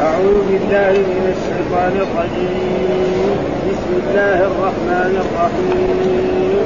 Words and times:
أعوذ 0.00 0.38
بالله 0.48 0.94
من 1.14 1.26
الشيطان 1.34 1.94
الرجيم. 2.06 3.36
بسم 3.66 3.90
الله 4.02 4.38
الرحمن 4.50 5.12
الرحيم. 5.24 6.64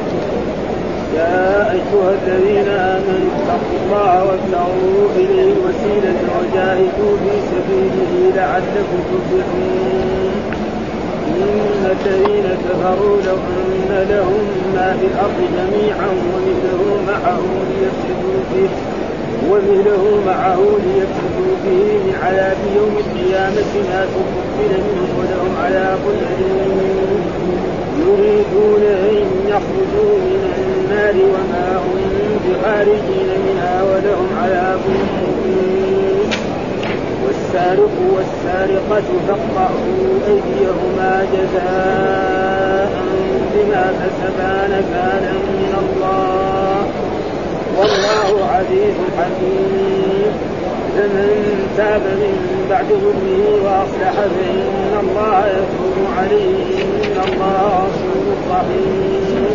يا 1.16 1.72
أيها 1.76 2.10
الذين 2.20 2.68
آمنوا 2.68 3.30
اتقوا 3.36 3.76
الله 3.82 4.12
وابتغوا 4.28 5.04
إليه 5.16 5.50
الوسيلة 5.56 6.20
وجاهدوا 6.36 7.12
في 7.22 7.34
سبيله 7.52 8.12
لعلكم 8.36 9.00
تفلحون. 9.10 10.32
إن 11.28 11.84
الذين 11.96 12.46
كفروا 12.64 13.16
لو 13.26 13.36
أن 13.36 13.90
لهم 14.10 14.46
ما 14.76 14.88
في 15.00 15.06
الأرض 15.06 15.38
جميعا 15.56 16.08
ومثله 16.30 16.82
معه 17.08 17.42
ليفتدوا 17.70 18.40
به 18.52 18.68
ومثله 19.50 20.04
معه 20.26 20.58
ليفتدوا 20.84 21.54
به 21.64 21.80
من 22.04 22.14
عذاب 22.22 22.56
يوم 22.76 22.94
القيامة 23.04 23.72
ما 23.90 24.00
تقبل 24.14 24.72
منهم 24.86 25.10
ولهم 25.18 25.52
عذاب 25.64 26.00
أليم. 26.08 27.24
يريدون 28.06 28.82
أن 28.82 29.26
يخرجوا 29.48 30.14
من 30.28 30.42
النار 30.58 31.14
وما 31.14 31.76
هم 31.76 32.04
بخارجين 32.44 33.28
منها 33.46 33.82
ولهم 33.82 34.28
عذاب 34.42 34.80
مقيم 35.22 36.30
والسارق 37.24 37.94
والسارقة 38.14 39.08
فاقطعوا 39.28 40.20
أيديهما 40.28 41.26
جزاء 41.32 42.90
بما 43.54 43.92
كسبا 44.00 44.66
نكالا 44.66 45.32
من 45.32 45.74
الله. 45.82 46.53
والله 47.78 48.46
عزيز 48.50 48.94
حكيم. 49.18 50.32
فمن 50.96 51.30
تاب 51.76 52.00
من 52.00 52.66
بعد 52.70 52.86
ظلمه 52.86 53.46
وأصلح 53.64 54.12
فإن 54.12 54.92
الله 55.00 55.46
يتوب 55.46 55.96
عليه. 56.18 56.84
إن 57.04 57.16
الله 57.28 57.68
غفور 57.84 58.36
رحيم 58.50 59.46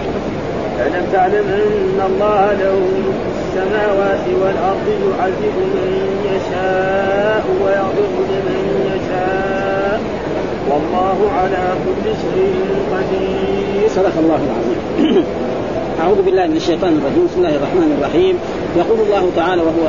ألم 0.86 1.06
تعلم 1.14 1.48
أن 1.48 2.00
الله 2.06 2.54
له 2.54 2.78
السماوات 3.40 4.26
والأرض 4.42 4.88
يعذب 4.88 5.58
من 5.76 5.92
يشاء 6.26 7.46
ويغفر 7.64 8.24
لمن 8.32 8.62
يشاء. 8.96 10.00
والله 10.70 11.32
على 11.38 11.64
كل 11.86 12.06
شيء 12.06 12.66
قدير. 12.92 13.90
صدق 13.90 14.18
الله 14.20 14.40
العظيم. 14.50 15.26
أعوذ 16.00 16.22
بالله 16.26 16.48
من 16.48 16.58
الشيطان 16.64 16.94
الرجيم. 17.00 17.24
بسم 17.28 17.40
الله 17.42 17.56
الرحمن 17.60 17.90
الرحيم. 17.98 18.36
يقول 18.82 19.00
الله 19.08 19.24
تعالى 19.36 19.62
وهو 19.68 19.86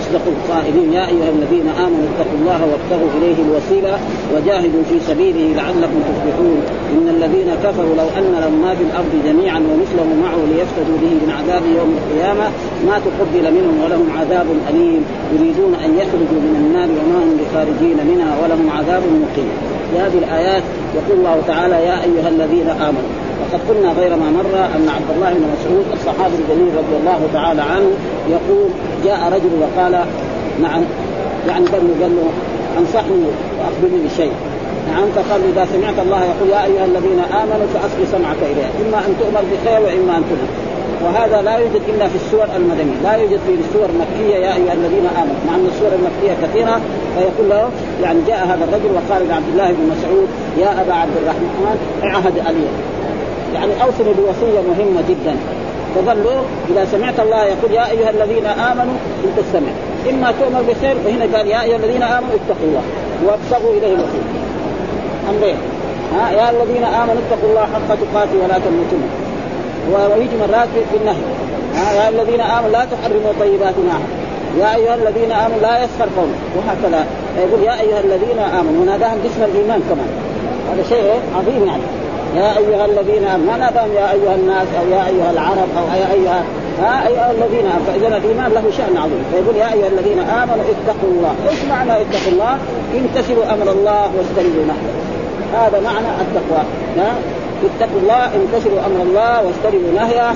أصدق 0.00 0.24
القائلين 0.34 0.88
يا 0.98 1.04
أيها 1.12 1.30
الذين 1.36 1.68
آمنوا 1.84 2.06
اتقوا 2.12 2.38
الله 2.40 2.60
وابتغوا 2.70 3.10
إليه 3.18 3.38
الوسيلة 3.46 3.94
وجاهدوا 4.32 4.82
في 4.90 4.96
سبيله 5.08 5.46
لعلكم 5.58 5.98
تفلحون. 6.08 6.60
إن 6.94 7.06
الذين 7.16 7.50
كفروا 7.64 7.94
لو 8.00 8.08
أن 8.18 8.32
لهم 8.42 8.56
ما 8.64 8.72
في 8.78 8.84
الأرض 8.88 9.12
جميعا 9.28 9.60
ومثله 9.70 10.08
معه 10.24 10.40
ليفتدوا 10.52 10.98
به 11.02 11.12
من 11.22 11.30
عذاب 11.38 11.62
يوم 11.78 11.90
القيامة 11.98 12.46
ما 12.88 12.96
تقبل 13.06 13.44
منهم 13.56 13.76
ولهم 13.84 14.08
عذاب 14.18 14.46
أليم. 14.70 15.02
يريدون 15.34 15.72
أن 15.84 15.90
يخرجوا 16.02 16.40
من 16.46 16.54
النار 16.62 16.88
وما 16.98 17.18
هم 17.24 17.32
بخارجين 17.40 17.98
منها 18.10 18.32
ولهم 18.42 18.66
عذاب 18.76 19.02
مقيم. 19.24 19.52
هذه 20.04 20.18
الآيات 20.24 20.62
يقول 20.98 21.16
الله 21.18 21.36
تعالى 21.46 21.74
يا 21.74 21.96
أيها 22.06 22.28
الذين 22.28 22.68
آمنوا 22.88 23.12
وقد 23.52 23.60
قلنا 23.68 23.92
غير 23.92 24.10
ما 24.16 24.30
مر 24.30 24.54
أن 24.76 24.88
عبد 24.96 25.10
الله 25.16 25.30
بن 25.30 25.44
مسعود 25.54 25.84
الصحابي 25.92 26.34
الجليل 26.42 26.70
رضي 26.76 26.96
الله 27.00 27.20
تعالى 27.32 27.62
عنه 27.62 27.90
يقول 28.28 28.68
جاء 29.04 29.20
رجل 29.34 29.52
وقال 29.62 29.92
نعم 30.62 30.82
يعني 31.48 31.66
قال 31.66 31.82
له 31.88 31.94
قال 32.02 32.12
له 32.16 32.26
أنصحني 32.78 33.22
وأخبرني 33.58 34.00
بشيء. 34.06 34.32
نعم 34.92 35.06
فقال 35.16 35.40
إذا 35.52 35.66
سمعت 35.74 35.98
الله 36.06 36.20
يقول 36.30 36.48
يا 36.50 36.64
أيها 36.64 36.84
الذين 36.84 37.20
آمنوا 37.42 37.66
فاصغ 37.74 38.00
سمعك 38.12 38.40
إليه. 38.52 38.70
إما 38.82 38.98
أن 39.06 39.12
تؤمر 39.20 39.42
بخير 39.52 39.80
وإما 39.80 40.12
أن 40.18 40.24
تنهى 40.30 40.50
وهذا 41.04 41.42
لا 41.42 41.56
يوجد 41.56 41.82
إلا 41.88 42.08
في 42.08 42.16
السور 42.16 42.46
المدنية، 42.56 42.98
لا 43.04 43.14
يوجد 43.16 43.40
في 43.46 43.52
السور 43.68 43.88
المكية 43.94 44.36
يا 44.46 44.52
أيها 44.58 44.74
الذين 44.80 45.06
آمنوا، 45.20 45.40
مع 45.46 45.54
ان 45.54 45.66
السور 45.72 45.90
المكية 45.98 46.34
كثيرة. 46.42 46.80
فيقول 47.14 47.46
له 47.50 47.70
يعني 48.02 48.18
جاء 48.28 48.40
هذا 48.46 48.64
الرجل 48.68 48.90
وقال 48.96 49.28
لعبد 49.28 49.48
الله 49.52 49.68
بن 49.68 49.84
مسعود 49.94 50.28
يا 50.58 50.82
أبا 50.82 50.94
عبد 50.94 51.16
الرحمن 51.22 51.76
عهد 52.02 52.38
علي 52.46 52.66
يعني 53.54 53.72
أوصني 53.82 54.12
بوصية 54.18 54.60
مهمة 54.70 55.02
جدا. 55.08 55.36
له 56.24 56.44
إذا 56.70 56.84
سمعت 56.84 57.20
الله 57.20 57.44
يقول 57.44 57.72
يا 57.72 57.90
أيها 57.90 58.10
الذين 58.10 58.46
آمنوا 58.46 58.94
ان 59.24 59.30
تستمع. 59.36 59.72
إما 60.10 60.32
تؤمر 60.40 60.62
بخير 60.62 60.96
وهنا 61.06 61.36
قال 61.36 61.46
يا 61.46 61.62
أيها 61.62 61.76
الذين 61.76 62.02
آمنوا 62.02 62.34
اتقوا 62.40 62.66
الله. 62.68 62.82
وابتغوا 63.26 63.72
إليه 63.72 63.94
الوسيله 63.94 64.30
أمرين. 65.30 65.56
ها 66.14 66.30
يا 66.30 66.50
الذين 66.50 66.84
آمنوا 66.84 67.20
اتقوا 67.26 67.50
الله 67.50 67.60
حق 67.60 67.88
تقاته 67.88 68.36
ولا 68.44 68.58
تموتن. 68.58 69.02
ويجي 69.92 70.36
مرات 70.36 70.68
بالنهي 70.92 71.24
ها 71.74 71.92
يا 71.92 72.08
الذين 72.08 72.40
آمنوا 72.40 72.70
لا 72.70 72.84
تحرموا 72.92 73.32
طيبات 73.40 73.74
ما 73.88 73.98
يا 74.60 74.74
أيها 74.76 74.94
الذين 74.94 75.32
آمنوا 75.32 75.60
لا 75.62 75.84
يسخر 75.84 76.08
قوم. 76.16 76.32
وهكذا. 76.56 77.06
يقول 77.38 77.62
يا 77.64 77.80
أيها 77.80 78.00
الذين 78.00 78.38
آمنوا. 78.38 78.82
وناداهم 78.82 79.18
باسم 79.22 79.42
الإيمان 79.42 79.80
كمان. 79.88 80.10
هذا 80.72 80.82
شيء 80.88 81.20
عظيم 81.36 81.66
يعني. 81.66 81.82
يا 82.36 82.58
أيها 82.58 82.84
الذين 82.84 83.24
آمنوا 83.24 83.52
ما 83.52 83.56
ناداهم 83.56 83.92
يا 83.92 84.12
أيها 84.12 84.34
الناس 84.34 84.66
أو 84.80 84.84
يا 84.90 85.06
أيها 85.06 85.30
العرب 85.30 85.68
أو 85.78 85.86
يا 86.00 86.12
أيها 86.12 86.42
ها 86.82 87.08
ايها 87.08 87.30
الذين 87.30 87.66
آمنوا. 87.66 87.86
فإذا 87.86 88.16
الإيمان 88.16 88.50
له 88.52 88.64
شأن 88.78 88.96
عظيم. 88.96 89.24
فيقول 89.32 89.56
يا 89.56 89.72
أيها 89.72 89.88
الذين 89.88 90.18
آمنوا 90.18 90.64
اتقوا 90.74 91.10
الله. 91.10 91.34
إيش 91.50 91.64
معنى 91.70 91.92
اتقوا 91.92 92.32
الله؟ 92.32 92.58
امتثلوا 92.98 93.44
أمر 93.54 93.72
الله 93.72 94.02
واجتنبوا 94.16 94.64
نهيه. 94.70 94.94
هذا 95.54 95.80
معنى 95.80 96.06
التقوى. 96.20 96.62
ها؟ 96.98 97.12
اتقوا 97.64 98.00
الله 98.02 98.24
امتثلوا 98.36 98.80
أمر 98.86 99.02
الله 99.02 99.44
واجتنبوا 99.44 99.92
نهيه. 100.00 100.34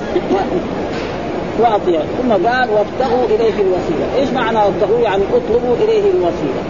وأطيعوا. 1.59 2.05
ثم 2.21 2.31
قال 2.31 2.69
وابتغوا 2.69 3.25
إليه 3.25 3.57
الوسيلة، 3.65 4.05
إيش 4.19 4.29
معنى 4.29 4.57
وابتغوا؟ 4.57 4.99
يعني 4.99 5.23
اطلبوا 5.33 5.75
إليه 5.75 6.11
الوسيلة. 6.11 6.61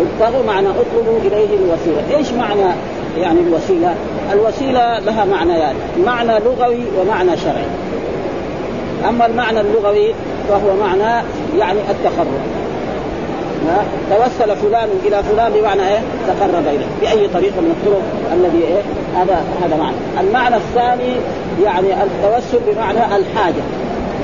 ابتغوا 0.00 0.44
معنى 0.46 0.68
اطلبوا 0.68 1.18
إليه 1.24 1.48
الوسيلة، 1.58 2.16
إيش 2.16 2.32
معنى 2.32 2.74
يعني 3.18 3.40
الوسيلة؟ 3.40 3.94
الوسيلة 4.32 4.98
لها 4.98 5.24
معنيان، 5.24 5.58
يعني. 5.58 5.78
معنى 6.06 6.38
لغوي 6.38 6.82
ومعنى 6.98 7.36
شرعي. 7.36 7.64
أما 9.08 9.26
المعنى 9.26 9.60
اللغوي 9.60 10.14
فهو 10.48 10.76
معنى 10.80 11.26
يعني 11.58 11.78
التقرب. 11.90 12.40
توسل 14.10 14.56
فلان 14.56 14.88
إلى 15.06 15.22
فلان 15.22 15.52
بمعنى 15.52 15.88
إيه؟ 15.88 16.00
تقرب 16.28 16.66
إليه 16.66 16.86
بأي 17.00 17.28
طريقه 17.28 17.60
من 17.60 17.74
الطرق 17.76 18.02
الذي 18.32 18.64
إيه؟ 18.64 18.82
هذا 19.16 19.44
هذا 19.64 19.76
معنى. 19.76 19.96
المعنى 20.20 20.56
الثاني 20.56 21.12
يعني 21.64 22.02
التوسل 22.02 22.58
بمعنى 22.66 23.16
الحاجة. 23.16 23.62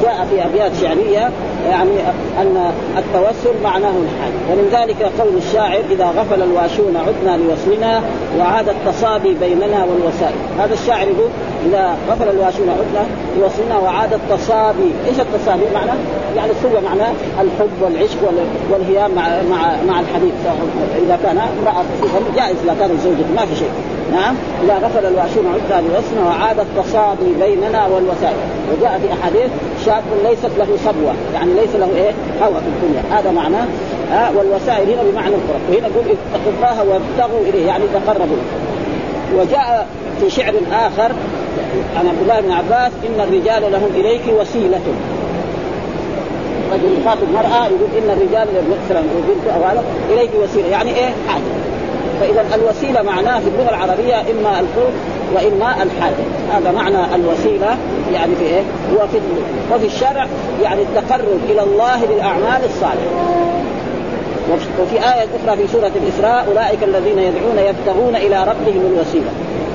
جاء 0.03 0.27
في 0.31 0.45
أبيات 0.45 0.73
شعرية 0.83 1.31
يعني 1.69 2.01
أن 2.41 2.73
التوسل 2.99 3.63
معناه 3.65 3.91
الحاجة 3.91 4.53
ومن 4.53 4.69
ذلك 4.73 5.03
قول 5.21 5.37
الشاعر 5.37 5.81
إذا 5.91 6.05
غفل 6.05 6.43
الواشون 6.43 6.97
عدنا 6.97 7.43
لوصلنا 7.43 8.03
وعاد 8.39 8.69
التصابي 8.69 9.35
بيننا 9.35 9.85
والوسائل. 9.85 10.35
هذا 10.59 10.75
الشاعر 10.75 11.07
يقول 11.09 11.31
إذا 11.67 11.97
غفل 12.11 12.29
الواشون 12.29 12.69
عدنا 12.69 13.07
لوصلنا 13.39 13.79
وعاد 13.79 14.13
التصابي. 14.13 14.91
إيش 15.09 15.21
التصابي 15.21 15.65
معناه؟ 15.75 15.97
يعني 16.37 16.51
السوء 16.51 16.81
معناه 16.81 17.13
الحب 17.41 17.71
والعشق 17.83 18.19
والهيام 18.71 19.11
مع 19.15 19.29
مع 19.51 19.77
مع 19.89 20.01
الحديث 20.01 20.35
إذا 21.07 21.19
كان 21.23 21.39
امرأة 21.39 21.85
جائز 22.37 22.57
إذا 22.65 22.77
كانت 22.81 23.01
زوجته 23.01 23.33
ما 23.37 23.47
في 23.47 23.57
شيء. 23.57 23.71
نعم؟ 24.13 24.35
إذا 24.65 24.75
غفل 24.75 25.07
الواشون 25.07 25.45
عدنا 25.55 25.89
لوصلنا 25.89 26.27
وعاد 26.29 26.59
التصابي 26.61 27.35
بيننا 27.41 27.87
والوسائل. 27.87 28.37
وجاء 28.73 29.01
في 29.03 29.13
أحاديث 29.13 29.51
شاب 29.87 30.03
ليست 30.25 30.51
له 30.59 30.69
صبوة. 30.85 31.15
يعني 31.35 31.53
ليس 31.55 31.75
له 31.75 31.89
إيه؟ 31.97 32.13
هوى 32.43 32.55
في 32.55 32.69
الدنيا. 32.69 33.19
هذا 33.19 33.31
معناه 33.31 33.67
ها 34.11 34.31
والوسائل 34.37 34.91
هنا 34.91 35.03
بمعنى 35.11 35.35
القرب 35.35 35.61
وهنا 35.71 35.89
يقول 35.89 36.05
اتقوا 36.35 36.53
الله 36.57 36.85
وابتغوا 36.85 37.41
إليه 37.49 37.67
يعني 37.67 37.85
تقربوا. 37.95 38.37
وجاء 39.35 39.87
في 40.21 40.31
شعر 40.31 40.55
آخر 40.73 41.13
عن 41.99 42.09
عبد 42.09 42.23
الله 42.23 42.41
بن 42.41 42.51
عباس 42.51 42.93
إن 43.07 43.21
الرجال 43.21 43.73
لهم 43.73 43.91
إليك 43.95 44.23
وسيلة. 44.41 44.81
رجل 46.73 47.01
يخاطب 47.03 47.23
المرأة 47.23 47.67
يقول 47.67 47.89
إن 47.99 48.11
الرجال 48.11 48.49
مثلا 48.71 49.01
بنت 49.01 49.55
أو 49.55 49.63
هذا 49.65 49.85
إليك 50.11 50.31
وسيلة 50.43 50.69
يعني 50.69 50.91
إيه؟ 50.91 51.11
حاجة. 51.29 51.43
فاذا 52.21 52.45
الوسيلة 52.55 53.03
معناه 53.03 53.41
في 53.41 53.47
اللغة 53.49 53.69
العربية 53.69 54.15
إما 54.15 54.61
القرب 54.61 54.93
وإما 55.35 55.83
الحاجة. 55.83 56.25
هذا 56.53 56.73
معنى 56.73 57.15
الوسيلة 57.15 57.77
يعني 58.13 58.35
في 58.37 58.45
إيه؟ 58.45 58.63
وفي 58.95 59.19
وفي 59.75 59.87
الشرع 59.87 60.27
يعني 60.63 60.83
التقرب 60.83 61.41
إلى 61.51 61.63
الله 61.63 62.07
بالأعمال 62.07 62.65
الصالحة. 62.65 63.11
وفي 64.81 64.97
آية 64.97 65.27
أخرى 65.45 65.57
في 65.57 65.73
سورة 65.73 65.91
الإسراء 65.97 66.47
أولئك 66.49 66.83
الذين 66.83 67.19
يدعون 67.19 67.59
يبتغون 67.59 68.17
إلى 68.17 68.45
ربهم 68.45 68.93
الوسيلة. 68.95 69.31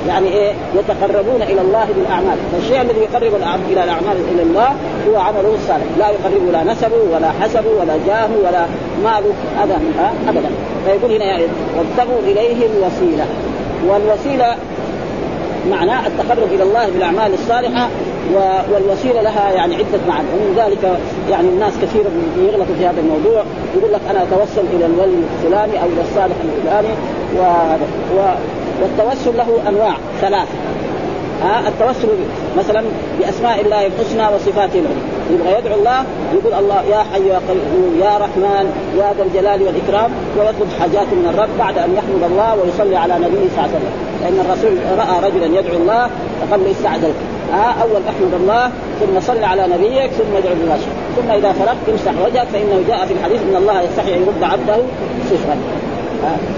يعني 0.07 0.27
إيه 0.27 0.53
يتقربون 0.75 1.41
إلى 1.41 1.61
الله 1.61 1.87
بالأعمال. 1.95 2.37
فالشيء 2.51 2.81
الذي 2.81 2.99
يقرب 2.99 3.35
إلى 3.69 3.83
الأعمال 3.83 4.17
إلى 4.31 4.43
الله 4.43 4.69
هو 5.09 5.17
عمله 5.17 5.55
الصالح. 5.55 5.85
لا 5.99 6.09
يقرب 6.09 6.51
لا 6.51 6.73
نسبه 6.73 6.97
ولا 7.13 7.31
حسبه 7.41 7.69
ولا 7.79 7.93
جاهه 8.07 8.29
ولا 8.45 8.65
ماله 9.03 9.33
هذا 9.57 9.81
أبدا. 10.27 10.49
فيقول 10.85 11.11
هنا 11.15 11.25
يعني 11.25 11.43
وابتغوا 11.77 12.19
اليه 12.19 12.65
الوسيلة. 12.65 13.25
والوسيلة 13.87 14.55
معناه 15.69 16.07
التقرب 16.07 16.53
إلى 16.53 16.63
الله 16.63 16.85
بالأعمال 16.89 17.33
الصالحة 17.33 17.89
والوسيلة 18.71 19.21
لها 19.21 19.51
يعني 19.51 19.75
عدة 19.75 19.99
معاني. 20.07 20.27
ومن 20.33 20.63
ذلك 20.65 20.99
يعني 21.29 21.49
الناس 21.49 21.73
كثيرا 21.81 22.09
يغلطوا 22.37 22.75
في 22.79 22.85
هذا 22.85 22.99
الموضوع. 22.99 23.43
يقول 23.77 23.93
لك 23.93 24.01
أنا 24.09 24.23
أتوسل 24.23 24.63
إلى 24.73 24.85
الولي 24.85 25.17
الفلاني 25.33 25.81
أو 25.81 25.87
إلى 25.87 26.01
الصالح 26.01 26.35
الفلاني 26.45 26.93
و... 27.37 27.41
و... 28.17 28.21
والتوسل 28.81 29.37
له 29.37 29.69
أنواع 29.69 29.93
ثلاثة. 30.21 30.57
ها 31.43 31.67
التوسل 31.67 32.07
مثلا 32.57 32.83
بأسماء 33.19 33.61
الله 33.61 33.87
الحسنى 33.87 34.35
وصفاته 34.35 34.79
العلى. 34.79 35.01
يبغى 35.31 35.59
يدعو 35.59 35.79
الله 35.79 36.03
يقول 36.33 36.53
الله 36.53 36.81
يا 36.83 37.05
حي 37.13 37.27
يا 37.27 37.39
قيوم 37.47 37.99
يا 38.01 38.17
رحمن 38.17 38.65
يا 38.97 39.13
ذا 39.17 39.23
الجلال 39.23 39.63
والإكرام. 39.63 40.11
ويطلب 40.37 40.67
حاجاته 40.79 41.15
من 41.15 41.27
الرب 41.33 41.49
بعد 41.59 41.77
أن 41.77 41.95
يحمد 41.95 42.31
الله 42.31 42.55
ويصلي 42.55 42.95
على 42.95 43.13
نبيه 43.13 43.27
صلى 43.27 43.57
الله 43.57 43.61
عليه 43.61 43.77
وسلم. 43.77 44.11
لأن 44.21 44.39
الرسول 44.45 44.73
رأى 44.97 45.29
رجلا 45.29 45.59
يدعو 45.59 45.77
الله 45.77 46.09
فقال 46.41 46.63
له 46.63 46.71
استعجلت 46.71 47.15
ها 47.53 47.75
أول 47.81 48.01
أحمد 48.09 48.33
الله 48.33 48.71
ثم 48.99 49.19
صل 49.19 49.43
على 49.43 49.67
نبيك 49.67 50.11
ثم 50.11 50.35
ادعو 50.37 50.55
بالله 50.55 50.77
ثم 51.15 51.31
إذا 51.31 51.51
فرغت 51.51 51.89
امسح 51.89 52.11
وجهك 52.25 52.47
فإنه 52.53 52.83
جاء 52.87 53.05
في 53.05 53.13
الحديث 53.13 53.41
إن 53.41 53.55
الله 53.55 53.81
يستحي 53.81 54.13
أن 54.15 54.21
يرد 54.21 54.43
عبده 54.43 54.77
صفرا 55.29 55.55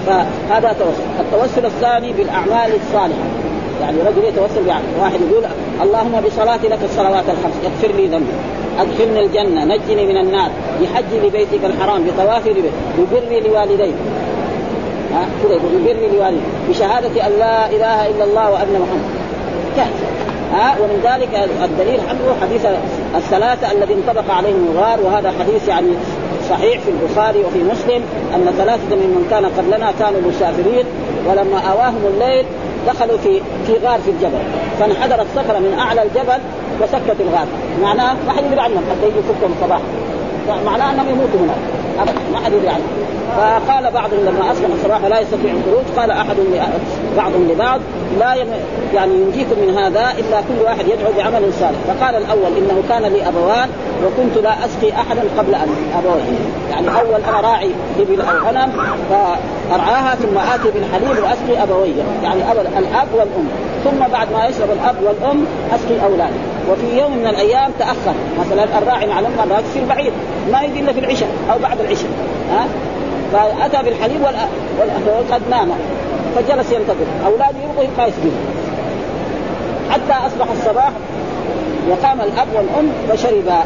فهذا 0.06 0.72
توسل. 0.72 1.06
التوسل 1.20 1.66
الثاني 1.66 2.12
بالأعمال 2.12 2.70
الصالحة. 2.82 3.26
يعني 3.80 3.96
رجل 3.98 4.24
يتوسل 4.24 4.66
يعني 4.66 4.84
واحد 5.00 5.20
يقول 5.30 5.44
اللهم 5.82 6.20
بصلاتي 6.26 6.68
لك 6.68 6.78
الصلوات 6.84 7.24
الخمس 7.28 7.54
اغفر 7.64 7.96
لي 7.96 8.06
ذنبي. 8.06 8.32
أدخلني 8.78 9.20
الجنة 9.20 9.64
نجني 9.64 10.06
من 10.06 10.16
النار. 10.16 10.50
بحجي 10.80 11.26
لبيتك 11.26 11.64
الحرام 11.64 12.04
بطوافي 12.04 12.50
لبيتك. 12.50 12.72
ببري 12.98 13.40
لوالدي 13.40 13.92
ها؟ 15.14 15.26
كذا 15.42 15.52
يقول؟ 15.52 15.72
ببري 15.78 16.08
لوالدي 16.16 16.40
بشهادة 16.68 17.26
أن 17.26 17.32
لا 17.38 17.66
إله 17.66 18.06
إلا 18.06 18.24
الله 18.24 18.50
وأن 18.50 18.72
محمد. 18.72 19.10
كافي 19.76 20.04
ها؟ 20.52 20.76
ومن 20.80 21.00
ذلك 21.04 21.48
الدليل 21.64 22.00
عنه 22.08 22.36
حديث 22.42 22.66
الثلاثة 23.16 23.72
الذي 23.72 23.94
انطبق 23.94 24.34
عليهم 24.34 24.68
الغار 24.72 25.00
وهذا 25.00 25.32
حديث 25.40 25.68
يعني 25.68 25.88
صحيح 26.50 26.80
في 26.80 26.90
البخاري 26.90 27.38
وفي 27.38 27.58
مسلم 27.58 28.02
أن 28.34 28.54
ثلاثة 28.58 28.96
ممن 28.96 29.26
كان 29.30 29.46
قبلنا 29.46 29.92
كانوا 29.98 30.20
مسافرين 30.20 30.86
ولما 31.26 31.58
آواهم 31.58 32.00
الليل 32.14 32.46
دخلوا 32.86 33.18
في 33.18 33.40
في 33.66 33.72
غار 33.86 34.00
في 34.00 34.10
الجبل 34.10 34.42
فانحدرت 34.80 35.26
صخره 35.36 35.58
من 35.58 35.76
أعلى 35.78 36.02
الجبل 36.02 36.38
وسكت 36.82 37.20
الغار. 37.20 37.46
معناه 37.82 38.16
ما 38.26 38.32
حد 38.32 38.44
يدري 38.44 38.60
عنهم 38.60 38.84
حتى 38.90 39.06
يجي 39.08 39.18
الصباح 39.18 39.80
معناه 40.66 40.90
أنهم 40.90 41.08
يموتوا 41.08 41.40
هناك. 41.40 41.56
ابدا 41.98 42.20
ما 42.32 42.38
حد 42.44 42.52
يدري 42.52 42.68
عنهم 42.68 42.88
فقال 43.36 43.90
بعضهم 43.90 44.20
لما 44.20 44.52
أصبح 44.52 44.68
الصباح 44.74 45.04
لا 45.04 45.20
يستطيع 45.20 45.52
الخروج. 45.52 45.84
قال 45.96 46.10
أحد 46.10 46.36
بعضهم 47.16 47.48
لبعض 47.50 47.80
لا 48.18 48.34
يعني 48.94 49.14
ينجيكم 49.14 49.60
من 49.60 49.78
هذا 49.78 50.10
إلا 50.18 50.40
كل 50.40 50.64
واحد 50.64 50.88
يدعو 50.88 51.12
بعمل 51.16 51.52
صالح. 51.60 51.78
فقال 51.88 52.14
الأول 52.14 52.56
إنه 52.58 52.82
كان 52.88 53.02
لي 53.02 53.28
أبوان 53.28 53.68
وكنت 54.04 54.44
لا 54.44 54.64
أسقي 54.64 54.92
أحدا 54.92 55.22
قبل 55.38 55.54
ان 55.54 55.68
ابويه 55.98 56.38
يعني 56.70 56.88
أول 56.88 57.20
أنا 57.28 57.40
راعي 57.40 57.70
ابل 58.00 58.20
أو 58.20 58.48
غنم 58.48 58.72
فأرعاها 59.10 60.14
ثم 60.14 60.38
آتي 60.38 60.70
بالحليب 60.70 61.24
وأسقي 61.24 61.62
أبوي. 61.62 61.92
يعني 62.22 62.42
الأب 62.78 63.08
والأم. 63.14 63.48
ثم 63.84 64.12
بعد 64.12 64.32
ما 64.32 64.46
يشرب 64.46 64.68
الأب 64.70 64.96
والأم 65.02 65.46
أسقي 65.74 66.04
أولادي. 66.04 66.38
وفي 66.70 66.98
يوم 66.98 67.16
من 67.16 67.26
الأيام 67.26 67.70
تأخر. 67.78 68.14
مثلا 68.40 68.78
الراعي 68.78 69.06
مع 69.06 69.18
الام 69.18 69.32
الراعي 69.44 69.62
تصير 69.62 69.84
بعيد. 69.88 70.12
ما 70.52 70.62
يجي 70.62 70.80
إلا 70.80 70.92
في 70.92 71.00
العشاء 71.00 71.28
أو 71.52 71.58
بعد 71.58 71.80
العشاء. 71.80 72.10
ها؟ 72.50 72.66
فأتى 73.32 73.84
بالحليب 73.84 74.20
والاخوه 74.80 75.34
قد 75.34 75.42
نام. 75.50 75.68
فجلس 76.36 76.72
ينتظر. 76.72 77.06
أولاده 77.26 77.58
يبغوا 77.64 77.84
يبقى 77.84 78.08
يسجد 78.08 78.32
حتى 79.90 80.26
أصبح 80.26 80.46
الصباح 80.50 80.90
وقام 81.90 82.20
الأب 82.20 82.48
والأم 82.54 82.88
فشربا. 83.08 83.64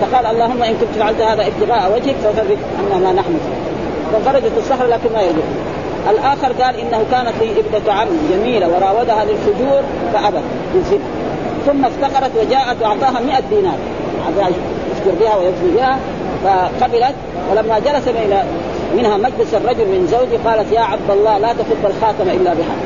فقال 0.00 0.26
اللهم 0.26 0.62
إن 0.62 0.74
كنت 0.80 0.98
فعلت 0.98 1.20
هذا 1.20 1.46
ابتغاء 1.46 1.92
وجهك 1.94 2.16
ففرج 2.16 2.56
عنا 2.78 3.04
ما 3.04 3.12
نحن 3.12 3.38
فخرجت 4.12 4.52
الصخره 4.58 4.86
لكن 4.86 5.12
ما 5.14 5.22
يرجع 5.22 5.42
الآخر 6.10 6.52
قال 6.62 6.76
إنه 6.76 7.04
كانت 7.10 7.32
لي 7.40 7.50
إبنة 7.50 7.92
عم 7.92 8.08
جميلة 8.32 8.68
وراودها 8.68 9.24
للفجور 9.24 9.82
فابت 10.12 10.42
بالزنا 10.74 11.00
ثم 11.66 11.84
افتقرت 11.84 12.30
وجاءت 12.36 12.82
وأعطاها 12.82 13.20
100 13.20 13.40
دينار. 13.50 13.78
يفجر 14.92 15.14
بها 15.20 15.36
ويزني 15.36 15.70
بها. 15.76 15.98
فقبلت 16.44 17.14
ولما 17.50 17.78
جلس 17.78 18.08
إلى 18.08 18.42
منها 18.96 19.16
مجلس 19.16 19.54
الرجل 19.54 19.84
من 19.84 20.08
زوجي 20.10 20.36
قالت 20.36 20.72
يا 20.72 20.80
عبد 20.80 21.10
الله 21.10 21.38
لا 21.38 21.52
تفض 21.52 21.86
الخاتم 21.86 22.30
إلا 22.30 22.54
بحق 22.54 22.82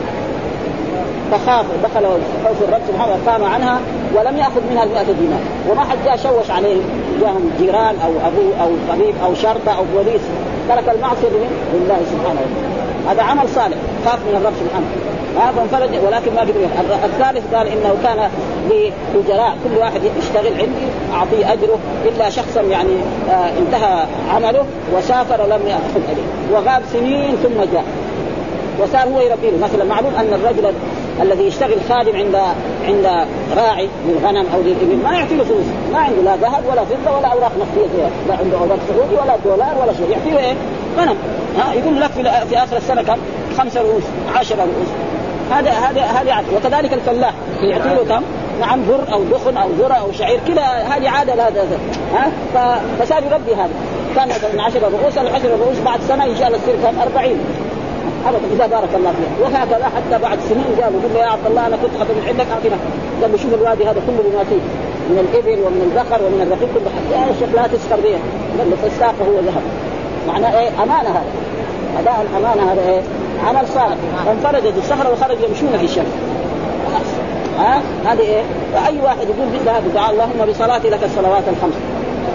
فخاف 1.33 1.65
دخل 1.85 2.07
خوف 2.45 2.63
الرب 2.69 2.81
سبحانه 2.89 3.13
وقام 3.13 3.45
عنها 3.45 3.81
ولم 4.15 4.37
يأخذ 4.37 4.61
منها 4.71 4.85
ال 4.85 4.89
دينار. 4.89 5.41
وما 5.71 5.85
حد 5.85 5.99
جاء 6.05 6.17
شوش 6.17 6.51
عليه. 6.51 6.77
جاهم 7.21 7.51
جيران 7.59 7.95
أو 8.05 8.11
ابوه 8.29 8.63
أو 8.63 8.71
طبيب 8.95 9.15
أو 9.25 9.35
شرطة 9.35 9.73
أو 9.79 9.85
بوليس. 9.95 10.21
ترك 10.69 10.95
المعصية 10.95 11.29
لله 11.75 12.01
سبحانه 12.13 12.41
وتعالى. 12.41 12.86
هذا 13.09 13.23
عمل 13.23 13.49
صالح 13.49 13.77
خاف 14.05 14.19
من 14.19 14.37
الرب 14.37 14.53
سبحانه. 14.61 14.87
هذا 15.37 15.63
انفرد 15.63 15.91
ولكن 16.07 16.35
ما 16.35 16.41
قدر 16.41 16.69
الثالث 17.05 17.55
قال 17.55 17.67
إنه 17.67 17.97
كان 18.03 18.31
لأجراء 18.71 19.57
كل 19.65 19.79
واحد 19.79 20.01
يشتغل 20.19 20.53
عندي 20.61 20.87
أعطيه 21.15 21.53
أجره 21.53 21.79
إلا 22.05 22.31
شخصا 22.31 22.61
يعني 22.61 22.97
آه 23.31 23.51
انتهى 23.59 24.07
عمله 24.35 24.65
وسافر 24.97 25.43
ولم 25.43 25.61
يأخذ 25.67 26.01
أجره. 26.11 26.53
وغاب 26.53 26.83
سنين 26.93 27.37
ثم 27.43 27.73
جاء. 27.73 27.85
وصار 28.81 29.09
هو 29.09 29.21
يربيه. 29.21 29.59
مثلا 29.63 29.85
معلوم 29.85 30.13
أن 30.15 30.35
الرجل 30.35 30.73
الذي 31.23 31.47
يشتغل 31.47 31.77
خادم 31.89 32.17
عند 32.17 32.37
عند 32.89 33.27
راعي 33.57 33.89
للغنم 34.09 34.47
أو 34.55 34.61
للإبل 34.61 34.97
ما 35.05 35.13
يعطي 35.19 35.35
له 35.35 35.45
فلوس. 35.45 35.67
ما 35.93 35.99
عنده 35.99 36.23
لا 36.23 36.37
ذهب 36.37 36.63
ولا 36.71 36.85
فضة 36.85 37.17
ولا 37.19 37.27
أوراق 37.27 37.53
نقديه 37.61 38.09
لا 38.29 38.35
عنده 38.35 38.59
أوراق 38.59 38.79
سعودي 38.89 39.15
ولا 39.15 39.37
دولار 39.45 39.75
ولا 39.83 39.93
شيء. 39.93 40.11
يعطي 40.11 40.31
له 40.31 40.39
إيه؟ 40.39 40.55
غنم 40.99 41.17
ها 41.59 41.75
يقول 41.75 42.01
لك 42.01 42.11
في 42.49 42.59
آخر 42.59 42.77
السنة 42.77 43.03
كم؟ 43.03 43.17
خمسة 43.59 43.81
رؤوس 43.81 44.03
عشرة 44.37 44.57
رؤوس. 44.57 44.89
هذا 45.51 45.71
هذا 45.71 46.01
هذه 46.01 46.33
عادة. 46.33 46.47
وكذلك 46.57 46.93
الفلاح. 46.93 47.35
يعطي 47.63 47.89
له 47.89 48.05
كم؟ 48.09 48.23
نعم 48.61 48.81
بر 48.89 49.13
أو 49.13 49.23
دخن 49.25 49.57
أو 49.57 49.69
ذرة 49.79 49.95
أو 49.95 50.13
شعير. 50.13 50.41
كذا 50.49 50.63
هذه 50.63 51.09
عادة 51.11 51.33
هذا 51.33 51.79
ها؟ 52.15 52.81
فصار 53.01 53.23
يربي 53.23 53.55
هذا. 53.55 53.71
كان 54.17 54.29
مثلا 54.29 54.63
10 54.63 54.81
رؤوس 54.89 55.19
ال 55.19 55.35
10 55.35 55.49
رؤوس 55.49 55.77
بعد 55.85 56.01
سنة 56.09 56.25
إن 56.25 56.37
شاء 56.37 56.47
الله 56.49 56.59
تصير 56.59 56.75
كم؟ 56.75 56.99
40 56.99 57.41
ابدا 58.27 58.39
إذا 58.55 58.67
بارك 58.67 58.89
الله 58.97 59.11
فيك. 59.11 59.47
وهكذا 59.47 59.85
حتى 59.85 60.23
بعد 60.23 60.39
سنين 60.49 60.65
قالوا 60.83 61.01
قل 61.05 61.15
له 61.15 61.21
يا 61.21 61.27
عبد 61.27 61.47
الله 61.47 61.67
أنا 61.67 61.77
كنت 61.77 61.97
اخذ 61.97 62.15
من 62.15 62.25
عندك 62.29 62.47
أعطينا. 62.53 62.77
قال 63.23 63.33
له 63.33 63.39
شوف 63.39 63.55
الوادي 63.55 63.85
هذا 63.85 64.01
كله 64.07 64.23
بما 64.31 64.45
فيه. 64.45 64.63
من 65.11 65.19
الإبل 65.25 65.59
ومن 65.65 65.83
الذكر 65.89 66.25
ومن 66.25 66.41
الرقيق 66.47 66.69
كله. 66.75 66.91
يا 67.13 67.33
شيخ 67.39 67.51
لا 67.55 67.67
تسخر 67.67 67.97
به 67.97 68.19
قال 68.59 68.71
له 68.71 68.77
فالساقه 68.83 69.25
هو 69.31 69.39
ذهب. 69.49 69.63
معناه 70.29 70.61
إيه؟ 70.61 70.69
أمانة 70.83 71.09
هذا. 71.09 71.25
أداء 71.99 72.27
الأمانة 72.31 72.73
هذا 72.73 72.81
إيه؟ 72.89 73.01
عمل 73.47 73.69
صالح. 73.69 73.97
فانفرجت 74.27 74.73
الصخرة 74.79 75.13
وخرج 75.13 75.37
يمشون 75.49 75.79
في 75.79 75.85
الشمس. 75.85 76.07
خلاص. 76.87 77.07
ها؟ 77.59 77.81
هذه 78.05 78.21
إيه؟ 78.21 78.43
فأي 78.75 79.01
واحد 79.05 79.23
يقول 79.23 79.47
مثل 79.55 79.69
هذا 79.69 79.95
دعاء 79.95 80.13
اللهم 80.13 80.47
بصلاتي 80.49 80.89
لك 80.91 81.05
الصلوات 81.05 81.43
الخمس. 81.49 81.75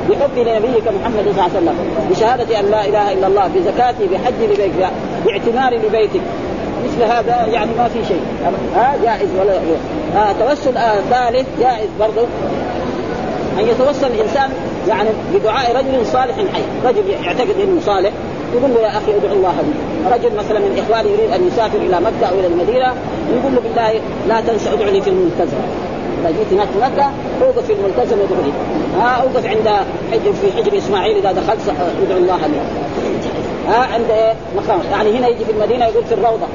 بحبي 0.10 0.44
لنبيك 0.44 0.84
محمد 1.02 1.24
صلى 1.24 1.30
الله 1.30 1.44
عليه 1.44 1.54
وسلم. 1.54 1.76
بشهادة 2.10 2.60
أن 2.60 2.66
لا 2.66 2.86
إله 2.86 3.14
إلا 3.14 3.28
الله. 3.28 3.48
بزكاتي 3.56 4.08
بحجي 4.08 4.48
لبيتك. 4.54 4.90
باعتماري 5.26 5.78
لبيتك. 5.78 6.22
مثل 6.86 7.04
هذا 7.04 7.46
يعني 7.46 7.72
ما 7.78 7.88
في 7.88 8.06
شيء. 8.08 8.22
ها؟ 8.76 8.96
جائز 9.04 9.30
ولا 9.42 9.54
آه 10.16 10.32
توسل 10.40 10.74
ثالث 11.10 11.48
جائز 11.60 11.90
برضه 12.00 12.28
أن 13.60 13.68
يتوسل 13.68 14.08
الإنسان 14.08 14.50
يعني 14.88 15.10
بدعاء 15.34 15.76
رجل 15.76 16.06
صالح 16.06 16.36
حي. 16.36 16.64
رجل 16.86 17.10
يعتقد 17.24 17.56
أنه 17.64 17.82
صالح 17.86 18.12
يقول 18.56 18.74
له 18.74 18.80
يا 18.82 18.90
أخي 18.90 19.16
ادعو 19.18 19.34
الله 19.36 19.54
لي. 19.62 20.16
رجل 20.16 20.36
مثلا 20.36 20.60
من 20.60 20.84
إخواني 20.86 21.10
يريد 21.14 21.32
أن 21.32 21.48
يسافر 21.48 21.78
إلى 21.78 22.00
مكة 22.00 22.30
أو 22.30 22.40
إلى 22.40 22.48
المدينة 22.48 22.94
يقول 23.36 23.56
له 23.56 23.62
بالله 23.62 24.02
لا 24.28 24.42
تنسى 24.42 24.74
ادعو 24.74 24.90
لي 24.92 25.02
في 25.02 25.10
الملتزم. 25.10 25.58
إذا 26.22 26.32
جيت 26.32 26.54
هناك 26.54 26.68
مكة 26.82 27.12
أوقف 27.42 27.66
في 27.66 27.74
الملتزم 27.74 28.20
وادعو 28.20 28.42
لي. 28.46 28.52
ها 29.00 29.22
أوقف 29.22 29.46
عند 29.46 29.68
حجر 30.12 30.34
في 30.34 30.52
حجر 30.58 30.78
إسماعيل 30.78 31.18
إذا 31.18 31.32
دخلت 31.32 31.60
ادعو 32.04 32.18
الله 32.18 32.38
لي. 32.38 32.60
ها 33.68 33.88
عند 33.94 34.12
إيه؟ 34.12 34.34
مقام. 34.58 34.80
يعني 34.92 35.20
هنا 35.20 35.28
يجي 35.28 35.46
في 35.46 35.52
المدينة 35.52 35.86
يقول 35.86 36.04
في 36.04 36.14
الروضة. 36.14 36.48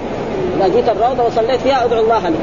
إذا 0.56 0.68
جيت 0.68 0.88
الروضة 0.88 1.25
وصليت 1.26 1.61
فيها 1.61 1.85
ادعو 1.85 2.00
الله 2.00 2.28
لي. 2.28 2.37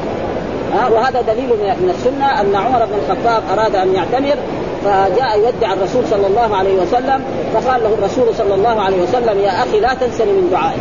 ها 0.74 0.88
وهذا 0.88 1.20
دليل 1.20 1.48
من 1.82 1.94
السنة 1.94 2.40
أن 2.40 2.54
عمر 2.54 2.86
بن 2.86 2.94
الخطاب 2.94 3.42
أراد 3.52 3.76
أن 3.76 3.94
يعتمر 3.94 4.36
فجاء 4.84 5.38
يودع 5.38 5.72
الرسول 5.72 6.04
صلى 6.10 6.26
الله 6.26 6.56
عليه 6.56 6.74
وسلم 6.74 7.24
فقال 7.54 7.82
له 7.82 7.94
الرسول 7.98 8.34
صلى 8.34 8.54
الله 8.54 8.80
عليه 8.80 9.02
وسلم 9.02 9.40
يا 9.40 9.62
أخي 9.62 9.80
لا 9.80 9.94
تنسني 9.94 10.32
من 10.32 10.48
دعائي. 10.52 10.78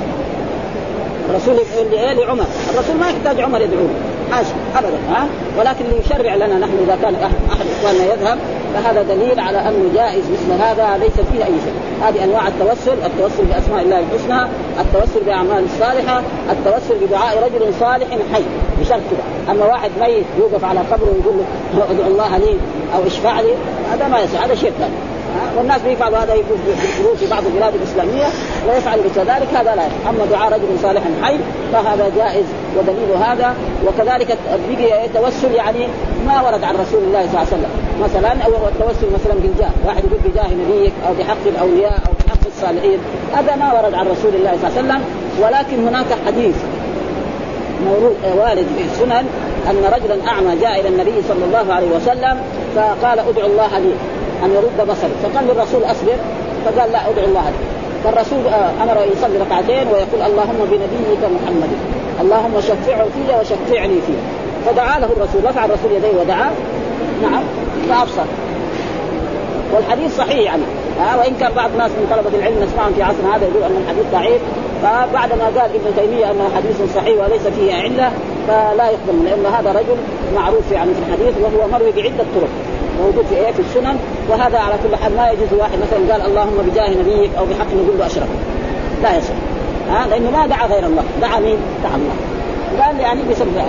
الرسول 1.29 1.53
يقول 1.53 1.93
إيه 1.93 2.13
لعمر؟ 2.13 2.45
الرسول 2.73 2.95
ما 2.95 3.09
يحتاج 3.09 3.41
عمر 3.41 3.61
يدعوه. 3.61 3.89
حاشا 4.31 4.55
ابدا 4.75 4.97
ها؟ 5.09 5.27
ولكن 5.59 5.85
ليشرع 5.85 6.35
لنا 6.35 6.57
نحن 6.57 6.77
إذا 6.83 6.97
كان 7.01 7.15
أحد 7.15 7.65
إخواننا 7.79 8.13
يذهب 8.13 8.37
فهذا 8.73 9.01
دليل 9.03 9.39
على 9.39 9.57
أنه 9.57 9.89
جائز 9.95 10.23
مثل 10.31 10.61
هذا 10.61 10.97
ليس 10.97 11.27
فيه 11.31 11.45
أي 11.45 11.53
شيء. 11.65 12.07
هذه 12.07 12.23
أنواع 12.23 12.47
التوسل 12.47 12.97
التوسل 13.05 13.45
بأسماء 13.45 13.81
الله 13.81 13.99
الحسنى 13.99 14.47
التوسل 14.79 15.25
بأعمال 15.25 15.63
الصالحة 15.63 16.21
التوسل 16.51 17.05
بدعاء 17.05 17.43
رجل 17.43 17.73
صالح 17.79 18.07
حي. 18.33 18.43
بشرط 18.83 19.01
كذا 19.11 19.51
أما 19.51 19.65
واحد 19.65 19.91
ميت 19.99 20.25
يوقف 20.39 20.65
على 20.65 20.79
قبره 20.79 21.13
ويقول 21.15 21.35
له 21.73 21.91
ادعو 21.91 22.07
الله 22.07 22.37
لي 22.37 22.57
أو 22.95 23.07
اشفع 23.07 23.41
لي 23.41 23.53
هذا 23.91 24.07
ما 24.07 24.19
يصح 24.19 24.43
هذا 24.43 24.55
شيء 24.55 24.71
ثاني 24.79 25.13
والناس 25.57 25.81
بيفعلوا 25.81 26.17
هذا 26.17 26.33
يكون 26.33 26.57
في 27.19 27.27
بعض 27.29 27.43
البلاد 27.45 27.73
الإسلامية 27.75 28.25
ويفعل 28.67 28.99
كذلك 29.15 29.47
هذا 29.53 29.75
لا 29.75 30.09
أما 30.09 30.25
دعاء 30.31 30.53
رجل 30.53 30.79
صالح 30.81 31.01
حي 31.23 31.37
فهذا 31.73 32.11
جائز 32.15 32.45
ودليل 32.77 33.23
هذا. 33.23 33.55
وكذلك 33.87 34.37
بقي 34.69 35.05
التوسل 35.05 35.51
يعني 35.51 35.87
ما 36.27 36.41
ورد 36.41 36.63
عن 36.63 36.75
رسول 36.75 37.03
الله 37.03 37.21
صلى 37.21 37.29
الله 37.29 37.39
عليه 37.39 37.47
وسلم. 37.47 37.69
مثلا 38.03 38.45
أو 38.45 38.51
التوسل 38.67 39.13
مثلا 39.13 39.33
بالجاه 39.33 39.69
واحد 39.85 40.03
يقول 40.05 40.19
بجاه 40.25 40.47
نبيك 40.47 40.93
أو 41.07 41.13
بحق 41.13 41.43
الأولياء 41.45 41.93
أو 42.07 42.13
بحق 42.25 42.45
الصالحين 42.45 42.99
هذا 43.33 43.55
ما 43.55 43.73
ورد 43.73 43.93
عن 43.93 44.07
رسول 44.07 44.35
الله 44.35 44.51
صلى 44.61 44.69
الله 44.69 44.77
عليه 44.77 44.87
وسلم. 44.87 45.01
ولكن 45.41 45.87
هناك 45.87 46.05
حديث 46.25 46.55
وارد 48.37 48.67
في 48.77 48.83
السنن 48.91 49.25
أن 49.69 49.85
رجلا 49.95 50.27
أعمى 50.27 50.55
جاء 50.61 50.79
إلى 50.79 50.89
النبي 50.89 51.21
صلى 51.27 51.45
الله 51.45 51.73
عليه 51.73 51.87
وسلم 51.87 52.41
فقال 52.75 53.19
ادعو 53.19 53.47
الله 53.47 53.79
لي. 53.79 53.93
أن 54.45 54.51
يرد 54.51 54.87
بصري. 54.87 55.11
فقال 55.23 55.45
للرسول 55.47 55.83
أصبر. 55.83 56.17
فقال 56.65 56.91
لا 56.91 57.09
ادعو 57.09 57.25
الله 57.25 57.43
لي. 57.49 57.57
فالرسول 58.03 58.53
آه، 58.53 58.83
أمر 58.83 58.97
يصلي 59.11 59.37
ركعتين 59.37 59.87
ويقول 59.87 60.21
اللهم 60.31 60.59
بنبيك 60.71 61.23
محمد. 61.23 61.69
اللهم 62.21 62.61
شفعه 62.61 63.03
في 63.03 63.39
وشفعني 63.39 64.01
فيه 64.07 64.19
فدعا 64.65 64.99
له 64.99 65.05
الرسول. 65.05 65.45
رفع 65.45 65.65
الرسول 65.65 65.91
يديه 65.91 66.21
ودعا. 66.21 66.51
نعم. 67.21 67.43
فأبصر. 67.89 68.25
والحديث 69.73 70.17
صحيح 70.17 70.39
يعني. 70.39 70.63
ها 70.99 71.17
وإن 71.17 71.33
كان 71.39 71.51
بعض 71.53 71.69
الناس 71.71 71.91
من 71.91 72.07
طلبة 72.11 72.37
العلم 72.37 72.63
نسمعهم 72.63 72.93
في 72.93 73.03
عصرنا 73.03 73.35
هذا 73.35 73.45
يقول 73.45 73.63
أن 73.63 73.77
الحديث 73.83 74.05
ضعيف 74.11 74.41
فبعد 74.81 75.29
ما 75.33 75.45
قال 75.45 75.69
ابن 75.75 75.95
تيمية 75.95 76.31
أنه 76.31 76.49
حديث 76.55 76.95
صحيح 76.95 77.19
وليس 77.19 77.47
فيه 77.47 77.73
علة 77.73 78.11
فلا 78.47 78.89
يقبل 78.89 79.25
لأن 79.25 79.45
هذا 79.45 79.71
رجل 79.71 79.97
معروف 80.35 80.71
يعني 80.71 80.91
في 80.93 80.99
الحديث 80.99 81.33
وهو 81.41 81.67
مروي 81.67 81.91
بعدة 81.91 82.25
طرق 82.35 82.49
موجود 83.01 83.25
في 83.29 83.35
إيه؟ 83.35 83.51
في 83.51 83.59
السنن 83.59 83.97
وهذا 84.29 84.59
على 84.59 84.73
كل 84.83 84.95
حال 84.95 85.15
ما 85.15 85.31
يجوز 85.31 85.59
واحد 85.59 85.71
مثلا 85.71 86.13
قال 86.13 86.21
اللهم 86.25 86.69
بجاه 86.69 86.89
نبيك 86.89 87.31
أو 87.37 87.45
بحق 87.45 87.67
نقول 87.73 87.97
له 87.99 88.05
أشرف. 88.05 88.27
لا 89.03 89.17
يصح 89.17 89.33
ها 89.89 90.07
لأنه 90.07 90.31
ما 90.31 90.47
دعا 90.47 90.67
غير 90.67 90.85
الله 90.85 91.03
دعا 91.21 91.39
مين؟ 91.39 91.57
دعا 91.83 91.95
الله. 91.95 92.15
قال 92.85 92.99
يعني 92.99 93.21
بسبب 93.31 93.61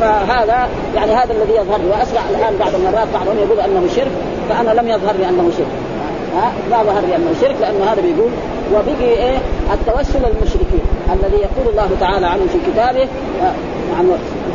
فهذا 0.00 0.68
يعني 0.94 1.12
هذا 1.12 1.32
الذي 1.32 1.52
يظهر 1.52 1.78
لي 1.78 1.88
واسمع 1.90 2.20
الآن 2.30 2.56
بعض 2.60 2.74
المرات 2.74 3.08
بعضهم 3.14 3.38
يقول 3.38 3.60
أنه 3.60 3.88
شرك 3.96 4.12
فأنا 4.48 4.80
لم 4.80 4.88
يظهر 4.88 5.14
لي 5.18 5.28
أنه 5.28 5.50
شرك. 5.58 5.83
ها 6.36 6.52
ما 6.70 6.82
ظهر 6.82 7.06
لي 7.06 7.16
انه 7.16 7.32
شرك 7.40 7.56
لأنه 7.60 7.84
هذا 7.84 8.02
بيقول 8.02 8.30
وبقي 8.74 9.04
إيه؟ 9.04 9.38
التوسل 9.72 10.24
المشركين 10.24 10.84
الذي 11.12 11.36
يقول 11.36 11.68
الله 11.70 11.90
تعالى 12.00 12.26
عنه 12.26 12.42
في 12.52 12.58
كتابه 12.72 13.08
عن 13.98 14.10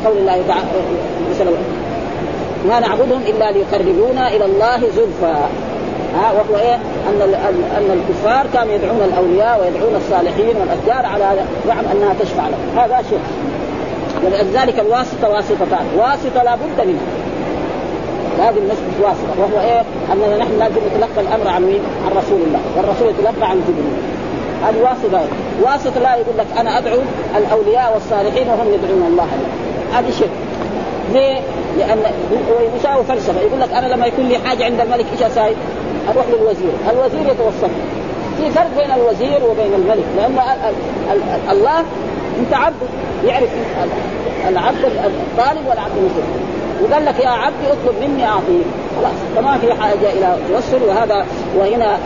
قول 0.05 0.17
الله 0.17 0.43
تعالى 0.48 0.67
مثلا 1.31 1.51
ما 2.67 2.79
نعبدهم 2.79 3.21
إلا 3.27 3.51
ليقربونا 3.51 4.27
إلى 4.27 4.45
الله 4.45 4.79
زلفى. 4.79 5.36
ها 6.15 6.31
وهو 6.31 6.57
إيه؟ 6.57 6.75
أن 7.09 7.21
ان 7.77 8.00
الكفار 8.00 8.45
كانوا 8.53 8.74
يدعون 8.74 9.01
الأولياء 9.01 9.62
ويدعون 9.62 9.95
الصالحين 9.95 10.55
والأشجار 10.57 11.05
على 11.05 11.41
زعم 11.67 11.86
أنها 11.91 12.13
تشفع 12.19 12.43
لهم. 12.48 12.83
هذا 12.83 13.03
شرك. 13.12 13.19
ولذلك 14.25 14.79
الواسطة 14.79 15.29
واسطتان. 15.29 15.86
واسطة 15.98 16.43
لا 16.43 16.55
بد 16.55 16.88
منها. 16.88 17.19
هذه 18.39 18.58
المسجد 18.58 19.01
واسطه 19.01 19.34
وهو 19.39 19.60
إيه؟ 19.60 19.84
أننا 20.13 20.38
نحن 20.38 20.60
لازم 20.60 20.75
نتلقى 20.75 21.22
الأمر 21.22 21.48
عن 21.48 21.63
مين؟ 21.63 21.79
عن 22.05 22.12
رسول 22.17 22.41
الله 22.41 22.60
والرسول 22.77 23.10
يتلقى 23.10 23.50
عن 23.50 23.62
جبريل. 23.67 23.93
هذه 24.65 24.84
واسطة 24.84 25.22
واسطة 25.62 26.00
لا 26.00 26.15
يقول 26.15 26.38
لك 26.38 26.48
أنا 26.60 26.77
أدعو 26.77 26.98
الأولياء 27.38 27.93
والصالحين 27.93 28.48
وهم 28.50 28.67
يدعون 28.74 29.08
الله. 29.08 29.27
هذه 29.93 30.12
شرك. 30.19 30.29
ليه؟ 31.13 31.39
لأن 31.77 31.98
يساوي 32.75 33.03
فلسفة. 33.03 33.41
يقول 33.41 33.60
لك 33.60 33.74
أنا 33.74 33.88
لما 33.93 34.05
يكون 34.05 34.25
لي 34.25 34.38
حاجة 34.38 34.65
عند 34.65 34.79
الملك 34.79 35.05
إيش 35.13 35.24
أساوي؟ 35.24 35.55
أروح 36.10 36.25
للوزير، 36.27 36.72
الوزير 36.91 37.31
يتوسط 37.31 37.69
في 38.38 38.51
فرق 38.51 38.69
بين 38.77 38.91
الوزير 38.91 39.43
وبين 39.50 39.74
الملك 39.74 40.05
لأن 40.17 40.38
الله 41.51 41.79
أنت 42.39 42.53
عبد 42.53 42.75
يعرف 43.25 43.50
العبد 44.50 44.86
الطالب 44.86 45.67
والعبد 45.69 45.98
المسلم. 45.98 46.59
وقال 46.83 47.05
لك 47.05 47.19
يا 47.19 47.29
عبدي 47.29 47.67
اطلب 47.67 47.95
مني 48.01 48.25
اعطيك. 48.25 48.65
خلاص 49.00 49.13
فما 49.36 49.57
في 49.57 49.74
حاجة 49.74 50.12
إلى 50.13 50.38
توسل 50.50 50.83
وهذا 50.83 51.25
وهنا 51.57 51.98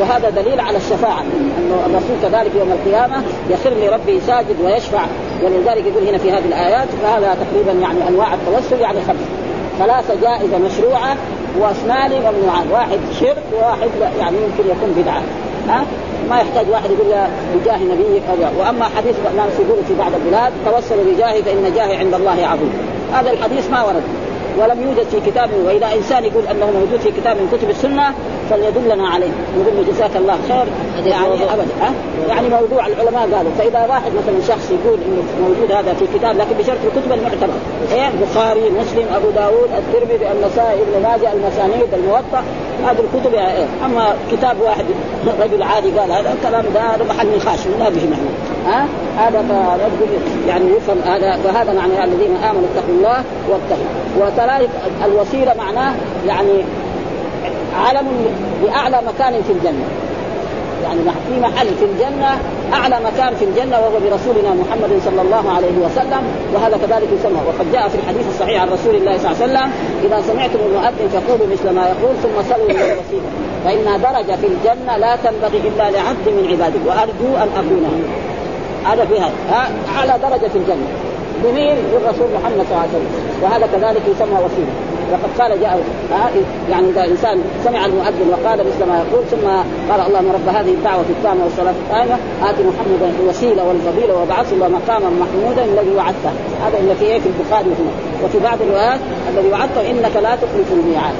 وهذا 0.00 0.30
دليل 0.30 0.60
على 0.60 0.76
الشفاعة 0.76 1.22
انه 1.58 1.76
الرسول 1.86 2.16
كذلك 2.22 2.50
يوم 2.58 2.72
القيامة 2.72 3.22
يخر 3.50 3.70
لربه 3.70 4.20
ساجد 4.26 4.56
ويشفع 4.64 5.02
ولذلك 5.42 5.86
يقول 5.86 6.08
هنا 6.08 6.18
في 6.18 6.30
هذه 6.30 6.44
الآيات 6.44 6.88
فهذا 7.02 7.36
تقريبا 7.44 7.72
يعني 7.72 8.08
أنواع 8.08 8.34
التوسل 8.34 8.80
يعني 8.80 9.00
خمس. 9.00 9.16
ثلاثة 9.78 10.14
جائزة 10.22 10.58
مشروعة 10.58 11.16
واثنان 11.58 12.10
ممنوعان 12.10 12.66
واحد 12.72 12.98
شرك 13.20 13.42
وواحد 13.54 13.88
يعني 14.20 14.36
يمكن 14.36 14.70
يكون 14.70 15.02
بدعة. 15.02 15.22
ها؟ 15.68 15.84
ما 16.30 16.36
يحتاج 16.36 16.66
واحد 16.70 16.90
يقول 16.90 17.14
بجاه 17.54 17.78
نبيك 17.78 18.22
وأما 18.58 18.84
حديث 18.84 19.14
الناس 19.30 19.52
يقولوا 19.60 19.84
في 19.88 19.94
بعض 19.98 20.12
البلاد 20.14 20.52
توسلوا 20.64 21.04
بجاهي 21.04 21.42
فإن 21.42 21.72
جاهي 21.74 21.96
عند 21.96 22.14
الله 22.14 22.46
عظيم. 22.46 22.93
هذا 23.14 23.30
الحديث 23.30 23.70
ما 23.70 23.82
ورد 23.82 24.02
ولم 24.58 24.82
يوجد 24.82 25.08
في 25.08 25.30
كتاب 25.30 25.50
واذا 25.64 25.92
إنسان 25.94 26.24
يقول 26.24 26.46
أنه 26.46 26.70
موجود 26.70 27.00
في 27.00 27.10
كتاب 27.10 27.36
من 27.36 27.48
كتب 27.52 27.70
السنة 27.70 28.14
فليدلنا 28.50 29.08
عليه. 29.08 29.30
نقول 29.58 29.76
له 29.76 29.92
جزاك 29.92 30.16
الله 30.16 30.38
خير. 30.48 30.66
يعني 31.06 31.34
ابدا 31.34 31.74
أه؟ 31.82 31.92
يعني 32.28 32.48
موضوع 32.48 32.86
العلماء 32.86 33.22
قالوا. 33.34 33.50
فإذا 33.58 33.86
واحد 33.88 34.12
مثلا 34.12 34.40
شخص 34.48 34.70
يقول 34.70 34.98
إنه 35.06 35.22
موجود 35.48 35.72
هذا 35.72 35.94
في 35.94 36.18
كتاب 36.18 36.36
لكن 36.36 36.54
بشرط 36.58 36.78
الكتب 36.84 37.12
المعتبرة. 37.12 37.58
إيه؟ 37.92 38.08
البخاري 38.08 38.70
مسلم 38.70 39.06
أبو 39.16 39.30
داود 39.30 39.68
الترمذي 39.78 40.32
النسائي 40.32 40.78
ابن 40.82 41.02
ماجه 41.02 41.32
المسانيد 41.32 41.94
الموطأ. 41.94 42.42
هذه 42.86 43.00
الكتب 43.00 43.34
إيه؟ 43.34 43.66
أما 43.84 44.14
كتاب 44.32 44.56
واحد 44.60 44.84
رجل 45.40 45.62
عادي 45.62 45.90
قال 45.90 46.12
هذا 46.12 46.32
الكلام 46.32 46.64
ده 46.74 46.80
هذا 46.80 47.04
محل 47.04 47.26
نقاش 47.26 47.58
لا 47.80 47.88
به 47.88 48.02
معنى 48.10 48.30
ها؟ 48.66 48.86
هذا 49.16 49.44
يعني 50.48 50.64
يفهم 50.70 50.98
هذا. 51.04 51.38
فهذا 51.44 51.72
معنى 51.72 52.04
الذين 52.04 52.36
آمنوا 52.36 52.68
اتقوا 52.74 52.94
الله 52.94 53.24
واتقوا 53.48 53.86
وكذلك 54.20 54.70
الوسيلة 55.04 55.54
معناه 55.58 55.94
يعني 56.26 56.64
علم 57.74 58.06
باعلى 58.62 59.00
مكان 59.06 59.42
في 59.42 59.52
الجنة. 59.52 59.84
يعني 60.84 61.00
في 61.28 61.40
محل 61.40 61.66
في 61.66 61.84
الجنة 61.84 62.38
أعلى 62.72 62.96
مكان 63.04 63.34
في 63.34 63.44
الجنة 63.44 63.78
وهو 63.78 63.98
برسولنا 64.04 64.54
محمد 64.54 65.00
صلى 65.04 65.22
الله 65.22 65.52
عليه 65.56 65.76
وسلم 65.84 66.22
وهذا 66.54 66.76
كذلك 66.76 67.08
يسمى. 67.18 67.40
وقد 67.48 67.72
جاء 67.72 67.88
في 67.88 67.94
الحديث 67.94 68.28
الصحيح 68.28 68.62
عن 68.62 68.68
رسول 68.68 68.94
الله 68.94 69.18
صلى 69.18 69.30
الله 69.30 69.42
عليه 69.42 69.44
وسلم 69.44 69.70
إذا 70.04 70.20
سمعتم 70.20 70.58
المؤذن 70.66 71.08
فقولوا 71.12 71.46
مثل 71.52 71.70
ما 71.70 71.82
يقول 71.82 72.14
ثم 72.22 72.54
إلى 72.70 72.92
الوسيله 72.92 73.28
فانها 73.64 73.96
درجة 73.96 74.36
في 74.36 74.46
الجنة 74.46 74.96
لا 74.96 75.16
تنبغي 75.16 75.58
إلا 75.68 75.90
لعبد 75.90 76.26
من 76.26 76.48
عبادك 76.50 76.80
وأرجو 76.86 77.36
أن 77.36 77.48
اكونها 77.56 77.90
هذا 78.84 79.04
في 79.04 79.20
هذا. 79.20 79.32
أعلى 79.96 80.14
درجة 80.22 80.48
في 80.48 80.58
الجنة. 80.58 80.86
بمين؟ 81.44 81.76
بالرسول 81.92 82.28
محمد 82.34 82.64
صلى 82.68 82.70
الله 82.70 82.80
عليه 82.80 82.96
وسلم. 82.98 83.42
وهذا 83.42 83.66
كذلك 83.66 84.02
يسمى 84.08 84.38
وسيلة. 84.44 84.74
وقد 85.12 85.30
قال 85.40 85.60
جاء 85.60 85.80
يعني 86.70 86.88
إذا 86.88 87.04
إنسان 87.04 87.38
سمع 87.64 87.86
المؤذن 87.86 88.28
وقال 88.32 88.58
مثل 88.58 88.84
ما 88.90 88.96
يقول 89.02 89.24
ثم 89.30 89.46
قال 89.90 90.00
اللهم 90.06 90.28
رب 90.32 90.48
هذه 90.48 90.70
الدعوة 90.78 91.04
التامة 91.10 91.44
والصلاة 91.44 91.74
القائمة 91.82 92.14
آت 92.42 92.54
محمدا 92.54 93.12
الوسيلة 93.20 93.64
والفضيلة 93.64 94.22
وبعث 94.22 94.52
له 94.52 94.68
مقاما 94.68 95.10
محمودا 95.22 95.64
الذي 95.64 95.96
وعدته. 95.96 96.32
هذا 96.66 96.78
اللي 96.78 96.94
في 96.94 97.04
إيه؟ 97.04 97.20
في 97.20 97.26
البخاري 97.26 97.66
هنا 97.66 97.92
وفي 98.24 98.38
بعض 98.38 98.58
الروايات 98.62 99.00
الذي 99.34 99.48
وعدته 99.52 99.90
إنك 99.90 100.16
لا 100.16 100.36
تخلف 100.36 100.72
الميعاد. 100.72 101.14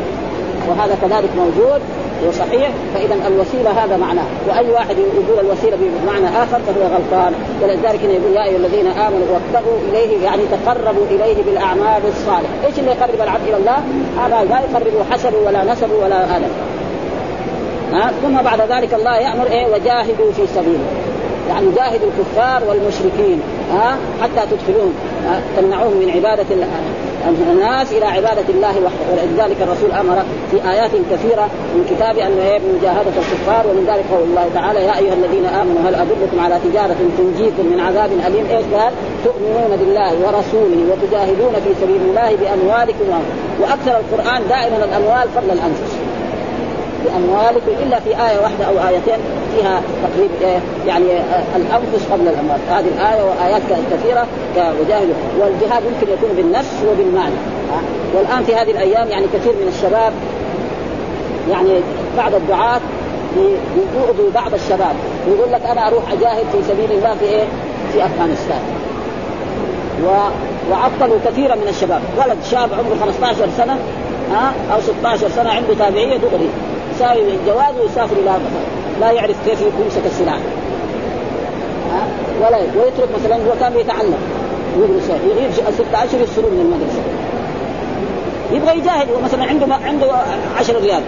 وهذا 0.68 0.94
كذلك 1.02 1.30
موجود 1.36 1.80
وصحيح 2.28 2.70
فإذا 2.94 3.14
الوسيلة 3.26 3.70
هذا 3.84 3.96
معناه 3.96 4.24
وأي 4.48 4.70
واحد 4.70 4.96
يقول 4.98 5.46
الوسيلة 5.46 5.76
بمعنى 5.76 6.28
آخر 6.28 6.60
فهو 6.66 6.82
غلطان. 6.82 7.32
ولذلك 7.62 8.00
يقول 8.04 8.36
يا 8.36 8.44
أيها 8.44 8.56
الذين 8.56 8.86
آمنوا 8.86 9.26
وابتغوا 9.32 9.78
إليه 9.88 10.24
يعني 10.24 10.42
تقربوا 10.46 11.04
إليه 11.10 11.42
بالأعمال 11.42 12.02
الصالحة، 12.08 12.54
إيش 12.66 12.78
اللي 12.78 12.90
يقرب 12.90 13.20
العبد 13.20 13.48
إلى 13.48 13.56
الله؟ 13.56 13.78
هذا 14.18 14.44
لا 14.44 14.60
يقرب 14.60 15.06
حسب 15.10 15.34
ولا 15.46 15.72
نسب 15.72 15.90
ولا 16.02 16.24
هذا 16.24 16.48
ها؟ 17.92 18.12
ثم 18.22 18.42
بعد 18.42 18.60
ذلك 18.60 18.94
الله 18.94 19.16
يأمر 19.16 19.46
إيه؟ 19.46 19.66
وجاهدوا 19.66 20.32
في 20.32 20.46
سبيله. 20.54 20.84
يعني 21.48 21.66
جاهدوا 21.76 22.08
الكفار 22.08 22.62
والمشركين 22.68 23.40
ها؟ 23.72 23.96
حتى 24.22 24.46
تدخلون 24.50 24.94
تمنعوهم 25.56 25.96
من 25.96 26.10
عبادة 26.10 26.46
الناس 27.28 27.92
إلى 27.92 28.06
عبادة 28.06 28.48
الله 28.48 28.70
وحده 28.70 29.04
ولذلك 29.12 29.56
الرسول 29.62 29.92
أمر 29.92 30.22
في 30.50 30.70
آيات 30.70 30.90
كثيرة 30.90 31.48
من 31.74 31.84
كتاب 31.90 32.18
ان 32.18 32.36
مجاهده 32.78 33.14
الكفار 33.22 33.66
ومن 33.66 33.84
ذلك 33.86 34.04
قول 34.12 34.22
الله 34.22 34.50
تعالى 34.54 34.84
يا 34.84 34.98
أيها 34.98 35.14
الذين 35.14 35.46
آمنوا 35.46 35.80
هل 35.88 35.94
أدلكم 35.94 36.40
على 36.40 36.58
تجارة 36.64 36.96
تنجيكم 37.18 37.66
من 37.66 37.80
عذاب 37.80 38.10
أليم؟ 38.26 38.46
إيش 38.50 38.64
قال؟ 38.74 38.92
تؤمنون 39.24 39.76
بالله 39.80 40.12
ورسوله 40.24 40.80
وتجاهدون 40.90 41.52
في 41.64 41.70
سبيل 41.80 42.00
الله 42.08 42.36
بأموالكم 42.36 43.04
وأكثر 43.60 44.00
القرآن 44.00 44.42
دائما 44.48 44.84
الأموال 44.84 45.28
قبل 45.36 45.50
الأنفس. 45.50 46.03
باموالكم 47.04 47.82
إلا 47.82 48.00
في 48.00 48.10
آية 48.10 48.38
واحدة 48.40 48.64
أو 48.64 48.88
آيتين 48.88 49.18
فيها 49.56 49.80
تقريب 50.02 50.30
إيه 50.42 50.58
يعني 50.86 51.04
الأنفس 51.56 52.06
قبل 52.12 52.28
الأموال. 52.28 52.58
هذه 52.70 52.88
الآية 52.98 53.22
وايات 53.22 53.62
كثيره 53.92 54.26
كوجاهد 54.54 55.08
والجهاد 55.40 55.82
يمكن 55.84 56.12
يكون 56.12 56.36
بالنفس 56.36 56.82
وبالمال 56.88 57.32
والآن 58.14 58.44
في 58.44 58.54
هذه 58.54 58.70
الأيام 58.70 59.08
يعني 59.08 59.26
كثير 59.34 59.52
من 59.52 59.68
الشباب 59.68 60.12
يعني 61.50 61.80
بعض 62.16 62.34
الدعاة 62.34 62.80
يؤذوا 63.36 64.30
بعض 64.34 64.54
الشباب. 64.54 64.96
يقول 65.28 65.52
لك 65.52 65.62
أنا 65.70 65.88
أروح 65.88 66.12
أجاهد 66.12 66.44
في 66.52 66.58
سبيل 66.68 66.92
الله 66.92 67.14
في 67.14 67.24
إيه؟ 67.24 67.44
في 67.92 68.04
أفغانستان. 68.04 68.60
و... 70.04 70.08
وعطلوا 70.70 71.18
كثيرا 71.26 71.54
من 71.54 71.68
الشباب. 71.68 72.00
ولد 72.18 72.38
شاب 72.50 72.68
عمره 72.72 72.96
15 73.00 73.48
سنة 73.56 73.78
ها 74.32 74.52
أو 74.74 74.80
16 74.80 75.28
سنة 75.28 75.50
عنده 75.50 75.74
تابعية 75.74 76.16
دغري 76.16 76.48
يساوي 76.94 77.22
جواز 77.46 77.74
ويسافر 77.82 78.16
إلى 78.16 78.38
لا 79.00 79.10
يعرف 79.10 79.36
كيف 79.46 79.60
يمسك 79.60 80.06
السلاح. 80.06 80.38
ولا 82.40 82.58
ويترك 82.58 83.08
مثلا 83.20 83.36
هو 83.36 83.52
كان 83.60 83.78
يتعلم 83.78 84.18
يدرس 84.76 85.08
يغيب 85.08 85.50
ستة 85.52 86.04
اشهر 86.04 86.20
يفصلوا 86.20 86.50
من 86.50 86.60
المدرسة. 86.60 87.02
يبغى 88.52 88.78
يجاهد 88.78 89.08
مثلا 89.24 89.44
عنده 89.44 89.74
عنده 89.74 90.12
10 90.58 90.78
ريال. 90.78 91.02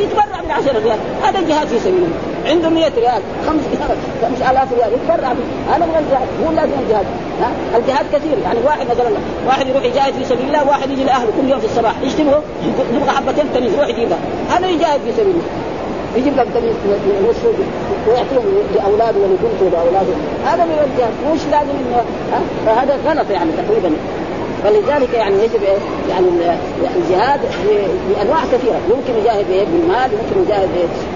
يتبرع 0.00 0.40
ب 0.48 0.50
10 0.50 0.78
ريال. 0.78 0.98
هذا 1.22 1.40
جهاد 1.48 1.66
في 1.66 1.78
سبيل 1.78 1.94
الله. 1.94 2.31
عنده 2.46 2.68
100 2.68 2.90
ريال 2.96 3.22
5000 3.46 4.72
ريال 4.72 4.92
يتبرع 4.92 5.32
هذا 5.68 5.86
من 5.86 5.96
الجهاد 5.98 6.28
مو 6.44 6.52
لازم 6.52 6.72
الجهاد 6.84 7.06
ها؟ 7.40 7.78
الجهاد 7.78 8.06
كثير 8.12 8.38
يعني 8.44 8.58
واحد 8.64 8.86
مثلا 8.86 9.10
واحد 9.46 9.68
يروح 9.68 9.84
يجاهد 9.84 10.12
في 10.12 10.24
سبيل 10.24 10.46
الله 10.46 10.68
واحد 10.68 10.90
يجي 10.90 11.04
لأهله 11.04 11.30
كل 11.40 11.48
يوم 11.50 11.60
في 11.60 11.66
الصباح 11.66 11.94
يشتمه 12.02 12.42
يبغى 12.94 13.10
حبتين 13.10 13.44
تميز 13.54 13.74
يروح 13.74 13.88
يجيبها. 13.88 14.18
هذا 14.50 14.68
يجاهد 14.68 15.00
في 15.00 15.12
سبيل 15.12 15.34
الله. 15.34 15.44
يجيب 16.16 16.36
لك 16.36 16.46
تميز 16.54 16.74
السوق 17.30 17.54
ويعطيهم 18.08 18.44
لأولاده 18.74 19.18
ولبنته 19.18 19.70
لأولاده. 19.72 20.14
هذا 20.46 20.64
من 20.64 20.78
الجهاد 20.86 21.12
مش 21.34 21.40
لازم 21.52 21.70
إنه 21.70 22.04
فهذا 22.66 22.98
غلط 23.06 23.30
يعني 23.30 23.50
تقريبا. 23.52 23.90
فلذلك 24.64 25.14
يعني 25.14 25.34
يجب 25.34 25.62
يعني 26.10 26.26
الجهاد 26.96 27.40
بأنواع 28.08 28.40
كثيرة. 28.52 28.80
يمكن 28.90 29.20
يجاهد 29.20 29.46
بالمال 29.48 30.10
يمكن 30.12 30.42
يجاهد 30.46 30.68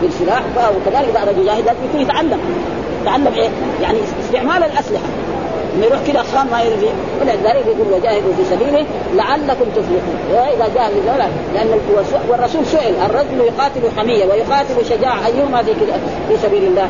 بالسلاح 0.02 0.42
وكذلك 0.56 1.14
بعد 1.14 1.28
يجاهد 1.28 1.66
لازم 1.66 1.78
يكون 1.88 2.00
يتعلم. 2.00 2.40
يتعلم 3.02 3.34
إيه؟ 3.36 3.48
يعني 3.82 3.98
استعمال 4.24 4.64
الأسلحة. 4.64 5.04
إنه 5.76 5.86
يروح 5.86 5.98
كذا 6.06 6.22
خام 6.22 6.46
ما 6.50 6.62
يرضي. 6.62 6.88
ولذلك 7.20 7.66
يقول 7.66 7.92
وجاهدوا 7.92 8.32
في 8.36 8.44
سبيله 8.44 8.84
لعلكم 9.14 9.64
تفلحون. 9.76 10.18
واذا 10.32 10.68
جاهد 10.74 10.92
لأن 11.54 11.80
والرسول 12.28 12.66
سئل 12.66 12.94
الرجل 13.06 13.40
يقاتل 13.40 13.80
حمية 13.98 14.24
ويقاتل 14.24 14.86
شجاعة 14.90 15.26
أيهما 15.26 15.62
في 15.62 15.74
في 16.28 16.36
سبيل 16.42 16.64
الله. 16.64 16.88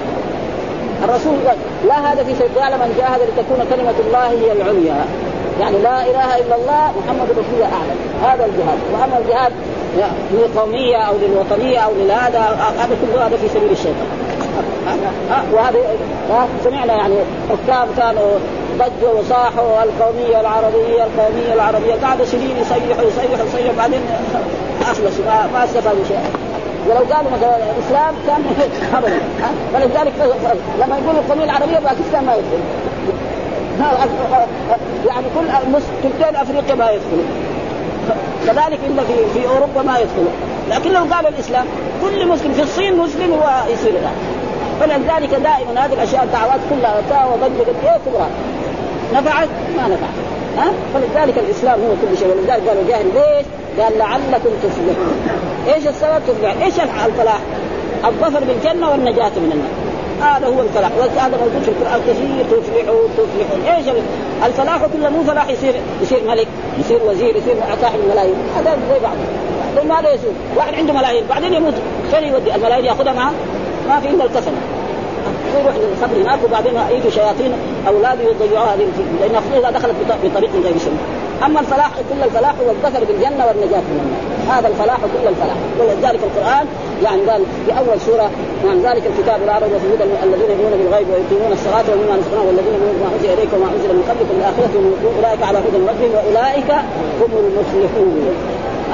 الرسول 1.05 1.35
قال 1.47 1.57
لا 1.89 2.13
هذا 2.13 2.25
في 2.25 2.35
سبيل 2.35 2.63
قال 2.63 2.73
من 2.73 2.95
جاهد 2.99 3.21
لتكون 3.21 3.77
كلمة 3.77 3.95
الله 4.07 4.29
هي 4.29 4.53
العليا. 4.53 5.05
يعني 5.61 5.79
لا 5.79 6.03
إله 6.03 6.39
إلا 6.39 6.57
الله 6.57 6.93
محمد 6.99 7.31
رسول 7.31 7.55
الله 7.55 7.71
أعلم. 7.73 7.99
هذا 8.23 8.45
الجهاد. 8.45 8.79
وأما 8.93 9.19
الجهاد 9.19 9.53
للقومية 10.33 10.97
أو 10.97 11.15
للوطنية 11.23 11.79
أو 11.79 11.91
لهذا 11.99 12.41
هذا 12.79 12.97
كله 13.03 13.27
هذا 13.27 13.37
في 13.37 13.49
سبيل 13.49 13.71
الشيطان. 13.71 14.07
وهذا 15.53 15.79
سمعنا 16.65 16.93
يعني 16.93 17.15
حكام 17.51 17.89
كانوا 17.97 18.39
ضجوا 18.79 19.21
وصاحوا 19.21 19.83
القومية 19.83 20.41
العربية 20.41 21.05
القومية 21.05 21.53
العربية. 21.53 21.95
قعدوا 22.05 22.25
سنين 22.25 22.57
يصيحوا 22.61 23.05
يصيحوا 23.09 23.47
يصيحوا 23.47 23.77
بعدين 23.79 24.01
أخلصوا 24.81 25.25
ما, 25.25 25.49
ما 25.53 25.65
استفادوا 25.65 26.05
شيء. 26.09 26.19
ولو 26.87 27.15
قالوا 27.15 27.31
مثلا 27.37 27.57
الاسلام 27.57 28.15
كان 28.27 28.43
ابدا. 28.99 29.21
فلذلك 29.73 30.13
لما 30.81 30.99
يقولوا 30.99 31.21
القومية 31.21 31.45
العربية 31.45 31.79
باكستان 31.79 32.25
ما 32.27 32.35
يدخل 32.35 32.61
يعني 35.07 35.27
كل 35.35 35.47
ثلثين 36.03 36.37
أفريقيا 36.37 36.75
ما 36.75 36.91
يدخلوا. 36.91 37.25
كذلك 38.47 38.79
الا 38.87 39.03
في 39.03 39.41
في 39.41 39.49
أوروبا 39.49 39.83
ما 39.83 39.99
يدخلوا. 39.99 40.33
لكن 40.71 40.93
لو 40.93 41.15
قالوا 41.15 41.31
الإسلام 41.31 41.67
كل 42.03 42.29
مسلم 42.29 42.53
في 42.53 42.63
الصين 42.63 42.97
مسلم 42.99 43.33
هو 43.33 43.73
يصير 43.73 43.93
ذلك 43.93 44.11
فلذلك 44.81 45.31
دائما 45.31 45.87
هذه 45.87 45.93
الأشياء 45.93 46.25
الدعوات 46.25 46.61
كلها 46.71 47.27
وضجت 47.27 47.75
إيه 47.85 47.99
كلها 48.05 48.29
نفعت؟ 49.15 49.49
ما 49.77 49.83
نفعت. 49.83 50.17
ها؟ 50.59 50.73
فلذلك 50.95 51.39
الإسلام 51.39 51.81
هو 51.81 51.91
كل 52.03 52.19
شيء. 52.19 52.29
ولذلك 52.29 52.69
قالوا 52.69 52.83
جاهل 52.89 53.07
ليش؟ 53.07 53.47
قال 53.81 53.99
لعلكم 53.99 54.51
تفلحون. 54.63 55.17
إيش 55.75 55.87
السبب؟ 55.87 56.23
تفلح؟ 56.29 56.55
إيش 56.63 56.75
الفلاح؟ 57.07 57.41
الظفر 58.05 58.41
بالجنة 58.45 58.91
والنجاة 58.91 59.33
من 59.37 59.53
النار. 59.53 59.86
هذا 60.21 60.47
هو 60.47 60.61
الفلاح 60.61 60.91
وهذا 60.99 61.37
موجود 61.37 61.63
في 61.63 61.69
القرآن 61.69 62.01
كثير 62.01 62.45
تفلحوا 62.45 63.01
تفلحوا. 63.17 63.77
إيش 63.77 63.87
الفلاح 64.47 64.87
كله 64.87 65.09
مو 65.09 65.25
فلاح 65.25 65.49
يصير 65.49 65.75
يصير 66.03 66.19
ملك 66.29 66.49
يصير 66.81 67.01
وزير 67.05 67.37
يصير 67.37 67.55
صاحب 67.83 67.99
الملايين. 68.05 68.35
هذا 68.57 68.79
زي 68.91 68.99
بعض. 69.03 69.17
ماذا 69.89 70.15
يصير؟ 70.15 70.33
واحد 70.57 70.75
عنده 70.75 70.93
ملايين 70.93 71.25
بعدين 71.29 71.53
يموت. 71.55 71.75
فين 72.11 72.29
يودي؟ 72.29 72.55
الملايين 72.55 72.85
ياخذها 72.85 73.13
معه؟ 73.13 73.33
ما 73.89 74.01
في 74.01 74.09
إلا 74.09 74.25
الكفن 74.25 74.53
يروح 75.55 75.75
للقبر 75.77 76.23
هناك 76.23 76.39
وبعدين 76.45 76.73
يجوا 76.91 77.11
شياطين 77.11 77.53
اولاده 77.89 78.23
يضيعوها 78.23 78.75
هذه 78.75 78.89
لأن 79.21 79.43
اذا 79.59 79.71
دخلت 79.71 79.95
بطريق 80.25 80.51
غير 80.65 80.79
سنه 80.79 80.99
أما 81.45 81.61
الفلاح 81.61 81.91
كل 82.11 82.23
الفلاح 82.25 82.55
هو 82.61 82.71
الظفر 82.71 83.05
بالجنة 83.05 83.47
والنجاة 83.47 83.85
من 83.91 84.01
النار. 84.05 84.59
هذا 84.59 84.69
الفلاح 84.69 84.97
كل 84.97 85.29
الفلاح. 85.29 85.57
ولذلك 85.81 86.21
القرآن 86.29 86.67
يعني 87.05 87.23
قال 87.31 87.43
في 87.67 87.79
أول 87.79 88.01
سورة 88.01 88.31
عن 88.71 88.77
ذلك 88.87 89.03
الكتاب 89.11 89.41
لا 89.47 89.59
ريب 89.59 89.73
فيه 89.83 90.05
الذين 90.25 90.51
يؤمنون 90.51 90.79
بالغيب 90.81 91.07
ويقيمون 91.11 91.53
الصلاة 91.53 91.85
ومما 91.93 92.15
رزقناهم 92.21 92.47
والذين 92.47 92.75
يؤمنون 92.75 92.97
بما 92.99 93.09
انزل 93.15 93.31
إليك 93.37 93.51
وما 93.55 93.69
أنزل 93.75 93.91
من 93.97 94.05
قبلك 94.09 94.29
والاخره 94.33 94.75
أولئك 95.17 95.43
على 95.49 95.59
هدى 95.59 95.79
ربهم 95.91 96.13
وأولئك 96.17 96.71
هم 97.21 97.33
المفلحون. 97.45 98.17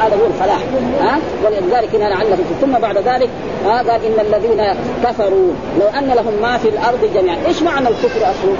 هذا 0.02 0.14
هو 0.16 0.26
الفلاح. 0.26 0.60
ها؟ 1.00 1.18
ولذلك 1.44 1.94
هنا 1.94 2.04
لعلكم 2.04 2.42
ثم 2.60 2.72
بعد 2.72 2.98
ذلك 2.98 3.28
قال 3.66 3.90
إن 3.90 4.16
الذين 4.26 4.60
كفروا 5.04 5.48
لو 5.80 5.86
أن 5.98 6.08
لهم 6.08 6.34
ما 6.42 6.58
في 6.58 6.68
الأرض 6.68 7.10
جميعا. 7.14 7.36
إيش 7.46 7.62
معنى 7.62 7.88
الكفر 7.88 8.20
أصله؟ 8.20 8.56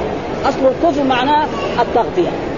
أصل 0.49 0.59
الكفر 0.66 1.05
معناه 1.05 1.47
التغطية. 1.81 2.52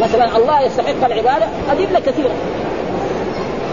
مثلا 0.00 0.36
الله 0.36 0.60
يستحق 0.60 1.04
العبادة 1.04 1.46
ادله 1.70 2.00
كثيره 2.00 2.34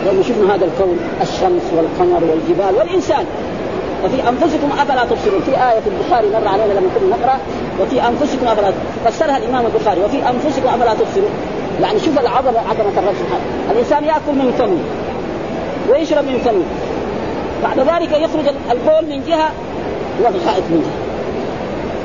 لو 0.05 0.23
شفنا 0.23 0.55
هذا 0.55 0.65
الكون 0.65 0.99
الشمس 1.21 1.63
والقمر 1.75 2.23
والجبال 2.23 2.75
والإنسان. 2.75 3.25
وفي 4.05 4.29
أنفسكم 4.29 4.69
أفلا 4.79 5.05
تبصرون. 5.05 5.41
في 5.41 5.51
آية 5.51 5.79
في 5.79 5.89
البخاري 5.89 6.27
مر 6.29 6.47
علينا 6.47 6.73
لما 6.73 6.89
كنا 6.99 7.15
نقرأ 7.17 7.37
وفي 7.81 8.07
أنفسكم 8.07 8.47
أفلا 8.47 8.71
فسرها 9.05 9.37
الإمام 9.37 9.65
البخاري. 9.65 10.01
وفي 10.01 10.17
أنفسكم 10.17 10.67
أفلا 10.67 10.93
تبصرون. 10.93 11.29
يعني 11.81 11.99
شوف 11.99 12.19
العظمة 12.19 12.59
عظمه 12.59 12.93
الرب 12.97 13.15
سبحانه. 13.19 13.71
الإنسان 13.71 14.03
يأكل 14.03 14.33
من 14.33 14.53
فمه 14.59 14.83
ويشرب 15.91 16.25
من 16.25 16.37
فمه. 16.45 16.63
بعد 17.63 17.79
ذلك 17.79 18.11
يخرج 18.11 18.55
البول 18.71 19.15
من 19.15 19.23
جهة 19.27 19.49
والغائط 20.23 20.63
من 20.69 20.81
جهه 20.85 21.13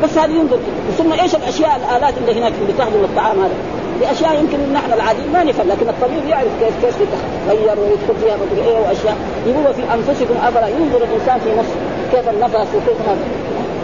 بس 0.03 0.19
هذه 0.19 0.31
ينظر 0.31 0.59
ثم 0.99 1.13
إيش 1.13 1.35
الأشياء 1.35 1.77
الآلات 1.77 2.15
اللي 2.19 2.41
هناك 2.41 2.53
اللي 2.63 2.73
تخدم 2.79 3.05
الطعام 3.05 3.39
هذا؟ 3.39 3.55
بأشياء 4.01 4.35
يمكن 4.41 4.73
نحن 4.73 4.93
العاديين 4.93 5.33
ما 5.33 5.45
نفهم 5.45 5.69
لكن 5.69 5.89
الطبيب 5.89 6.29
يعرف 6.29 6.49
كيف 6.61 6.75
كيف 6.85 6.95
تتغير 6.97 7.81
ويدخل 7.81 8.15
فيها 8.23 8.37
مدري 8.37 8.69
إيه 8.69 8.79
وأشياء. 8.79 9.17
يقول 9.47 9.75
في 9.75 9.83
أنفسكم 9.95 10.35
أفلا 10.47 10.69
ينظر 10.69 11.05
الإنسان 11.05 11.39
في 11.39 11.51
نفسه 11.59 11.77
كيف 12.13 12.29
النفس 12.29 12.69
وكيف 12.75 12.99
هذا 13.09 13.19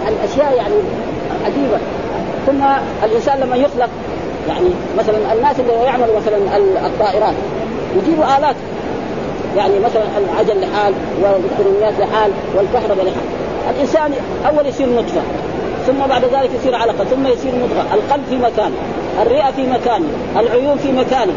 الأشياء 0.09 0.57
يعني 0.57 0.75
عجيبة. 1.47 1.79
ثم 2.47 2.63
الإنسان 3.05 3.41
لما 3.41 3.57
يخلق 3.57 3.89
يعني 4.49 4.71
مثلا 4.99 5.17
الناس 5.33 5.61
اللي 5.61 5.73
يعملوا 5.73 6.17
مثلا 6.17 6.37
الطائرات 6.87 7.35
يجيبوا 7.97 8.39
آلات. 8.39 8.57
يعني 9.57 9.79
مثلا 9.79 10.03
العجل 10.19 10.61
لحال 10.61 10.95
والالكترونيات 11.23 12.01
لحال 12.01 12.31
والكهرباء 12.55 13.05
لحال. 13.05 13.25
الإنسان 13.77 14.13
أول 14.47 14.67
يصير 14.67 14.89
نطفة. 14.89 15.21
ثم 15.87 16.07
بعد 16.09 16.25
ذلك 16.25 16.51
يصير 16.61 16.75
علقة 16.75 17.05
ثم 17.05 17.27
يصير 17.27 17.53
مضغة. 17.55 17.95
القلب 17.95 18.23
في 18.31 18.37
مكانه 18.37 18.77
الرئة 19.23 19.51
في 19.51 19.67
مكانه 19.67 20.07
العيون 20.37 20.77
في 20.79 20.93
مكانه 20.93 21.33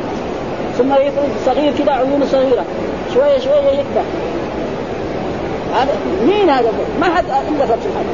ثم 0.78 0.94
يخرج 0.94 1.30
صغير 1.46 1.74
كذا 1.78 1.92
عيونه 1.92 2.26
صغيرة. 2.26 2.66
شوية 3.14 3.38
شوية 3.40 3.72
يكبر. 3.72 4.04
هذا 5.76 5.92
مين 6.28 6.50
هذا؟ 6.50 6.72
ما 7.00 7.06
حد 7.06 7.26
الا 7.26 7.66
سبحانه 7.66 8.10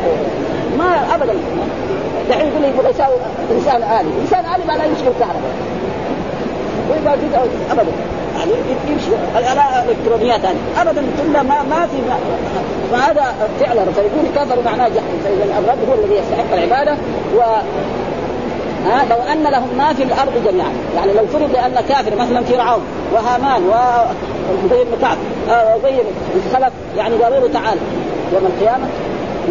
ما 0.77 1.15
ابدا. 1.15 1.33
دحين 2.29 2.47
يقول 2.47 2.63
يبغى 2.63 2.89
يساوي 2.89 3.15
انسان 3.51 3.83
آلي، 3.83 4.09
إنسان 4.21 4.45
آلي 4.55 4.65
ما 4.67 4.73
لا 4.73 4.85
يشغل 4.85 5.13
كهرباء. 5.19 5.53
يبغى 6.97 7.13
ابدا. 7.71 7.91
يعني 8.39 8.51
يمشي. 8.89 9.11
الالات 9.37 9.85
الالكترونيات 9.85 10.45
هذه 10.45 10.55
ابدا. 10.81 11.03
كلها 11.23 11.43
ما 11.43 11.63
ما 11.63 11.87
في 11.87 11.97
ما 12.09 12.17
فهذا 12.91 13.35
فعلا. 13.59 13.85
فيقول 13.85 14.25
كفروا 14.35 14.63
معناه 14.63 14.87
جحد 14.87 15.12
فإذا 15.23 15.43
الرب 15.59 15.89
هو 15.89 16.03
الذي 16.03 16.15
يستحق 16.15 16.53
العبادة 16.53 16.97
و 17.37 17.41
ها 18.85 19.05
لو 19.09 19.15
أن 19.31 19.43
لهم 19.43 19.69
ما 19.77 19.93
في 19.93 20.03
الأرض 20.03 20.31
جميعا. 20.45 20.71
يعني 20.95 21.13
لو 21.13 21.25
فرض 21.25 21.55
أن 21.65 21.83
كافر 21.89 22.15
مثلا 22.15 22.43
فرعون 22.43 22.81
وهامان 23.13 23.61
وزي 23.63 24.83
بن 24.83 25.01
كعب 25.01 25.17
وزي 25.49 25.95
الخلف 26.35 26.73
يعني 26.97 27.15
قالوا 27.15 27.39
له 27.39 27.53
تعال 27.53 27.77
يوم 28.33 28.45
القيامة. 28.45 28.85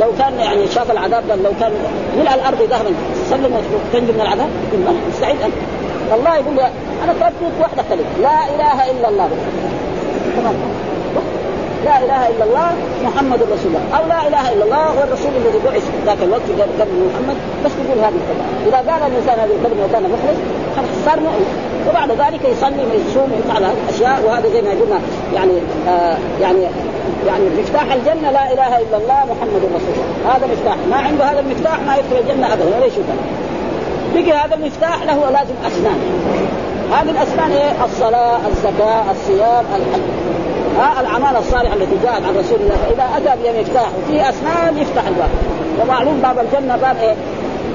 لو 0.00 0.12
كان 0.18 0.40
يعني 0.40 0.66
شاف 0.66 0.90
العذاب 0.90 1.28
ده 1.28 1.34
لو 1.34 1.50
كان 1.60 1.72
ملء 2.18 2.34
الأرض 2.34 2.62
ذهبا 2.70 2.90
سلم 3.30 3.62
تنجو 3.92 4.12
من 4.12 4.20
العذاب. 4.20 4.48
مستعد 5.08 5.36
أنت. 5.44 5.54
الله 6.14 6.34
يقول 6.34 6.58
أنا 7.04 7.32
واحدة 7.60 7.82
كلمه 7.90 8.02
لا 8.22 8.54
إله 8.54 8.90
إلا 8.90 9.08
الله. 9.08 9.28
تمام. 10.36 10.54
لا 11.84 11.96
إله 12.04 12.22
إلا 12.32 12.44
الله 12.48 12.68
محمد 13.06 13.40
رسول 13.54 13.70
الله. 13.72 13.84
أو 13.98 14.02
لا 14.08 14.20
إله 14.28 14.44
إلا 14.52 14.64
الله 14.64 14.86
والرسول 14.98 15.32
الذي 15.40 15.58
بعث 15.66 15.86
ذاك 16.06 16.20
الوقت 16.22 16.48
كلمه 16.78 17.02
محمد. 17.10 17.36
بس 17.64 17.72
تقول 17.78 17.98
هذه 18.06 18.18
الكلمة. 18.22 18.44
إذا 18.68 18.78
قال 18.90 19.02
الإنسان 19.10 19.36
هذه 19.44 19.54
الكلمة 19.58 19.84
وكان 19.84 20.02
مخلص 20.02 20.38
خلاص 20.76 20.96
صار 21.06 21.20
مؤمن. 21.20 21.46
وبعد 21.88 22.10
ذلك 22.10 22.42
يصلي 22.44 22.84
ويصوم 22.90 23.28
ويفعل 23.32 23.62
هذه 23.64 23.80
الأشياء 23.84 24.16
وهذا 24.26 24.48
زي 24.48 24.62
ما 24.62 24.70
قلنا 24.70 24.98
يعني 25.34 25.56
آه 25.88 26.16
يعني 26.40 26.62
يعني 27.26 27.44
مفتاح 27.58 27.92
الجنة 27.92 28.30
لا 28.30 28.52
إله 28.52 28.72
إلا 28.84 28.96
الله 29.00 29.20
محمد 29.32 29.62
رسول 29.76 29.94
الله. 29.94 30.36
هذا 30.36 30.46
مفتاح. 30.52 30.76
ما 30.90 30.96
عنده 30.96 31.24
هذا 31.24 31.40
المفتاح 31.40 31.78
ما 31.86 31.96
يدخل 31.96 32.16
الجنة 32.22 32.52
ابدا 32.52 32.64
ولا 32.76 32.86
يشوفها 32.86 33.16
بقي 34.14 34.32
هذا 34.32 34.54
المفتاح 34.54 35.02
له 35.02 35.30
لازم 35.30 35.54
أسنان. 35.66 35.98
هذه 36.92 37.10
الأسنان 37.10 37.50
إيه؟ 37.50 37.84
الصلاة، 37.84 38.38
الزكاة، 38.48 39.04
الصيام، 39.10 39.64
الحج. 39.76 40.02
ها 40.78 41.00
الأعمال 41.00 41.36
الصالحة 41.36 41.74
التي 41.74 41.96
جاءت 42.02 42.22
عن 42.24 42.36
رسول 42.36 42.58
الله 42.60 42.76
فإذا 42.76 43.04
أتى 43.16 43.42
بمفتاح 43.42 43.88
وفيه 43.98 44.28
أسنان 44.28 44.78
يفتح 44.78 45.06
الباب. 45.06 45.30
ومعلوم 45.80 46.20
باب 46.22 46.38
الجنة 46.38 46.76
باب 46.76 46.96
إيه؟ 46.96 47.14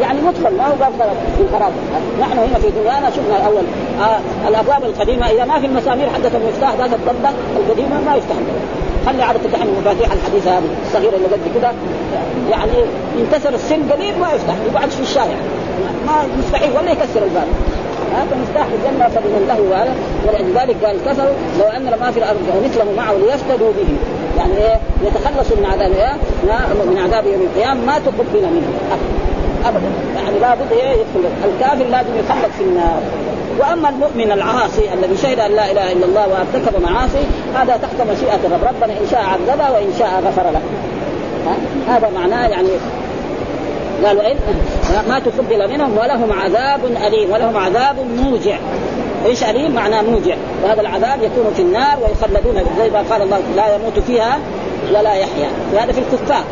يعني 0.02 0.22
مدخل 0.22 0.58
ما 0.58 0.68
هو 0.68 0.76
باب 0.80 0.92
في 1.38 1.42
الفراغ 1.44 1.70
نحن 2.20 2.38
هنا 2.38 2.60
في 2.60 2.70
دنيانا 2.70 3.10
شفنا 3.10 3.38
الأول 3.38 3.64
آه 4.02 4.48
الابواب 4.48 4.84
القديمة 4.84 5.30
إذا 5.30 5.46
ما 5.46 5.60
في 5.60 5.66
المسامير 5.66 6.10
حقت 6.10 6.36
المفتاح 6.36 6.76
ذاك 6.76 6.94
الضبة 6.94 7.30
القديمة 7.58 8.02
ما 8.06 8.16
يفتح. 8.16 8.36
خلي 9.06 9.24
عادة 9.24 9.40
تفتح 9.40 9.62
المفاتيح 9.62 10.12
الحديثه 10.12 10.58
هذه 10.58 10.64
الصغيره 10.88 11.16
اللي 11.16 11.28
قد 11.28 11.40
كده. 11.56 11.72
يعني 12.52 12.72
ينكسر 13.20 13.54
السن 13.54 13.90
قليل 13.92 14.20
ما 14.20 14.32
يفتح 14.32 14.54
يقعد 14.74 14.90
في 14.90 15.02
الشارع. 15.02 15.38
ما 16.08 16.14
مستحيل 16.40 16.72
ولا 16.72 16.92
يكسر 16.92 17.24
الباب. 17.24 17.48
هذا 18.18 18.38
مفتاح 18.42 18.66
الجنة 18.78 19.08
فلمن 19.08 19.46
له 19.48 19.60
وهذا 19.70 19.94
ولذلك 20.28 20.86
قال 20.86 20.98
كفروا 21.06 21.38
لو 21.60 21.66
أن 21.78 22.00
ما 22.02 22.12
في 22.12 22.20
الأرض 22.20 22.40
ومثله 22.58 22.92
معه 22.98 23.14
ليفتدوا 23.14 23.72
به. 23.78 23.90
يعني 24.38 24.58
إيه؟ 24.58 24.80
يتخلصوا 25.08 25.58
من 25.58 25.66
عذاب 25.66 25.92
إيه؟ 25.92 26.14
من 26.92 26.98
عذاب 27.04 27.26
يوم 27.26 27.42
القيامة 27.42 27.86
ما 27.86 28.00
تقبل 28.00 28.42
منه. 28.56 28.68
ابدا. 29.66 29.90
يعني 30.16 30.40
لابد 30.40 30.72
إيه؟ 30.72 30.92
يدخل 30.92 31.30
الكافر 31.46 31.86
لازم 31.86 32.14
يخلد 32.20 32.52
في 32.58 32.64
النار. 32.64 33.02
وأما 33.60 33.90
المؤمن 33.90 34.32
العاصي 34.32 34.94
الذي 34.94 35.18
شهد 35.18 35.40
أن 35.40 35.52
لا 35.52 35.72
إله 35.72 35.92
إلا 35.92 36.06
الله 36.06 36.28
وأرتكب 36.28 36.82
معاصي 36.82 37.24
هذا 37.56 37.78
تحت 37.78 38.08
مشيئة 38.12 38.40
الرب. 38.46 38.64
ربنا 38.64 38.94
إن 38.94 39.08
شاء 39.12 39.22
عذبه 39.22 39.72
وإن 39.72 39.94
شاء 40.00 40.24
غفر 40.26 40.44
له. 40.44 40.62
هذا 41.88 42.10
معناه 42.16 42.48
يعني 42.48 42.70
قالوا 44.06 44.22
إيه؟ 44.22 44.36
ما 45.10 45.20
تقبل 45.20 45.72
منهم 45.74 45.98
ولهم 45.98 46.32
عذاب 46.32 46.80
أليم 47.08 47.32
ولهم 47.32 47.58
عذاب 47.58 47.96
موجع. 48.00 48.58
إيش 49.26 49.44
أليم؟ 49.44 49.72
معناه 49.72 50.02
موجع. 50.02 50.36
وهذا 50.64 50.82
العذاب 50.82 51.24
يكون 51.24 51.54
في 51.56 51.62
النار 51.62 51.98
ويخلدون 52.02 52.64
زي 52.78 52.90
ما 52.90 53.04
قال 53.10 53.22
الله 53.22 53.40
لا 53.56 53.76
يموت 53.76 54.00
فيها 54.08 54.40
ولا 54.90 55.14
يحيا. 55.14 55.50
وهذا 55.74 55.92
في 55.92 56.00
الكفار. 56.00 56.44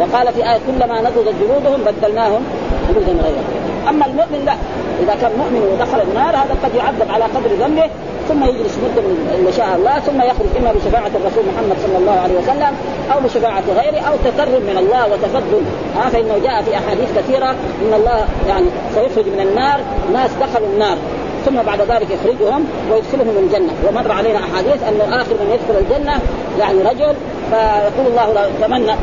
وقال 0.00 0.32
في 0.32 0.50
آية 0.50 0.58
كلما 0.66 1.00
نضجت 1.00 1.34
جلودهم 1.40 1.80
بدلناهم 1.86 2.44
جلودا 2.90 3.12
غيرها 3.12 3.88
أما 3.88 4.06
المؤمن 4.06 4.42
لا. 4.46 4.54
إذا 5.02 5.14
كان 5.20 5.30
مؤمن 5.38 5.62
ودخل 5.72 6.00
النار 6.00 6.36
هذا 6.36 6.56
قد 6.64 6.74
يعذب 6.74 7.10
على 7.10 7.24
قدر 7.24 7.50
ذنبه 7.60 7.90
ثم 8.28 8.44
يجلس 8.44 8.74
من 8.76 8.90
اللي 9.38 9.52
شاء 9.52 9.76
الله 9.76 9.98
ثم 9.98 10.20
يخرج 10.22 10.50
إما 10.58 10.72
بشفاعة 10.72 11.12
الرسول 11.20 11.44
محمد 11.54 11.76
صلى 11.86 11.98
الله 11.98 12.20
عليه 12.20 12.34
وسلم 12.34 12.72
أو 13.12 13.20
بشفاعة 13.20 13.62
غيره 13.78 14.00
أو 14.08 14.14
تقرب 14.24 14.62
من 14.70 14.76
الله 14.78 15.02
وتفضل. 15.12 15.62
آه 15.96 16.08
فإنه 16.08 16.38
جاء 16.46 16.62
في 16.62 16.74
أحاديث 16.74 17.08
كثيرة 17.18 17.50
إن 17.82 17.92
الله 17.94 18.24
يعني 18.48 18.66
سيخرج 18.94 19.26
من 19.26 19.40
النار 19.40 19.80
ناس 20.12 20.30
دخلوا 20.40 20.68
النار. 20.68 20.96
ثم 21.44 21.56
بعد 21.66 21.80
ذلك 21.80 22.08
يخرجهم 22.10 22.64
ويدخلهم 22.90 23.36
الجنة. 23.44 23.72
ومر 23.88 24.12
علينا 24.12 24.38
أحاديث 24.38 24.82
أنه 24.88 25.04
آخر 25.20 25.34
من 25.40 25.48
يدخل 25.54 25.76
الجنة 25.82 26.14
يعني 26.60 26.78
رجل 26.82 27.14
فيقول 27.50 28.06
الله 28.10 28.32
له 28.32 28.50
تمنى. 28.66 28.96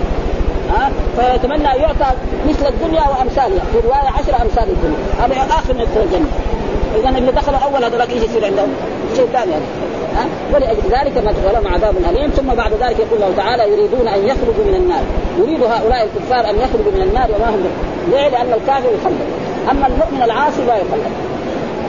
ها 0.69 0.91
فيتمنى 1.17 1.75
أن 1.75 1.81
يعطى 1.81 2.09
مثل 2.49 2.67
الدنيا 2.67 3.01
وأمثالها. 3.01 3.63
في 3.71 3.87
رواية 3.87 4.09
عشر 4.17 4.41
أمثال 4.41 4.69
الدنيا. 4.69 4.97
هذا 5.21 5.33
آخر 5.33 5.73
من 5.73 5.79
يدخل 5.79 6.01
الجنة. 6.01 6.27
اذا 6.95 7.09
اللي 7.17 7.31
دخلوا 7.31 7.57
اول 7.57 7.83
هذول 7.83 8.01
إيش 8.01 8.23
يصير 8.23 8.45
عندهم؟ 8.45 8.67
شيء 9.15 9.25
ثاني 9.33 9.51
ها؟ 10.15 10.25
ولأجل 10.53 10.81
ذلك 10.91 11.23
ولهم 11.45 11.67
عذاب 11.73 11.95
أليم. 12.09 12.29
ثم 12.29 12.47
بعد 12.47 12.71
ذلك 12.73 12.99
يقول 12.99 13.23
الله 13.23 13.33
تعالى 13.37 13.63
يريدون 13.73 14.07
أن 14.07 14.27
يخرجوا 14.27 14.65
من 14.67 14.75
النار. 14.75 15.03
يريد 15.39 15.63
هؤلاء 15.63 16.07
الكفار 16.07 16.49
أن 16.49 16.55
يخرجوا 16.55 16.91
من 16.95 17.01
النار 17.01 17.29
وما 17.35 17.49
هم 17.49 17.63
ليه؟ 18.11 18.27
لأن 18.27 18.53
الكافر 18.53 18.89
يخلد. 19.01 19.19
أما 19.71 19.87
المؤمن 19.87 20.21
العاصي 20.23 20.65
لا 20.67 20.75
يخلد. 20.75 21.28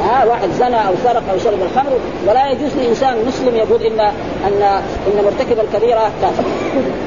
ها 0.04 0.24
واحد 0.24 0.48
زنى 0.50 0.88
أو 0.88 0.94
سرق 1.04 1.22
أو 1.32 1.38
شرب 1.38 1.58
الخمر 1.62 1.92
ولا 2.28 2.50
يجوز 2.50 2.70
لإنسان 2.76 3.14
مسلم 3.26 3.56
يقول 3.56 3.82
ان 3.82 4.00
ان 4.46 4.62
إن 5.06 5.24
مرتكب 5.24 5.60
الكبيرة 5.60 6.10
كافر 6.22 6.44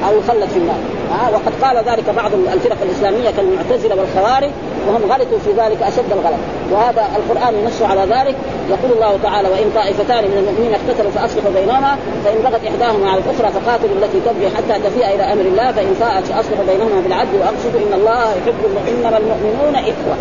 أو 0.08 0.18
يخلد 0.18 0.48
في 0.48 0.58
النار. 0.58 0.78
ها 1.10 1.30
وقد 1.30 1.52
قال 1.62 1.76
ذلك 1.76 2.10
بعض 2.16 2.30
الفرق 2.52 2.76
الإسلامية 2.82 3.30
كالمعتزلة 3.30 3.94
والخوارج 3.96 4.50
وهم 4.88 5.12
غلطوا 5.12 5.38
في 5.38 5.50
ذلك 5.50 5.82
أشد 5.82 6.12
الغلط. 6.12 6.40
وهذا 6.72 7.04
القرآن 7.16 7.54
ينص 7.54 7.82
على 7.82 8.00
ذلك. 8.00 8.36
يقول 8.70 8.92
الله 8.92 9.18
تعالى 9.22 9.48
وإن 9.48 9.70
طائفتان 9.74 10.24
من 10.24 10.36
المؤمنين 10.38 10.72
اقتتلوا 10.74 11.10
فأصلحوا 11.10 11.50
بينهما 11.50 11.96
فإن 12.24 12.38
بغت 12.44 12.64
إحداهما 12.64 13.10
على 13.10 13.20
الأخرى 13.20 13.48
فقاتلوا 13.52 13.96
التي 13.96 14.20
تبغي 14.26 14.48
حتى 14.56 14.88
تفيء 14.88 15.14
إلى 15.14 15.32
أمر 15.32 15.40
الله 15.42 15.72
فإن 15.72 15.94
فاءت 16.00 16.24
فأصلحوا 16.24 16.64
بينهما 16.70 17.00
بالعدل 17.04 17.36
وأقسطوا 17.40 17.80
إن 17.86 17.92
الله 18.00 18.22
يحب 18.38 18.54
انما 18.88 19.18
المؤمنون 19.18 19.74
إخوة. 19.76 20.16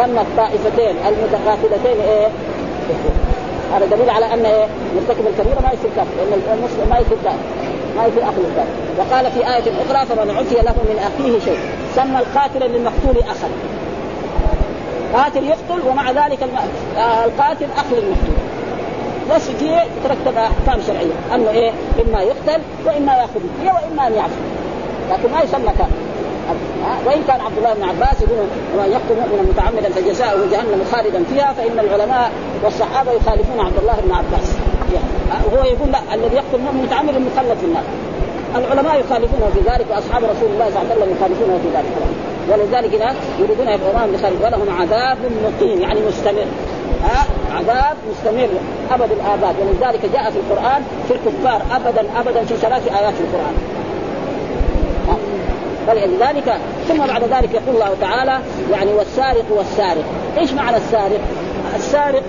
سمى 0.00 0.20
الطائفتين 0.20 0.96
المتقاتلتين 1.08 2.00
إيه؟ 2.00 2.28
هذا 3.74 3.86
دليل 3.86 4.10
على 4.10 4.34
أن 4.34 4.44
إيه؟ 4.44 4.66
مرتكب 4.96 5.26
الكبيره 5.26 5.60
ما 5.60 5.72
يصير 5.72 5.90
كافر 5.96 6.10
لأن 6.16 6.58
المسلم 6.58 6.86
ما 6.90 6.98
يصير 6.98 7.16
كافر 7.24 7.38
ما 7.96 8.06
يصير 8.06 8.22
اخو 8.22 8.40
الكافر. 8.40 8.70
وقال 8.98 9.32
في 9.32 9.38
آية 9.38 9.72
أخرى 9.82 10.06
فمن 10.06 10.30
عفي 10.30 10.54
له 10.54 10.72
من 10.72 10.98
أخيه 10.98 11.38
شيء. 11.44 11.58
سمى 11.96 12.18
القاتل 12.18 12.72
للمقتول 12.72 13.24
أخا. 13.30 13.48
قاتل 15.14 15.44
يقتل 15.44 15.88
ومع 15.88 16.10
ذلك 16.10 16.38
القاتل 17.24 17.66
أخ 17.76 17.84
للمقتول. 17.92 18.36
بس 19.34 19.50
في 19.50 19.80
ترتب 20.04 20.36
أحكام 20.38 20.80
شرعية. 20.86 21.34
أنه 21.34 21.50
إيه؟ 21.50 21.70
إما 22.08 22.20
يقتل 22.20 22.62
وإما 22.86 23.12
يأخذ 23.12 23.40
الدية 23.44 23.72
وإما 23.72 24.06
أن 24.06 24.12
يعفو. 24.12 24.40
لكن 25.10 25.32
ما 25.32 25.42
يسمى 25.42 25.72
كافر. 25.78 26.09
وإن 27.06 27.22
كان 27.28 27.40
عبد 27.40 27.58
الله 27.58 27.74
بن 27.74 27.84
عباس 27.84 28.22
يقول 28.22 28.38
ومن 28.74 28.90
يقتل 28.92 29.14
مؤمنا 29.20 29.42
متعمدا 29.42 29.88
فجزاؤه 29.88 30.50
جهنم 30.52 30.84
خالدا 30.92 31.24
فيها 31.24 31.52
فإن 31.52 31.78
العلماء 31.78 32.30
والصحابة 32.64 33.12
يخالفون 33.12 33.60
عبد 33.60 33.78
الله 33.82 33.96
بن 34.04 34.12
عباس. 34.12 34.48
وهو 35.52 35.64
يقول 35.64 35.90
لا 35.92 35.98
الذي 36.14 36.36
يقتل 36.36 36.58
مؤمن 36.58 36.82
متعمدا 36.82 37.18
مخلد 37.18 37.58
في 37.60 37.66
النار. 37.66 37.82
العلماء 38.56 39.00
يخالفونه 39.00 39.46
في 39.54 39.60
ذلك 39.70 39.86
وأصحاب 39.90 40.22
رسول 40.24 40.48
الله 40.52 40.70
صلى 40.70 40.82
الله 40.82 40.92
عليه 40.92 41.02
وسلم 41.02 41.16
يخالفونه 41.16 41.58
في 41.62 41.68
ذلك. 41.76 41.94
ولذلك 42.50 42.94
هنا 42.94 43.14
يريدون 43.40 43.68
يبقون 43.68 44.12
بخالد 44.12 44.42
ولهم 44.44 44.68
عذاب 44.80 45.18
مقيم 45.46 45.80
يعني 45.80 46.00
مستمر. 46.08 46.46
ها؟ 47.04 47.26
عذاب 47.56 47.96
مستمر 48.10 48.48
أبد 48.90 49.10
الآباد. 49.12 49.54
ولذلك 49.60 50.02
جاء 50.12 50.30
في 50.30 50.38
القرآن 50.42 50.82
في 51.08 51.14
الكفار 51.14 51.62
ابدا 51.72 52.02
ابدا 52.20 52.44
في 52.44 52.56
ثلاث 52.56 52.82
آيات 52.98 53.14
في 53.14 53.20
القرآن. 53.20 53.54
فلذلك 55.90 56.58
ثم 56.88 57.06
بعد 57.06 57.22
ذلك 57.24 57.54
يقول 57.54 57.74
الله 57.74 57.96
تعالى 58.00 58.40
يعني 58.72 58.92
والسارق 58.92 59.44
والسارق. 59.50 60.04
إيش 60.38 60.52
معنى 60.52 60.76
السارق؟ 60.76 61.20
السارق 61.76 62.22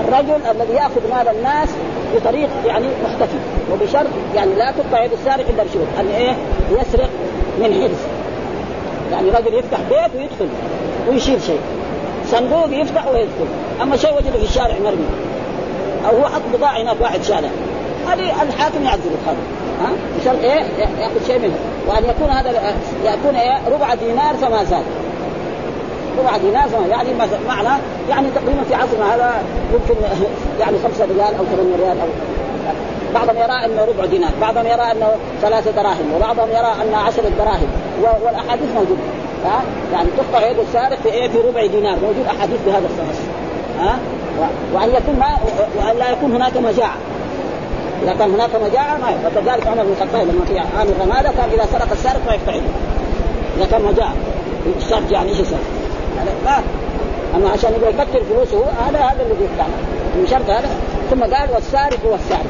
الرجل 0.00 0.40
الذي 0.50 0.72
يأخذ 0.72 1.00
مال 1.10 1.28
الناس 1.36 1.68
بطريق 2.14 2.48
يعني 2.66 2.86
مختفي 3.04 3.38
وبشرط 3.72 4.06
يعني 4.34 4.54
لا 4.54 4.72
تقطع 4.72 5.04
يد 5.04 5.12
السارق 5.12 5.44
إلا 5.48 5.64
بشروط. 5.64 5.86
أن 6.00 6.06
إيه؟ 6.06 6.36
يسرق 6.70 7.10
من 7.58 7.74
حرز 7.82 7.98
يعني 9.12 9.30
رجل 9.30 9.54
يفتح 9.54 9.78
بيت 9.90 10.10
ويدخل 10.16 10.48
ويشيل 11.08 11.42
شيء. 11.42 11.60
صندوق 12.26 12.68
يفتح 12.70 13.06
ويدخل. 13.06 13.46
أما 13.82 13.96
شيء 13.96 14.16
وجده 14.16 14.38
في 14.38 14.44
الشارع 14.44 14.74
مرمي. 14.84 15.06
أو 16.08 16.16
هو 16.16 16.24
حط 16.24 16.42
بضاعه 16.54 16.82
هناك 16.82 16.96
واحد 17.00 17.22
شالها 17.22 17.50
هذه 18.08 18.42
الحاكم 18.42 18.84
يعذب 18.84 19.16
هذا 19.26 19.36
ها؟ 19.82 19.90
بشرط 20.20 20.44
إيه؟ 20.44 20.62
يأخذ 20.78 21.26
شيء 21.26 21.38
منه. 21.38 21.56
وأن 21.86 22.04
يكون 22.04 22.30
هذا 22.30 22.74
يكون 23.04 23.36
إيه؟ 23.36 23.58
ربع 23.68 23.94
دينار 23.94 24.34
فما 24.34 24.64
زاد. 24.64 24.84
ربع 26.18 26.36
دينار 26.36 26.68
يعني 26.90 27.08
معنى 27.48 27.82
يعني 28.08 28.28
تقريبا 28.30 28.62
في 28.62 28.74
عصرنا 28.74 29.14
هذا 29.14 29.42
يمكن 29.72 30.00
يعني 30.60 30.76
خمسة 30.84 31.04
ريال 31.04 31.34
أو 31.38 31.44
ثمانية 31.44 31.76
ريال 31.76 32.00
أو 32.00 32.08
بعضهم 33.14 33.36
يرى 33.36 33.64
أنه 33.64 33.84
ربع 33.84 34.04
دينار، 34.04 34.30
بعضهم 34.40 34.66
يرى 34.66 34.92
أنه 34.92 35.10
ثلاثة 35.42 35.70
دراهم، 35.70 36.14
وبعضهم 36.16 36.48
يرى 36.48 36.72
انه 36.82 36.96
عشرة 36.96 37.28
دراهم، 37.38 37.68
والأحاديث 38.24 38.68
موجودة. 38.74 39.02
ها؟ 39.44 39.62
يعني 39.92 40.08
تقطع 40.16 40.46
يد 40.46 40.58
السارق 40.58 40.98
في 41.02 41.08
إيه؟ 41.08 41.28
في 41.28 41.38
ربع 41.38 41.66
دينار، 41.66 41.98
موجود 42.02 42.26
أحاديث 42.26 42.58
بهذا 42.66 42.86
الصنص. 42.86 43.20
ها؟ 43.80 43.98
وأن 44.74 44.88
يكون 44.88 45.18
ما 45.18 45.36
وأن 45.78 45.98
لا 45.98 46.10
يكون 46.10 46.32
هناك 46.32 46.56
مجاعة. 46.56 46.96
إذا 48.02 48.14
كان 48.18 48.30
هناك 48.30 48.50
مجاعة 48.54 48.96
ما 48.96 49.08
وكذلك 49.26 49.66
عمر 49.66 49.82
بن 49.82 49.92
الخطاب 49.92 50.28
لما 50.28 50.44
في 50.44 50.58
عام 50.58 50.88
الرمادة 50.88 51.28
كان 51.28 51.50
إذا 51.50 51.66
سرق 51.72 51.92
السارق 51.92 52.20
ما 52.26 52.34
يفتح 52.34 52.54
إذا 53.56 53.66
كان 53.70 53.82
مجاعة 53.82 54.14
الشرط 54.76 55.10
يعني 55.10 55.30
إيش 55.30 55.38
يسوي؟ 55.38 55.58
هذا 56.46 56.62
أما 57.36 57.50
عشان 57.50 57.72
يبغى 57.74 57.90
يكثر 57.90 58.24
فلوسه 58.24 58.64
هذا 58.88 58.98
هذا 58.98 59.22
الذي 59.22 59.44
يفتح 59.44 59.66
من 60.16 60.26
شرط 60.30 60.50
هذا. 60.50 60.68
ثم 61.10 61.20
قال 61.20 61.48
والسارق 61.54 61.98
والسارق. 62.04 62.46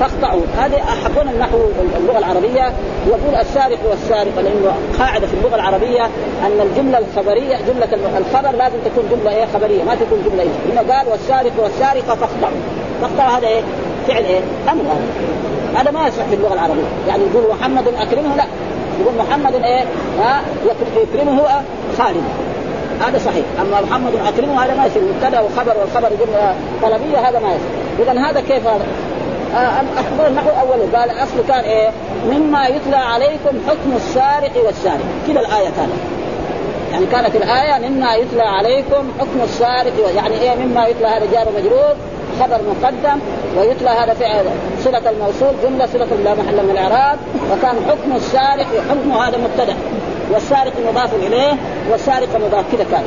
تقطعوا 0.00 0.40
هذه 0.58 0.76
حقون 1.04 1.28
النحو 1.28 1.58
اللغة 1.96 2.18
العربية. 2.18 2.72
يقول 3.06 3.34
السارق 3.34 3.78
والسارقه 3.90 4.40
لأنه 4.42 4.74
قاعدة 4.98 5.26
في 5.26 5.34
اللغة 5.34 5.54
العربية 5.54 6.04
أن 6.46 6.60
الجملة 6.60 6.98
الخبرية 6.98 7.56
جملة 7.56 8.18
الخبر 8.18 8.56
لازم 8.56 8.78
تكون 8.84 9.04
جملة 9.10 9.36
إيه؟ 9.36 9.46
خبرية 9.54 9.84
ما 9.84 9.94
تكون 9.94 10.18
جملة 10.26 10.42
إيه؟ 10.42 10.72
هنا 10.72 10.94
قال 10.94 11.08
والسارق 11.08 11.52
والسارقة 11.58 12.14
فاقطعوا. 12.14 12.60
تقطعوا 13.02 13.38
هذا 13.38 13.46
إيه؟ 13.46 13.62
فعل 14.10 14.24
إيه؟ 14.24 14.40
أمر. 14.72 14.82
هذا 14.82 15.80
هذا 15.80 15.90
ما 15.90 16.08
يصح 16.08 16.24
في 16.24 16.34
اللغة 16.34 16.54
العربية. 16.54 16.82
يعني 17.08 17.22
يقول 17.22 17.44
محمد 17.50 17.84
أكرمه؟ 17.88 18.36
لا. 18.36 18.44
يقول 19.00 19.14
محمد 19.18 19.54
إيه؟ 19.54 19.84
ها؟ 20.20 20.40
يكرمه 20.96 21.42
خالد. 21.98 22.24
هذا 23.06 23.18
صحيح. 23.18 23.44
أما 23.60 23.80
محمد 23.80 24.12
أكرمه 24.26 24.64
هذا 24.64 24.74
ما 24.74 24.86
يصير. 24.86 25.02
مبتدا 25.02 25.40
وخبر 25.40 25.74
والخبر 25.80 26.08
جمله 26.08 26.54
طلبية 26.82 27.18
هذا 27.28 27.38
ما 27.38 27.48
يصير. 27.48 28.12
اذا 28.12 28.30
هذا 28.30 28.40
كيف 28.40 28.66
هذا؟ 28.66 28.86
اخبر 29.96 30.26
النحو 30.26 30.48
اوله 30.48 30.98
قال 30.98 31.10
الاصل 31.10 31.46
كان 31.48 31.64
إيه؟ 31.64 31.90
مما 32.30 32.66
يتلى 32.66 32.96
عليكم 32.96 33.58
حكم 33.68 33.96
السارق 33.96 34.52
والسارق. 34.66 35.04
كذا 35.28 35.40
الآية 35.40 35.68
كانت. 35.76 36.00
يعني 36.92 37.06
كانت 37.06 37.36
الآية 37.36 37.88
مما 37.88 38.14
يتلى 38.14 38.42
عليكم 38.42 39.12
حكم 39.20 39.40
السارق 39.44 39.92
يعني 40.16 40.40
إيه؟ 40.40 40.54
مما 40.64 40.86
يتلى 40.86 41.06
هذا 41.06 41.26
جار 41.32 41.46
مجرور. 41.58 41.94
خبر 42.40 42.60
مقدم 42.70 43.20
ويتلى 43.58 43.90
هذا 43.90 44.14
فعل 44.14 44.44
صلة 44.84 45.10
الموصول 45.10 45.52
جملة 45.62 45.86
صلة 45.86 46.06
لا 46.24 46.34
محل 46.34 46.64
من 46.64 46.70
الإعراب 46.70 47.18
وكان 47.52 47.76
حكم 47.88 48.16
السارق 48.16 48.66
حكم 48.90 49.12
هذا 49.12 49.38
مبتدأ 49.38 49.76
والسارق 50.32 50.72
مضاف 50.90 51.14
إليه 51.14 51.52
والسارق 51.90 52.28
مضاف 52.46 52.64
كذا 52.72 52.86
كان. 52.90 53.04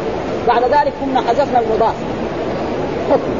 بعد 0.47 0.63
ذلك 0.63 0.93
كنا 1.01 1.21
حذفنا 1.21 1.59
المضاف 1.59 1.93
حكم. 3.11 3.33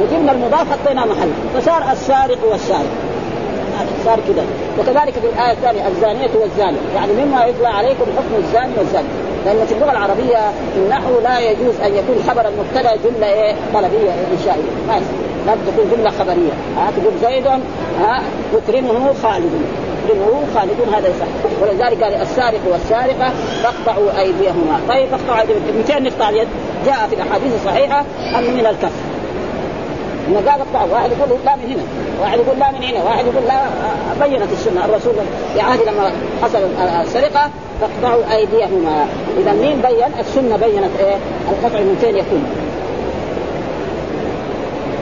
وجبنا 0.00 0.32
المضاف 0.32 0.66
حطينا 0.72 1.04
محل. 1.04 1.30
فصار 1.54 1.92
السارق 1.92 2.38
والسارق. 2.50 2.90
صار 4.04 4.18
كذا. 4.28 4.44
وكذلك 4.78 5.12
في 5.12 5.26
الآية 5.26 5.52
الثانية 5.52 5.88
الزانية 5.88 6.30
والزاني. 6.40 6.76
يعني 6.94 7.12
مما 7.12 7.44
يطلع 7.44 7.68
عليكم 7.68 8.04
حكم 8.16 8.44
الزاني 8.44 8.72
والزاني. 8.78 9.08
لأن 9.44 9.66
في 9.66 9.74
اللغة 9.74 9.92
العربية 9.92 10.38
في 10.74 10.78
النحو 10.78 11.20
لا 11.20 11.38
يجوز 11.38 11.80
أن 11.80 11.94
يكون 11.94 12.16
خبر 12.28 12.48
المبتدأ 12.48 12.96
جملة 13.04 13.26
إيه؟ 13.26 13.54
طلبية 13.74 14.10
إنشائية. 14.32 14.70
ما 14.88 15.00
لازم 15.46 15.60
تكون 15.66 15.90
جملة 15.96 16.10
خبرية. 16.10 16.52
ها 16.76 16.90
تقول 16.90 17.12
زيد 17.22 17.46
ها 18.00 18.22
يكرمه 18.54 19.12
خالد. 19.22 19.52
يكرمه 20.04 20.42
خالد. 20.54 20.94
هذا 20.94 21.08
يصح. 21.08 21.26
ولذلك 21.62 22.02
قال 22.02 22.14
السارق 22.14 22.60
والسارقة 22.72 23.32
فاقطعوا 23.62 24.20
أيديهما. 24.20 24.80
طيب 24.88 25.08
فاقطعوا 25.08 25.40
أيديهما. 25.40 25.78
متى 25.78 25.94
نقطع 25.94 26.28
اليد؟ 26.28 26.48
جاء 26.86 27.06
في 27.08 27.14
الأحاديث 27.14 27.54
الصحيحة 27.54 28.04
أن 28.38 28.54
من 28.54 28.66
الكف. 28.66 29.13
إنه 30.28 30.36
قال 30.36 30.60
اقطعوا 30.60 30.92
واحد 30.92 31.10
يقول 31.12 31.38
لا 31.44 31.56
من 31.56 31.72
هنا 31.72 31.82
واحد 32.22 32.38
يقول 32.38 32.58
لا 32.58 32.70
من 32.70 32.82
هنا 32.82 33.04
واحد 33.04 33.26
يقول 33.26 33.44
لا. 33.48 33.60
بينت 34.26 34.52
السنة. 34.52 34.84
الرسول 34.84 35.14
في 35.54 35.60
عهد 35.60 35.80
لما 35.80 36.12
حصل 36.42 36.58
السرقة 37.02 37.50
فاقطعوا 37.80 38.36
أيديهما. 38.36 39.06
إذا 39.40 39.52
مين 39.52 39.80
بين؟ 39.80 40.20
السنة 40.20 40.56
بينت 40.56 40.90
إيه؟ 41.00 41.16
القطع 41.50 41.78
من 41.78 41.98
فين 42.00 42.16
يكون؟ 42.16 42.44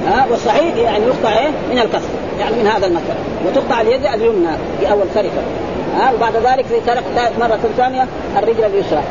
ها؟ 0.07 0.27
والصحيح 0.31 0.77
يعني 0.77 1.05
يقطع 1.05 1.39
إيه؟ 1.39 1.51
من 1.71 1.79
الكف 1.79 2.09
يعني 2.41 2.57
من 2.57 2.67
هذا 2.67 2.87
المكان. 2.87 3.17
وتقطع 3.47 3.81
اليد 3.81 4.07
اليمنى 4.07 4.57
في 4.81 4.91
أول 4.91 5.07
سرقة. 5.15 5.43
ها؟ 5.97 6.13
وبعد 6.13 6.37
ذلك 6.37 6.65
في 6.67 6.75
سرقة 6.87 7.31
مرة 7.41 7.59
ثانية 7.77 8.07
الرجل 8.39 8.65
اليسرى. 8.65 9.03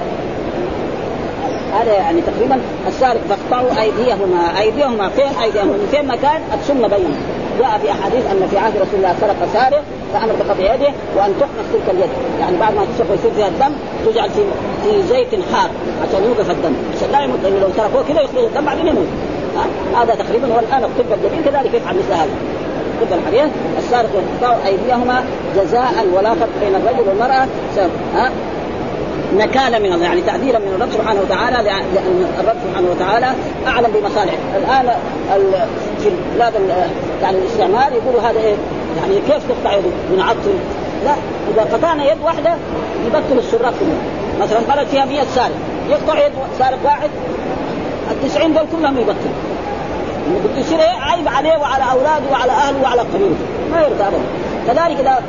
هذا 1.73 1.93
يعني 1.93 2.21
تقريبا 2.21 2.61
السارق 2.87 3.21
فاقطعوا 3.29 3.81
أيديهما 3.81 4.59
أيديهما 4.59 5.09
فين؟ 5.09 5.31
أيديهما 5.43 5.71
من 5.71 5.87
فين 5.91 6.07
مكان؟ 6.07 6.41
السنة 6.59 6.87
بينت 6.87 7.17
جاء 7.59 7.79
في 7.81 7.91
أحاديث 7.91 8.23
أن 8.31 8.47
في 8.51 8.57
عهد 8.57 8.73
رسول 8.75 8.95
الله 8.95 9.15
سرق 9.21 9.35
سارق 9.53 9.83
فأمر 10.13 10.33
بقطع 10.39 10.73
يده 10.73 10.91
وأن 11.15 11.33
تحنق 11.39 11.65
تلك 11.73 11.95
اليد. 11.95 12.09
يعني 12.39 12.57
بعد 12.57 12.73
ما 12.75 12.85
تسرق 12.85 13.11
ويصير 13.11 13.31
فيها 13.31 13.47
الدم 13.47 13.73
تجعل 14.05 14.29
في 14.29 14.41
في 14.83 15.03
زيت 15.09 15.27
حار 15.53 15.69
عشان 16.03 16.23
يوقف 16.23 16.51
الدم. 16.51 16.73
عشان 16.97 17.11
لا 17.11 17.23
يموت 17.23 17.39
لأنه 17.43 17.59
لو 17.59 17.69
تركوه 17.77 18.03
كذا 18.09 18.21
يخرج 18.21 18.43
الدم 18.43 18.65
بعدين 18.65 18.87
يموت. 18.87 19.07
هذا 19.95 20.15
تقريبا 20.15 20.47
والان 20.55 20.83
الطب 20.83 21.13
الجميل 21.13 21.43
كذلك 21.45 21.73
يفعل 21.73 21.95
مثل 21.95 22.13
هذا. 22.13 22.35
الطب 23.01 23.17
الحديث 23.17 23.51
السارق 23.77 24.09
يقطع 24.15 24.55
أيديهما 24.65 25.23
جزاء 25.55 26.07
ولا 26.13 26.33
فرق 26.33 26.49
بين 26.61 26.75
الرجل 26.75 27.09
والمرأة. 27.09 27.47
ها؟ 28.15 28.31
نكالا 29.37 29.79
من 29.79 29.93
الله 29.93 30.05
يعني 30.05 30.21
تعديلا 30.21 30.59
من 30.59 30.73
الرب 30.75 30.91
سبحانه 30.91 31.21
وتعالى 31.21 31.57
لأن 31.63 32.25
الرب 32.39 32.57
سبحانه 32.67 32.87
وتعالى 32.91 33.27
أعلم 33.67 33.87
بمصالحه. 33.93 34.37
الآن 34.57 34.93
في 35.99 36.09
بلاد 36.35 36.53
يعني 37.21 37.37
الاستعمار 37.37 37.91
يقولوا 37.93 38.21
هذا 38.21 38.39
إيه؟ 38.39 38.55
يعني 38.97 39.15
كيف 39.15 39.43
تقطع 39.49 39.77
يده 39.77 39.89
بنعطل 40.11 40.53
لا 41.05 41.13
إذا 41.53 41.77
قطعنا 41.77 42.11
يد 42.11 42.17
واحدة 42.23 42.53
يبطل 43.05 43.37
السراق. 43.37 43.73
كلهم 43.79 44.01
مثلا 44.41 44.59
بلد 44.75 44.87
فيها 44.87 45.05
100 45.05 45.23
سارق 45.35 45.55
يقطع 45.89 46.25
يد 46.25 46.31
سارق 46.59 46.77
واحد 46.83 47.09
ال 48.11 48.29
90 48.29 48.53
دول 48.53 48.63
كلهم 48.71 48.97
يبطل 48.97 49.29
يصير 50.57 50.79
إيه؟ 50.79 51.01
عيب 51.01 51.27
عليه 51.27 51.57
وعلى 51.57 51.83
أولاده 51.91 52.31
وعلى 52.31 52.51
أهله 52.51 52.81
وعلى 52.83 53.01
قبيلته 53.01 53.45
ما 53.71 53.81
يرضى 53.81 54.03
ابدا. 54.03 54.40
كذلك 54.67 54.99
إذا 54.99 55.23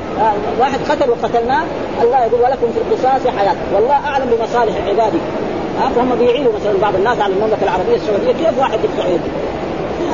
واحد 0.61 0.79
قتل 0.91 1.11
وقتلناه 1.11 1.63
الله 2.03 2.25
يقول 2.25 2.41
ولكم 2.41 2.67
في 2.73 2.79
القصاص 2.79 3.35
حياة. 3.39 3.55
والله 3.75 3.95
أعلم 3.95 4.27
بمصالح 4.27 4.75
عباده 4.89 5.19
ها 5.81 5.89
فهم 5.97 6.15
بيعينوا 6.19 6.53
مثلا 6.61 6.73
بعض 6.83 6.95
الناس 6.95 7.21
على 7.21 7.33
المملكة 7.33 7.63
العربية 7.63 7.95
السعودية 7.97 8.33
كيف 8.33 8.59
واحد 8.59 8.79
يقطع 8.85 9.09
يده؟ 9.09 9.31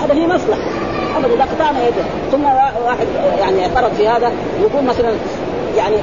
هذا 0.05 0.15
هي 0.15 0.27
مصلحة. 0.27 0.61
ابدا 1.17 1.35
إذا 1.35 1.45
قطعنا 1.45 1.79
يده. 1.87 2.03
ثم 2.33 2.45
واحد 2.87 3.07
يعني 3.39 3.63
اعترض 3.63 3.93
في 3.95 4.09
هذا 4.09 4.33
يقول 4.61 4.85
مثلا 4.85 5.13
يعني 5.77 5.97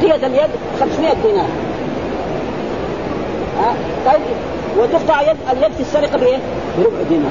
دية 0.00 0.26
اليد 0.26 0.50
500 0.80 1.14
دينار. 1.24 1.46
ها 3.60 3.74
طيب 4.06 4.20
وتقطع 4.78 5.20
يد 5.20 5.36
اليد 5.52 5.72
في 5.72 5.80
السرقة 5.80 6.18
بإيه؟ 6.18 6.38
بربع 6.78 7.02
دينار. 7.08 7.30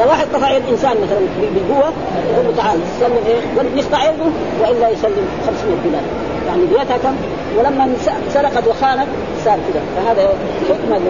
لو 0.00 0.08
واحد 0.08 0.26
قطع 0.34 0.50
يد 0.50 0.62
إنسان 0.70 0.90
مثلا 0.90 1.18
بالقوة 1.54 1.92
يقول 2.32 2.46
له 2.46 2.52
تعال 2.56 2.78
سلم 3.00 3.18
إيه؟ 3.26 3.40
نقطع 3.76 4.04
يده 4.04 4.24
وإلا 4.60 4.88
يسلم 4.88 5.28
500 5.46 5.76
دينار. 5.84 6.02
يعني 6.46 6.66
ديتها 6.66 6.96
كم؟ 6.96 7.16
ولما 7.58 7.94
سرقت 8.34 8.66
وخانت 8.66 9.06
صار 9.44 9.58
كذا. 9.72 9.82
فهذا 9.96 10.28
حكمة 10.68 11.00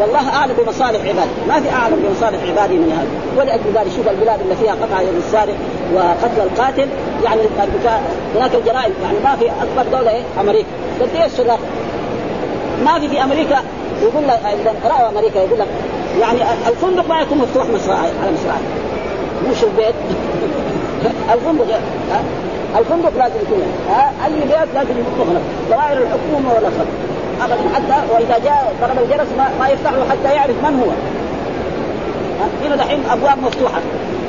والله 0.00 0.28
أعلم 0.36 0.54
بمصالح 0.58 1.00
عباده 1.00 1.30
ما 1.48 1.60
في 1.60 1.70
أعلم 1.70 1.96
بمصالح 1.96 2.38
عباده 2.42 2.74
من 2.74 2.92
هذا. 2.92 3.40
ولأجل 3.40 3.62
ذلك 3.74 3.96
شوف 3.96 4.08
البلاد 4.08 4.40
اللي 4.40 4.56
فيها 4.56 4.72
قطع 4.72 5.00
يد 5.00 5.14
السارق 5.16 5.54
وقتل 5.94 6.40
القاتل. 6.42 6.88
يعني 7.24 7.40
هناك 8.36 8.54
الجرائم. 8.54 8.92
يعني 9.02 9.18
ما 9.24 9.36
في 9.36 9.46
أكبر 9.46 9.98
دولة 9.98 10.10
إيه؟ 10.10 10.22
أمريكا. 10.40 10.68
قد 11.00 11.08
السرقه؟ 11.24 11.58
ما 12.84 13.00
في 13.00 13.08
في 13.08 13.22
أمريكا. 13.22 13.58
يقول 14.02 14.28
لك 14.28 14.40
رأوا 14.84 15.08
أمريكا 15.08 15.38
يقول 15.38 15.58
لك 15.58 15.66
يعني 16.20 16.38
الفندق 16.68 17.08
ما 17.08 17.20
يكون 17.20 17.38
مفتوح 17.38 17.66
مصراعي 17.74 18.10
على 18.22 18.32
مصراعي 18.32 18.62
مش 19.50 19.64
البيت. 19.64 19.94
الفندق 21.34 21.80
الفندق 22.78 23.12
لازم 23.18 23.34
يكون 23.46 23.62
أي 24.24 24.32
بيت 24.32 24.74
لازم 24.74 24.90
يكون 24.90 25.12
مغلق 25.18 25.42
دوائر 25.70 25.98
الحكومة 26.02 26.54
ولا 26.54 26.68
خط 26.68 26.86
أبدا 27.42 27.74
حتى 27.74 28.12
وإذا 28.12 28.38
جاء 28.44 28.74
ضرب 28.80 28.98
الجرس 29.04 29.28
ما, 29.38 29.48
ما 29.60 29.68
يفتح 29.68 29.92
له 29.92 30.04
حتى 30.10 30.34
يعرف 30.34 30.56
من 30.64 30.82
هو. 30.82 30.90
هنا 32.66 32.76
دحين 32.76 33.00
أبواب 33.10 33.38
مفتوحة. 33.42 33.80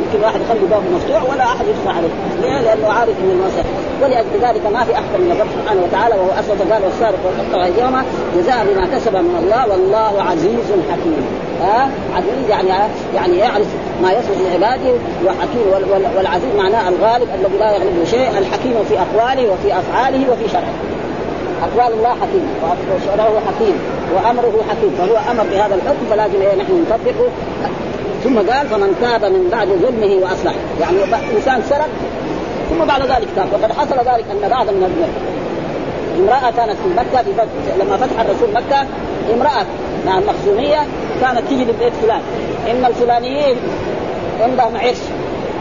يمكن 0.06 0.26
واحد 0.26 0.42
يخلي 0.42 0.68
باب 0.72 0.84
مفتوح 0.94 1.30
ولا 1.30 1.44
أحد 1.44 1.66
يدخل 1.68 1.98
عليه، 1.98 2.10
ليه؟ 2.42 2.62
لأنه 2.62 2.88
عارف 2.88 3.10
ان 3.10 3.32
المسجد، 3.32 3.66
ولأجل 4.02 4.48
ذلك 4.48 4.74
ما 4.74 4.84
في 4.84 4.94
احسن 4.94 5.22
من 5.22 5.32
الرب 5.32 5.48
سبحانه 5.62 5.82
وتعالى 5.84 6.16
وهو 6.16 6.30
أسود 6.40 6.72
قال 6.72 6.84
والسارق 6.84 7.20
والقطع 7.26 7.66
ايديهما 7.66 8.04
جزاء 8.38 8.66
بما 8.70 8.88
كسب 8.96 9.16
من 9.16 9.40
الله 9.44 9.68
والله 9.68 10.22
عزيز 10.22 10.68
حكيم. 10.92 11.49
ها؟ 11.62 11.90
عزيز 12.16 12.50
يعني 12.50 12.70
يعني 13.16 13.38
يعرف 13.38 13.68
ما 14.02 14.12
يصلح 14.12 14.38
لعباده 14.52 14.94
وحكيم 15.26 15.88
والعزيز 16.18 16.56
معناه 16.58 16.90
الغالب 16.90 17.28
الذي 17.36 17.58
لا 17.60 17.72
يغلبه 17.72 18.06
شيء، 18.06 18.30
الحكيم 18.38 18.84
في 18.90 18.96
أقواله 19.00 19.52
وفي 19.52 19.80
أفعاله 19.80 20.32
وفي 20.32 20.50
شرعه. 20.50 20.74
أقوال 21.64 21.94
الله 21.94 22.10
حكيم 22.10 22.48
وشرعه 22.96 23.34
حكيم 23.48 23.76
وأمره 24.16 24.64
حكيم 24.70 24.96
فهو 24.98 25.32
أمر 25.32 25.44
بهذا 25.52 25.76
الحكم 25.76 26.06
فلازم 26.10 26.42
إيه 26.42 26.56
نحن 26.56 26.86
نطبقه. 26.90 27.30
ثم 28.24 28.38
قال 28.38 28.68
فمن 28.68 28.96
تاب 29.02 29.26
من 29.26 29.50
بعد 29.52 29.68
ظلمه 29.68 30.16
وأصلح. 30.16 30.54
يعني 30.82 30.98
إنسان 31.36 31.62
سرق 31.70 31.90
ثم 32.70 32.86
بعد 32.86 33.02
ذلك 33.02 33.28
تاب. 33.36 33.48
وقد 33.54 33.72
حصل 33.72 33.96
ذلك 33.96 34.26
أن 34.32 34.50
بعض 34.50 34.66
من 34.66 35.10
امرأة 36.20 36.52
كانت 36.52 36.78
في 36.84 36.90
مكة 36.98 37.24
في 37.24 37.32
لما 37.80 37.98
فتح 37.98 38.20
الرسول 38.20 38.50
مكة 38.54 38.86
امرأة 39.34 39.66
نعم 40.06 40.24
مخزومية 40.24 40.88
كانت 41.22 41.42
تجي 41.50 41.64
لبيت 41.64 41.94
فلان. 42.02 42.22
إن 42.72 42.86
الفلانيين 42.86 43.56
عندهم 44.42 44.78
عرس 44.78 45.10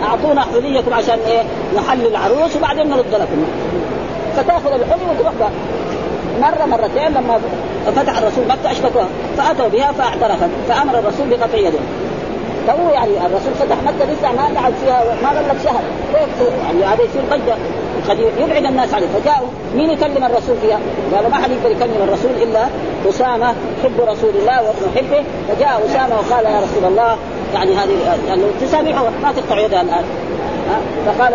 أعطونا 0.02 0.40
حليكم 0.40 0.94
عشان 0.94 1.18
إيه؟ 1.26 1.42
نحل 1.76 2.06
العروس 2.06 2.56
وبعدين 2.56 2.88
نرد 2.90 3.14
لكم. 3.14 3.44
فتأخذ 4.36 4.72
الحلي 4.72 5.02
وتروح 5.10 5.32
مرة 6.40 6.64
مرتين 6.66 7.08
لما 7.08 7.40
فتح 7.86 8.18
الرسول 8.18 8.44
مكة 8.48 8.70
اشتكوها. 8.70 9.08
فأتوا 9.38 9.68
بها 9.68 9.92
فاعترفت. 9.92 10.48
فأمر 10.68 10.98
الرسول 10.98 11.28
بقطع 11.28 11.58
يده. 11.58 11.78
تو 12.68 12.90
يعني 12.92 13.26
الرسول 13.26 13.54
فتح 13.54 13.76
مكة 13.82 14.12
لسه 14.12 14.32
ما 14.32 14.60
قعد 14.60 14.72
فيها 14.84 15.04
ما 15.22 15.28
غلق 15.28 15.56
شهر. 15.64 15.82
كيف 16.14 16.48
يعني 16.64 16.84
هذا 16.84 17.02
يصير 17.02 17.22
ضجه 17.30 17.56
قد 18.08 18.18
يبعد 18.38 18.64
الناس 18.64 18.94
عليه 18.94 19.06
فجاءوا 19.06 19.48
مين 19.76 19.90
يكلم 19.90 20.24
الرسول 20.24 20.56
فيها؟ 20.62 20.78
قالوا 21.14 21.30
ما 21.30 21.36
حد 21.36 21.50
يقدر 21.50 21.70
يكلم 21.70 22.02
الرسول 22.02 22.30
إلا 22.42 22.66
أسامة 23.08 23.54
حب 23.82 24.00
رسول 24.00 24.30
الله 24.30 24.62
وابن 24.62 24.96
حبه 24.96 25.24
فجاء 25.48 25.82
أسامة 25.86 26.14
وقال 26.14 26.44
يا 26.44 26.60
رسول 26.60 26.84
الله 26.84 27.16
يعني 27.54 27.74
هذه 27.74 28.18
يعني 28.28 28.42
تسامحه 28.60 29.04
ما 29.22 29.32
تقطع 29.32 29.58
يدها 29.58 29.80
الآن. 29.80 30.04
فقال 31.06 31.32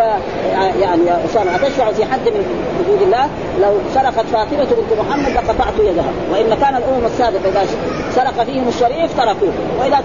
يعني 0.80 1.04
يا 1.06 1.24
أسامة 1.24 1.56
أتشفع 1.56 1.92
في 1.92 2.04
حد 2.04 2.28
من 2.28 2.44
حدود 2.84 3.02
الله؟ 3.02 3.28
لو 3.62 3.74
سرقت 3.94 4.26
فاطمة 4.26 4.64
بنت 4.64 5.00
محمد 5.00 5.32
لقطعت 5.32 5.74
يدها. 5.78 6.12
وإن 6.32 6.56
كان 6.60 6.76
الأمم 6.76 7.06
السابقة 7.06 7.48
إذا 7.48 7.66
سرق 8.14 8.44
فيهم 8.44 8.68
الشريف 8.68 9.16
تركوه. 9.16 9.52
وإذا 9.80 10.02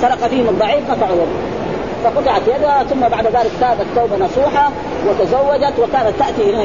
سرق 0.00 0.28
فيهم 0.28 0.48
الضعيف 0.48 0.90
قطعوا 0.90 1.14
يده. 1.14 1.60
فقطعت 2.04 2.42
يدها 2.48 2.84
ثم 2.90 3.00
بعد 3.00 3.26
ذلك 3.26 3.50
تابت 3.60 3.86
توبة 3.96 4.24
نصوحة 4.24 4.70
وتزوجت 5.08 5.78
وكانت 5.78 6.14
تأتي 6.18 6.54
هنا 6.54 6.62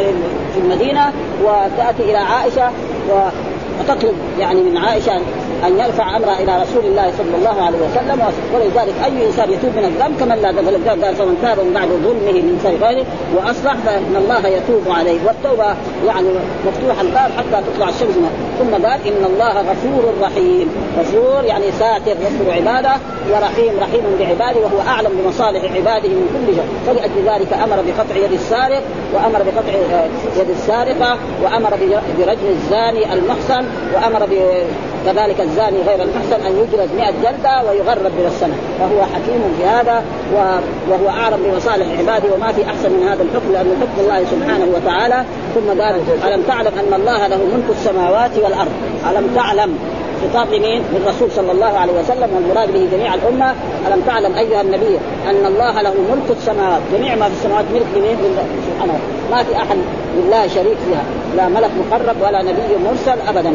في 0.54 0.60
المدينة 0.60 1.14
وتأتي 1.44 2.04
إلى 2.04 2.18
عائشة 2.18 2.72
وتطلب 3.10 4.16
يعني 4.40 4.62
من 4.64 4.78
عائشة 4.78 5.22
أن 5.64 5.80
يرفع 5.80 6.18
أمره 6.18 6.34
إلى 6.40 6.62
رسول 6.62 6.86
الله 6.86 7.12
صلى 7.18 7.36
الله 7.38 7.62
عليه 7.62 7.78
وسلم 7.78 8.22
ولذلك 8.54 8.94
أي 9.06 9.28
إنسان 9.28 9.52
يتوب 9.52 9.72
من 9.76 9.86
الذنب 9.86 10.20
كمن 10.20 10.42
لا 10.42 10.52
ذنب 10.52 10.88
قال 10.88 11.16
فمن 11.16 11.38
تاب 11.42 11.60
من 11.60 11.74
بعد 11.74 11.88
ظلمه 11.88 12.42
من 12.42 12.60
سيء 12.64 12.88
غيره 12.88 13.06
وأصلح 13.36 13.76
فإن 13.86 14.16
الله 14.16 14.48
يتوب 14.48 14.84
عليه. 14.88 15.20
والتوبة 15.28 15.76
يعني 16.08 16.28
مفتوح 16.68 17.00
الباب 17.02 17.32
حتى 17.38 17.64
تطلع 17.68 17.90
الشمس. 17.90 18.16
ثم 18.60 18.72
قال 18.88 19.00
إن 19.08 19.26
الله 19.26 19.54
غفور 19.62 20.14
رحيم. 20.22 20.70
غفور 21.00 21.44
يعني 21.44 21.72
ساتر 21.72 22.12
يستر 22.12 22.52
عباده 22.52 22.94
ورحيم 23.32 23.74
رحيم 23.82 24.04
بعباده 24.20 24.60
وهو 24.60 24.80
أعلم 24.88 25.12
بمصالح 25.20 25.64
عباده 25.64 26.10
من 26.10 26.28
كل 26.34 26.56
شيء. 26.56 26.66
فلأجل 26.88 27.20
ذلك 27.34 27.54
أمر 27.54 27.78
بقطع 27.88 28.16
يد 28.16 28.32
السارق 28.32 28.84
وأمر 29.14 29.40
بقطع 29.44 29.74
يد 30.42 30.50
السارقة 30.50 31.18
وأمر 31.44 31.72
برجم 32.20 32.48
الزاني 32.50 33.14
المحصن 33.14 33.66
وأمر 33.94 34.26
كذلك 35.06 35.42
الزاني 35.42 35.78
غير 35.88 36.02
المحسن 36.02 36.46
أن 36.48 36.54
يجلد 36.58 36.90
100 36.98 37.12
جلدة 37.12 37.64
ويغرب 37.70 38.12
من 38.20 38.26
السنة 38.28 38.56
فهو 38.80 39.02
حكيم 39.14 39.42
في 39.58 39.66
هذا 39.66 40.04
وهو 40.90 41.10
اعلم 41.10 41.38
بمصالح 41.46 41.88
عباده 42.00 42.34
وما 42.36 42.52
في 42.52 42.66
أحسن 42.66 42.92
من 42.92 43.08
هذا 43.08 43.24
الحكم 43.24 43.52
لأنه 43.54 43.76
حكم 43.82 44.02
الله 44.04 44.26
سبحانه 44.32 44.68
وتعالى. 44.76 45.24
ثم 45.56 45.82
قال 45.82 45.96
ألم 46.28 46.42
تعلم 46.48 46.72
أن 46.80 46.94
الله 46.94 47.28
له 47.28 47.38
ملك 47.38 47.70
السماوات 47.70 48.32
والأرض؟ 48.44 48.72
ألم 49.10 49.36
تعلم؟ 49.36 49.78
خطاب 50.24 50.54
لمين؟ 50.54 50.82
للرسول 50.94 51.32
صلى 51.32 51.52
الله 51.52 51.78
عليه 51.80 51.94
وسلم 51.94 52.30
والمراد 52.36 52.74
به 52.74 52.88
جميع 52.98 53.14
الأمة، 53.14 53.54
ألم 53.88 54.02
تعلم 54.08 54.36
أيها 54.36 54.62
النبي 54.62 55.00
أن 55.30 55.46
الله 55.46 55.82
له 55.82 55.94
ملك 56.12 56.38
السماوات، 56.38 56.82
جميع 56.98 57.16
ما 57.16 57.26
في 57.26 57.34
السماوات 57.34 57.66
ملك 57.74 57.86
لمين؟ 57.96 58.18
سبحانه. 58.68 59.00
ما 59.32 59.44
في 59.44 59.56
أحد 59.56 59.78
لله 60.18 60.48
شريك 60.48 60.78
فيها، 60.88 61.04
لا 61.38 61.48
ملك 61.48 61.72
مقرب 61.80 62.16
ولا 62.22 62.42
نبي 62.42 62.76
مرسل 62.86 63.18
ابدا، 63.28 63.54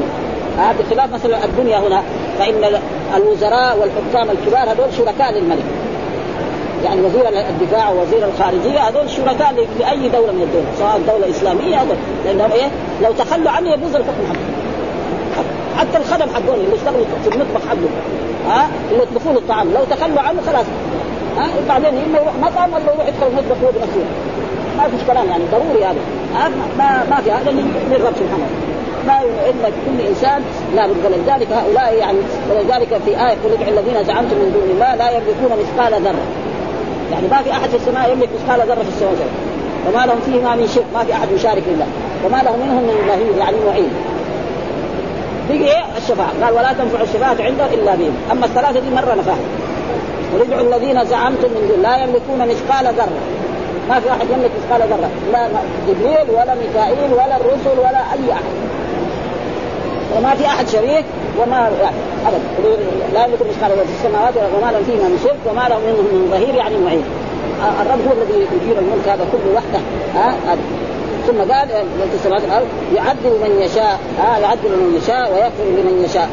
هذا 0.58 0.74
بخلاف 0.80 1.12
مثلا 1.12 1.44
الدنيا 1.44 1.78
هنا 1.78 2.02
فإن 2.38 2.80
الوزراء 3.16 3.78
والحكام 3.78 4.30
الكبار 4.30 4.72
هذول 4.72 4.94
شركاء 4.96 5.32
للملك. 5.32 5.64
يعني 6.84 7.00
وزير 7.00 7.28
الدفاع 7.28 7.90
ووزير 7.90 8.24
الخارجية 8.24 8.88
هذول 8.88 9.10
شركاء 9.10 9.66
لأي 9.78 10.08
دولة 10.08 10.32
من 10.32 10.42
الدول 10.42 10.62
سواء 10.78 11.00
دولة 11.08 11.30
إسلامية 11.30 11.76
هذول 11.76 11.96
لأنهم 12.24 12.52
إيه؟ 12.52 12.68
لو 13.02 13.12
تخلوا 13.12 13.50
عنه 13.50 13.70
يجوز 13.70 13.94
الحكم 13.94 14.26
حقهم. 14.28 14.50
حتى 15.76 15.98
الخدم 15.98 16.34
حقهم 16.34 16.54
اللي 16.54 16.74
يشتغلوا 16.74 17.04
في 17.22 17.34
المطبخ 17.34 17.60
حقهم. 17.68 17.90
ها؟ 18.48 18.68
اللي 18.90 19.02
يطبخوا 19.02 19.32
له 19.32 19.38
الطعام. 19.38 19.72
لو 19.74 19.84
تخلوا 19.90 20.20
عنه 20.20 20.40
خلاص. 20.46 20.66
ها؟ 21.38 21.46
بعدين 21.68 21.88
إما 21.88 22.18
يروح 22.18 22.34
مطعم 22.42 22.72
ولا 22.72 22.92
يروح 22.92 23.08
يدخل 23.08 23.26
المطبخ 23.26 23.56
هو 23.64 23.70
بنفسه 23.70 24.04
ما 24.78 24.88
فيش 24.88 25.06
كلام 25.06 25.26
يعني 25.28 25.44
ضروري 25.52 25.84
هذا. 25.84 26.00
ما 26.78 27.04
ما 27.10 27.16
في 27.24 27.30
هذا. 27.30 27.50
للرب 27.90 28.14
سبحانه. 28.16 28.69
ما 29.06 29.20
إلا 29.22 29.68
كل 29.68 30.06
إنسان 30.08 30.42
لا 30.74 30.86
بد 30.86 31.04
ولذلك 31.04 31.48
هؤلاء 31.52 31.94
يعني 31.94 32.18
ولذلك 32.50 33.00
في 33.04 33.10
آية 33.10 33.36
قل 33.44 33.52
ادعوا 33.52 33.80
الذين 33.80 34.04
زعمتم 34.04 34.36
من 34.36 34.50
دون 34.52 34.70
الله 34.74 34.94
لا 34.94 35.10
يملكون 35.10 35.58
مثقال 35.62 36.02
ذرة. 36.02 36.24
يعني 37.12 37.28
ما 37.30 37.42
في 37.42 37.52
أحد 37.52 37.68
في 37.68 37.76
السماء 37.76 38.12
يملك 38.12 38.28
مثقال 38.34 38.68
ذرة 38.68 38.82
في 38.82 38.88
السماء. 38.88 39.28
وما 39.88 40.06
لهم 40.06 40.20
فيهما 40.26 40.54
من 40.54 40.68
شرك 40.74 40.84
ما 40.94 41.04
في 41.04 41.12
أحد 41.12 41.28
يشارك 41.32 41.62
لله 41.66 41.86
وما 42.26 42.42
له 42.42 42.56
منهم 42.56 42.82
من 42.82 42.94
ظهير 43.08 43.38
يعني 43.38 43.56
معين 43.66 43.90
بقي 45.48 45.58
إيه؟ 45.58 45.84
الشفاعة. 45.96 46.32
قال 46.42 46.54
ولا 46.54 46.72
تنفع 46.72 47.02
الشفاعة 47.02 47.36
عنده 47.40 47.66
إلا 47.74 47.94
بهم. 47.94 48.16
أما 48.32 48.46
الثلاثة 48.46 48.80
دي 48.80 48.90
مرة 48.90 49.14
نفاها 49.14 49.44
قل 50.32 50.74
الذين 50.74 51.04
زعمتم 51.04 51.48
من 51.48 51.68
دون 51.68 51.82
لا 51.82 51.96
يملكون 51.96 52.38
مثقال 52.38 52.94
ذرة. 52.94 53.18
ما 53.88 54.00
في 54.00 54.10
احد 54.10 54.26
يملك 54.30 54.50
مثقال 54.58 54.88
ذرة. 54.88 55.10
لا. 55.32 55.48
جبريل 55.88 56.30
ولا 56.30 56.54
ميكائيل 56.54 57.12
ولا 57.12 57.36
الرسل 57.36 57.78
ولا 57.78 57.98
أي 57.98 58.32
أحد. 58.32 58.69
وما 60.16 60.34
في 60.34 60.46
أحد 60.46 60.68
شريك 60.68 61.04
وما 61.38 61.70
يعني 61.82 61.96
ابدا 62.26 62.40
لا 63.14 63.24
يملك 63.24 63.38
مثقال 63.40 63.86
في 63.86 63.92
السماوات 63.98 64.34
وما 64.36 64.72
لهم 64.72 64.84
فيهما 64.84 65.08
من 65.08 65.20
شرك 65.24 65.52
وما 65.52 65.68
لهم 65.68 65.80
منهم 65.80 66.04
من 66.04 66.28
ظهير 66.30 66.54
يعني 66.54 66.78
معين. 66.78 67.04
الرب 67.82 68.00
هو 68.06 68.12
الذي 68.12 68.46
يدير 68.56 68.78
الملك 68.78 69.08
هذا 69.08 69.26
كله 69.32 69.54
وحده. 69.54 69.80
ها؟ 70.14 70.34
ثم 71.30 71.52
قال 71.52 71.68
ملك 72.00 72.12
السماوات 72.14 72.42
والارض 72.42 72.66
يعذب 72.94 73.34
من 73.44 73.62
يشاء 73.64 73.98
ها 74.18 74.38
يعذب 74.38 74.72
من 74.82 74.98
يشاء 75.02 75.32
ويغفر 75.32 75.64
لمن 75.78 76.04
يشاء. 76.04 76.28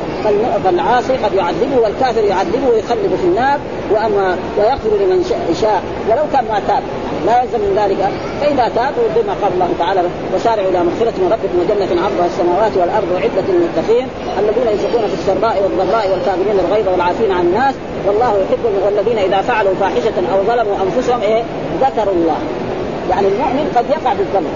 فالعاصي 0.63 1.13
قد 1.13 1.33
يعذبه 1.33 1.77
والكافر 1.83 2.23
يعذبه 2.23 2.67
ويخلد 2.69 3.13
في 3.21 3.27
النار 3.31 3.59
وأما 3.91 4.37
ويغفر 4.57 4.89
لمن 5.01 5.19
يشاء. 5.51 5.81
ولو 6.09 6.23
كان 6.33 6.45
ما 6.51 6.61
تاب 6.67 6.83
لا 7.25 7.43
يلزم 7.43 7.59
من 7.59 7.73
ذلك. 7.81 8.01
فإذا 8.41 8.65
تابوا 8.75 9.07
بما 9.15 9.33
قال 9.41 9.51
الله 9.53 9.69
تعالى 9.79 10.01
وسارعوا 10.35 10.69
إلى 10.69 10.79
مغفرة 10.83 11.15
من 11.21 11.29
ربكم 11.35 11.55
وجنة 11.61 12.01
عرضها 12.03 12.25
السماوات 12.25 12.73
والأرض 12.79 13.09
وعدة 13.13 13.47
للمتقين. 13.53 14.07
الذين 14.39 14.67
ينفقون 14.73 15.03
في 15.11 15.15
السراء 15.19 15.55
والضراء 15.63 16.05
والكاظمين 16.11 16.57
الغيظ 16.65 16.87
والعافين 16.87 17.31
عن 17.31 17.45
الناس. 17.45 17.75
والله 18.07 18.31
يحب 18.43 18.63
والذين 18.85 19.17
إذا 19.17 19.41
فعلوا 19.41 19.73
فاحشة 19.81 20.17
أو 20.33 20.37
ظلموا 20.49 20.75
أنفسهم 20.85 21.21
إيه؟ 21.21 21.43
ذكروا 21.81 22.13
الله. 22.13 22.39
يعني 23.09 23.27
المؤمن 23.27 23.65
قد 23.75 23.85
يقع 23.89 24.13
بالذنب. 24.13 24.53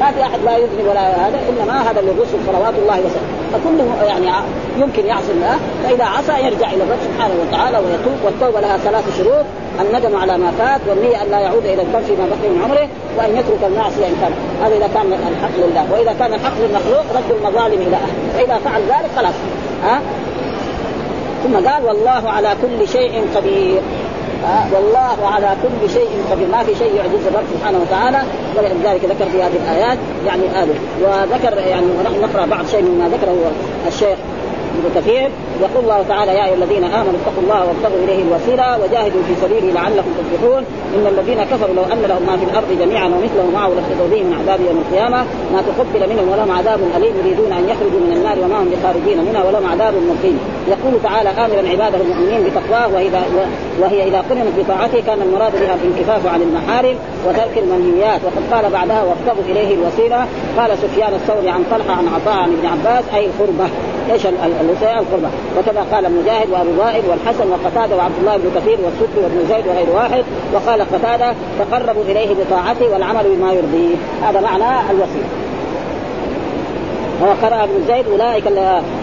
ما 0.00 0.10
في 0.10 0.22
أحد 0.22 0.38
لا 0.44 0.56
يذنب 0.56 0.86
ولا 0.90 1.28
هذا 1.28 1.38
إنما 1.48 1.90
هذا 1.90 2.00
للرسل 2.00 2.38
صلوات 2.46 2.74
الله 2.82 2.98
وسلامه. 2.98 3.36
فكل 3.52 4.06
يعني 4.06 4.46
يمكن 4.78 5.06
يعصي 5.06 5.32
الله 5.32 5.56
فإذا 5.84 6.04
عصى 6.04 6.32
يرجع 6.32 6.68
إلى 6.70 6.82
الرب 6.82 6.98
سبحانه 7.04 7.34
وتعالى 7.42 7.78
ويتوب 7.78 8.18
والتوبة 8.24 8.60
لها 8.60 8.76
ثلاث 8.76 9.18
شروط 9.18 9.44
الندم 9.80 10.16
على 10.16 10.38
ما 10.38 10.50
فات 10.58 10.80
والنية 10.88 11.22
أن 11.22 11.30
لا 11.30 11.38
يعود 11.38 11.64
إلى 11.64 11.82
الذنب 11.82 12.04
فيما 12.04 12.26
بقي 12.26 12.48
من 12.48 12.62
عمره 12.64 12.88
وأن 13.18 13.36
يترك 13.36 13.62
المعصية 13.72 14.06
إن 14.06 14.16
كان. 14.20 14.32
هذا 14.64 14.76
إذا 14.76 14.88
كان 14.94 15.12
الحق 15.12 15.56
لله 15.56 15.92
وإذا 15.92 16.14
كان 16.18 16.34
الحق 16.34 16.54
للمخلوق 16.58 17.04
رد 17.16 17.30
المظالم 17.38 17.80
إلى 17.86 17.96
أهله. 17.96 18.32
فإذا 18.34 18.58
فعل 18.64 18.82
ذلك 18.82 19.10
خلاص. 19.16 19.34
ها؟ 19.84 20.00
ثم 21.44 21.68
قال 21.68 21.84
والله 21.84 22.30
على 22.30 22.48
كل 22.62 22.88
شيء 22.88 23.26
قدير. 23.36 23.80
والله 24.72 25.28
على 25.28 25.56
كل 25.62 25.90
شيء 25.90 26.08
قدير 26.30 26.48
ما 26.48 26.62
في 26.62 26.74
شيء 26.74 26.94
يعجز 26.94 27.26
الرب 27.26 27.44
سبحانه 27.58 27.78
وتعالى 27.78 28.22
ولذلك 28.56 29.04
ذكر 29.04 29.30
في 29.30 29.42
هذه 29.42 29.56
الآيات 29.64 29.98
يعني 30.26 30.48
هذا 30.48 30.74
وذكر 31.02 31.58
يعني 31.58 31.86
ونحن 32.00 32.20
نقرأ 32.20 32.46
بعض 32.46 32.66
شيء 32.66 32.82
مما 32.82 33.08
ذكره 33.08 33.52
الشيخ 33.88 34.18
ابن 34.78 35.00
كثير. 35.00 35.30
يقول 35.60 35.82
الله 35.84 36.00
تعالى 36.08 36.32
يا 36.38 36.44
أيها 36.46 36.54
الذين 36.54 36.84
آمنوا 36.84 37.18
اتقوا 37.20 37.42
الله 37.42 37.60
وابتغوا 37.66 38.00
إليه 38.04 38.20
الوسيلة 38.26 38.66
وجاهدوا 38.82 39.22
في 39.28 39.34
سبيله 39.42 39.68
لعلكم 39.74 40.10
تفلحون. 40.18 40.62
إن 40.96 41.06
الذين 41.06 41.40
كفروا 41.44 41.74
لو 41.74 41.84
أن 41.92 42.02
لهم 42.10 42.22
ما 42.26 42.36
في 42.36 42.44
الأرض 42.50 42.70
جميعا 42.80 43.06
ومثله 43.06 43.46
معه 43.54 43.68
لافتدوا 43.68 44.08
به 44.12 44.22
من 44.22 44.34
عذاب 44.40 44.60
يوم 44.68 44.78
القيامة. 44.84 45.20
ما 45.52 45.62
تقبل 45.68 46.02
منهم 46.12 46.28
ولهم 46.32 46.50
عذاب 46.58 46.80
أليم 46.96 47.14
يريدون 47.20 47.52
أن 47.52 47.64
يخرجوا 47.72 48.00
من 48.06 48.12
النار 48.16 48.36
وما 48.44 48.56
هم 48.62 48.68
بخارجين 48.74 49.18
منها 49.28 49.42
ولهم 49.44 49.66
عذاب 49.72 49.94
مقيم. 50.12 50.38
يقول 50.74 50.94
تعالى 51.02 51.30
امرا 51.30 51.62
عباده 51.72 51.98
المؤمنين 52.04 52.40
بتقواه 52.46 52.88
واذا 52.94 53.22
وهي 53.80 54.08
إذا 54.08 54.20
قرنت 54.30 54.54
بطاعته 54.58 55.00
كان 55.06 55.22
المراد 55.22 55.52
بها 55.60 55.74
الانكفاف 55.74 56.26
عن 56.26 56.40
المحارم 56.42 56.96
وترك 57.26 57.54
المنهيات. 57.64 58.20
وقد 58.26 58.42
قال 58.52 58.72
بعدها 58.72 59.02
وابتغوا 59.08 59.44
إليه 59.50 59.74
الوسيلة. 59.74 60.26
قال 60.58 60.78
سفيان 60.78 61.14
الثوري 61.14 61.48
عن 61.48 61.62
طلحة 61.70 61.92
عن 61.92 62.08
عطاء 62.08 62.36
عن 62.42 62.50
ابن 62.56 62.66
عباس 62.66 63.04
أي 63.14 63.26
القربة. 63.26 63.68
إيش 64.12 64.26
الوصيه 64.68 64.98
القربى. 65.00 65.26
وكما 65.58 65.82
قال 65.92 66.12
مجاهد 66.12 66.50
وأبو 66.50 66.70
ضائر 66.78 67.02
والحسن 67.10 67.50
وقتادة 67.50 67.96
وعبد 67.96 68.14
الله 68.20 68.36
بن 68.36 68.50
كثير 68.60 68.78
والسدي 68.84 69.20
وابن 69.22 69.48
زيد 69.48 69.66
وغير 69.66 69.90
واحد. 69.94 70.24
وقال 70.54 70.80
قتادة 70.82 71.34
تقربوا 71.58 72.02
إليه 72.02 72.34
بطاعته 72.34 72.92
والعمل 72.92 73.24
بما 73.36 73.52
يرضيه. 73.52 73.96
هذا 74.22 74.40
معنى 74.40 74.90
الوصية. 74.90 75.28
وقرأ 77.22 77.64
ابن 77.64 77.84
زيد 77.88 78.04
أولئك 78.08 78.46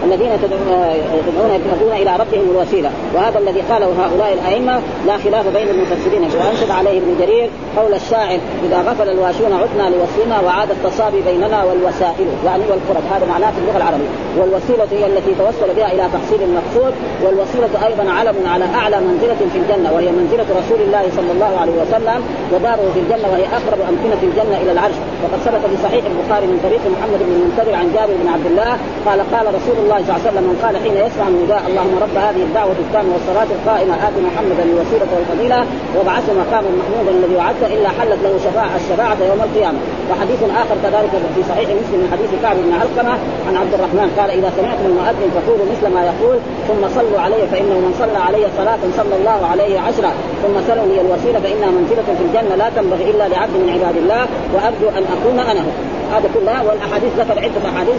الذين 0.04 0.30
تدعون 0.42 1.54
يبتغون 1.54 1.92
إلى 1.92 2.16
ربهم 2.16 2.46
الوسيلة. 2.50 2.90
وهذا 3.14 3.38
الذي 3.38 3.60
قاله 3.60 3.86
هؤلاء 3.86 4.32
الأئمة 4.32 4.80
لا 5.06 5.16
خلاف 5.18 5.48
بين 5.56 5.68
المفسرين. 5.68 6.22
وأنشد 6.22 6.70
عليه 6.70 6.98
ابن 6.98 7.16
جرير 7.20 7.50
قول 7.76 7.94
الشاعر 7.94 8.38
إذا 8.66 8.78
غفل 8.88 9.08
الواشون 9.08 9.52
عدنا 9.52 9.96
لوصلنا 9.96 10.40
وعاد 10.46 10.70
التصابي 10.70 11.20
بيننا 11.28 11.64
والوسائل. 11.64 12.28
يعني 12.46 12.62
والقرب 12.70 13.04
هذا 13.14 13.26
معناه 13.32 13.50
في 13.50 13.58
اللغة 13.58 13.76
العربية. 13.76 14.10
والوسيلة 14.38 14.88
هي 14.90 15.06
التي 15.06 15.32
توصل 15.38 15.74
بها 15.76 15.92
إلى 15.92 16.04
تحصيل 16.14 16.40
المقصود 16.48 16.94
والوسيلة 17.22 17.86
أيضا 17.86 18.04
علم 18.12 18.36
على 18.46 18.64
أعلى 18.64 18.96
منزلة 19.00 19.40
في 19.52 19.58
الجنة 19.62 19.92
وهي 19.94 20.08
منزلة 20.12 20.46
رسول 20.60 20.80
الله 20.86 21.04
صلى 21.16 21.32
الله 21.34 21.52
عليه 21.60 21.76
وسلم 21.82 22.20
وداره 22.52 22.84
في 22.94 23.00
الجنة 23.00 23.26
وهي 23.32 23.44
أقرب 23.58 23.80
أمكنة 23.90 24.20
الجنة 24.28 24.56
إلى 24.62 24.72
العرش. 24.72 24.94
وقد 25.22 25.38
ثبت 25.44 25.62
في 25.70 25.76
صحيح 25.82 26.04
البخاري 26.12 26.46
من 26.46 26.58
طريق 26.66 26.82
محمد 26.94 27.20
بن 27.26 27.32
المنتظر 27.38 27.74
عن 27.80 27.86
جابر 27.94 28.14
بن 28.22 28.28
عبد 28.34 28.46
الله 28.46 28.72
قال 29.06 29.20
قال 29.32 29.46
رسول 29.58 29.76
الله 29.84 29.93
صلى 30.02 30.02
الله 30.10 30.20
عليه 30.20 30.30
وسلم 30.30 30.44
من 30.50 30.56
قال 30.64 30.74
حين 30.82 30.96
يسمع 31.06 31.26
النداء 31.32 31.62
اللهم 31.68 31.94
رب 32.04 32.16
هذه 32.26 32.42
الدعوة 32.48 32.78
التامة 32.86 33.10
والصلاة 33.14 33.50
القائمة 33.56 33.94
آت 34.06 34.16
محمدا 34.28 34.62
الوسيلة 34.70 35.08
والفضيلة 35.14 35.60
وابعثه 35.96 36.32
مقاما 36.42 36.70
محمودا 36.80 37.10
الذي 37.18 37.36
وعدته 37.40 37.68
إلا 37.76 37.88
حلت 37.98 38.20
له 38.24 38.32
شفاعة 38.46 38.74
الشفاعة 38.80 39.18
يوم 39.30 39.40
القيامة. 39.48 39.78
وحديث 40.10 40.40
آخر 40.62 40.76
كذلك 40.84 41.12
في 41.34 41.40
صحيح 41.50 41.68
مسلم 41.80 41.98
من 42.02 42.08
حديث 42.14 42.30
كعب 42.42 42.56
بن 42.66 42.72
علقمة 42.80 43.14
عن 43.48 43.54
عبد 43.62 43.74
الرحمن 43.78 44.08
قال 44.18 44.28
إذا 44.38 44.48
سمعتم 44.58 44.84
المؤذن 44.92 45.28
فقولوا 45.36 45.66
مثل 45.72 45.86
ما 45.94 46.02
يقول 46.10 46.36
ثم 46.68 46.82
صلوا 46.96 47.20
علي 47.24 47.42
فإنه 47.52 47.76
من 47.84 47.92
صلى 48.02 48.18
علي 48.28 48.44
صلاة 48.58 48.82
صلى 48.98 49.14
الله 49.20 49.40
عليه 49.52 49.74
عشرا 49.86 50.12
ثم 50.42 50.56
سلوا 50.68 50.86
لي 50.90 51.00
الوسيلة 51.04 51.38
فإنها 51.44 51.70
منزلة 51.78 52.08
في 52.18 52.22
الجنة 52.26 52.54
لا 52.62 52.68
تنبغي 52.76 53.04
إلا 53.10 53.24
لعبد 53.32 53.54
من 53.62 53.68
عباد 53.74 53.96
الله 54.02 54.22
وأرجو 54.54 54.88
أن 54.98 55.04
أكون 55.14 55.38
أنا 55.52 55.62
هو. 55.66 55.72
هذا 56.14 56.28
كلها 56.34 56.62
والأحاديث 56.62 57.12
ذكر 57.18 57.38
عدة 57.44 57.68
أحاديث 57.70 57.98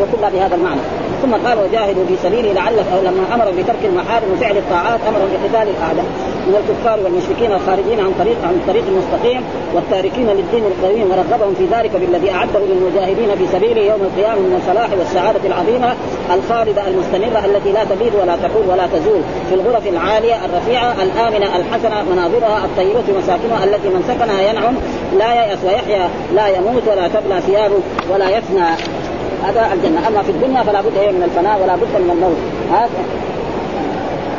وكلها 0.00 0.30
بهذا 0.30 0.54
المعنى. 0.54 0.80
ثم 1.22 1.34
قال 1.48 1.58
وجاهدوا 1.58 2.04
في 2.08 2.16
سبيله 2.22 2.52
لعلك 2.52 2.86
أو 2.94 3.00
لما 3.00 3.24
أمر 3.34 3.50
بترك 3.58 3.82
المحارم 3.84 4.32
وفعل 4.32 4.56
الطاعات 4.56 5.00
أمر 5.08 5.18
بقتال 5.18 5.68
الاعداء 5.74 6.04
من 6.46 6.54
الكفار 6.54 6.98
والمشركين 7.04 7.52
الخارجين 7.52 8.00
عن 8.00 8.12
طريق 8.18 8.36
عن 8.44 8.54
الطريق 8.54 8.84
المستقيم 8.88 9.42
والتاركين 9.74 10.26
للدين 10.26 10.64
القويم 10.64 11.10
ورغبهم 11.10 11.54
في 11.54 11.64
ذلك 11.74 11.90
بالذي 11.96 12.30
أعده 12.30 12.60
للمجاهدين 12.70 13.30
في 13.38 13.46
سبيله 13.52 13.82
يوم 13.82 14.00
القيامة 14.08 14.40
من 14.40 14.60
الصلاح 14.60 14.90
والسعادة 14.98 15.40
العظيمة 15.46 15.94
الخالدة 16.34 16.82
المستمرة 16.88 17.44
التي 17.44 17.72
لا 17.72 17.84
تبيد 17.84 18.14
ولا 18.14 18.36
تقول 18.36 18.64
ولا 18.70 18.86
تزول 18.86 19.20
في 19.48 19.54
الغرف 19.54 19.86
العالية 19.86 20.36
الرفيعة 20.44 20.92
الآمنة 21.02 21.56
الحسنة 21.56 22.02
مناظرها 22.12 22.64
الطيبة 22.64 23.18
مساكنها 23.18 23.64
التي 23.64 23.88
من 23.88 24.02
سكنها 24.08 24.42
ينعم 24.50 24.74
لا 25.18 25.34
ييأس 25.34 25.58
ويحيا 25.64 26.08
لا 26.34 26.48
يموت 26.48 26.82
ولا 26.86 27.08
تبلى 27.08 27.40
ثيابه 27.40 27.80
ولا 28.10 28.28
يفنى 28.30 28.68
هذا 29.46 29.72
الجنة. 29.74 30.08
أما 30.08 30.22
في 30.22 30.30
الدنيا 30.30 30.62
فلا 30.62 30.80
بد 30.80 30.98
من 31.16 31.22
الفناء 31.28 31.60
ولا 31.62 31.74
بد 31.76 31.92
من 32.04 32.10
الموت. 32.10 32.40
هذا 32.72 32.88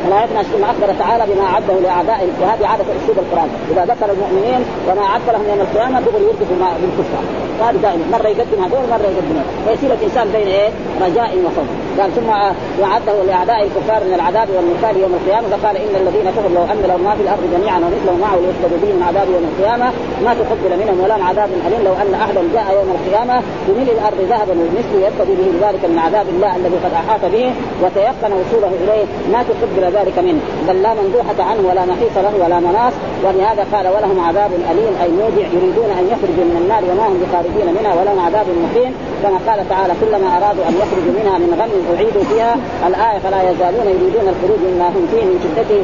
ولا 0.05 0.23
يفنى 0.23 0.43
ثم 0.43 0.63
أخبر 0.63 0.89
تعالى 0.99 1.23
بما 1.33 1.45
أعده 1.45 1.73
لاعدائه 1.85 2.29
وهذه 2.41 2.67
عادة 2.71 2.83
أسلوب 2.99 3.17
القرآن. 3.23 3.49
إذا 3.71 3.81
ذكر 3.93 4.07
المؤمنين 4.15 4.61
وما 4.87 5.03
أعد 5.09 5.21
لهم 5.33 5.45
يوم 5.49 5.61
القيامة 5.67 5.99
دغري 5.99 6.23
يردف 6.23 6.49
بالكفار. 6.81 7.23
هذا 7.63 7.77
دائما 7.85 8.03
مره 8.11 8.27
يقدم 8.27 8.59
هذول 8.63 8.83
مره 8.93 9.07
يقدم 9.15 9.37
فيصير 9.65 9.89
الإنسان 9.97 10.27
بين 10.35 10.47
إيه؟ 10.47 10.69
رجاء 11.05 11.31
وخوف. 11.45 11.69
قال 11.99 12.09
ثم 12.17 12.29
وعده 12.81 13.15
لأعداء 13.27 13.59
الكفار 13.67 14.01
من 14.07 14.13
العذاب 14.13 14.47
والنكال 14.55 15.01
يوم 15.03 15.13
القيامة. 15.19 15.47
فقال 15.53 15.75
إن 15.77 15.93
الذين 16.01 16.27
كفروا 16.31 16.53
لو 16.57 16.63
أن 16.71 16.81
لهم 16.89 17.03
ما 17.07 17.13
في 17.17 17.21
الأرض 17.25 17.43
جميعا 17.55 17.77
ومثله 17.77 18.15
معه 18.25 18.35
ليفتدوا 18.43 18.79
به 18.83 18.91
من 18.97 19.03
عذاب 19.09 19.27
يوم 19.35 19.45
القيامة 19.51 19.87
ما 20.25 20.33
تقبل 20.33 20.71
منهم 20.81 20.97
ولا 21.03 21.17
من 21.17 21.23
عذاب 21.23 21.49
أليم 21.67 21.81
لو 21.87 21.93
أن 21.93 22.13
أحدا 22.13 22.41
جاء 22.53 22.65
يوم 22.77 22.89
القيامة 22.97 23.41
بملء 23.67 23.91
الأرض 23.97 24.19
ذهبا 24.31 24.53
ومثله 24.61 24.99
يفتدي 25.07 25.33
به 25.39 25.67
ذلك 25.67 25.83
من 25.91 25.99
عذاب 26.05 26.27
الله 26.29 26.55
الذي 26.55 26.77
قد 26.85 26.93
أحاط 27.01 27.23
به 27.33 27.45
وتيقن 27.83 28.31
وصوله 28.39 28.71
إليه. 28.83 29.05
ما 29.33 29.39
تقبل 29.49 29.83
ذلك 29.97 30.17
منه. 30.27 30.41
بل 30.67 30.81
لا 30.81 30.91
مندوحه 30.99 31.39
عنه 31.49 31.61
ولا 31.69 31.83
محيط 31.91 32.15
له 32.25 32.33
ولا 32.43 32.59
مناص. 32.59 32.93
ولهذا 33.25 33.63
قال 33.73 33.85
ولهم 33.95 34.19
عذاب 34.27 34.51
أليم 34.71 34.93
أي 35.03 35.09
موجع 35.21 35.45
يريدون 35.57 35.89
أن 35.99 36.05
يخرجوا 36.13 36.45
من 36.49 36.57
النار 36.61 36.83
وما 36.89 37.05
هم 37.09 37.17
بخارجين 37.23 37.67
منها. 37.77 37.93
ولهم 37.99 38.19
عذاب 38.27 38.47
مقيم. 38.65 38.91
كما 39.23 39.37
قال 39.47 39.59
تعالى 39.69 39.93
كلما 40.01 40.27
أرادوا 40.37 40.63
أن 40.69 40.75
يخرجوا 40.81 41.13
منها 41.19 41.35
من 41.43 41.51
غم 41.59 41.73
أعيدوا 41.95 42.23
فيها. 42.31 42.53
الآية 42.89 43.19
فلا 43.25 43.39
يزالون 43.49 43.87
يريدون 43.95 44.25
الخروج 44.33 44.61
مما 44.69 44.87
هم 44.95 45.03
فيه 45.11 45.23
من 45.29 45.37
شدته 45.43 45.79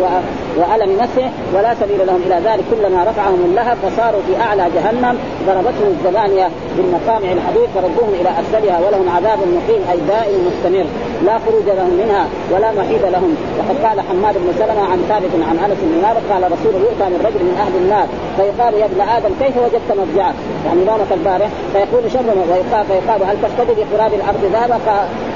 وألم 0.60 0.92
نفسه. 1.04 1.28
ولا 1.56 1.72
سبيل 1.82 2.00
لهم 2.08 2.22
إلى 2.28 2.38
ذلك. 2.48 2.64
كلما 2.72 3.00
رفعهم 3.10 3.42
اللهب 3.50 3.78
فصاروا 3.84 4.22
في 4.28 4.42
أعلى 4.42 4.66
جهنم 4.76 5.18
ضربتهم 5.48 5.90
الزبانية 5.98 6.48
بالمقامع 6.78 7.32
الحديد 7.32 7.68
فردوهم 7.76 8.14
إلى 8.22 8.30
أسفلها 8.40 8.80
ولهم 8.80 9.10
عذاب 9.10 9.40
مقيم 9.40 9.82
أي 9.92 9.98
دائم 10.08 10.40
مستمر 10.48 10.86
لا 11.26 11.40
خروج 11.46 11.68
لهم 11.78 11.94
منها 12.02 12.26
ولا 12.52 12.72
محيد 12.72 13.02
لهم 13.02 13.36
وقد 13.58 13.78
قال 13.86 14.02
حماد 14.10 14.36
بن 14.38 14.50
سلمة 14.60 14.84
عن 14.92 15.00
ثابت 15.10 15.34
عن 15.50 15.58
أنس 15.66 15.78
بن 15.82 16.02
مالك 16.06 16.24
قال 16.32 16.44
رسول 16.56 16.74
يؤتى 16.86 17.06
من 17.14 17.20
رجل 17.28 17.42
من 17.50 17.56
أهل 17.64 17.76
النار 17.82 18.08
فيقال 18.38 18.74
يا 18.74 18.86
ابن 18.86 19.02
آدم 19.02 19.34
كيف 19.40 19.58
وجدت 19.58 19.90
مضجعك؟ 20.00 20.36
يعني 20.66 20.86
نومك 20.86 21.12
البارح 21.12 21.50
فيقول 21.74 22.12
شر 22.12 22.30
ويقال 22.52 22.86
فيقال 22.86 23.24
هل 23.30 23.38
تفتدي 23.44 23.74
بقراب 23.82 24.14
الأرض 24.14 24.42
ذهبا؟ 24.54 24.78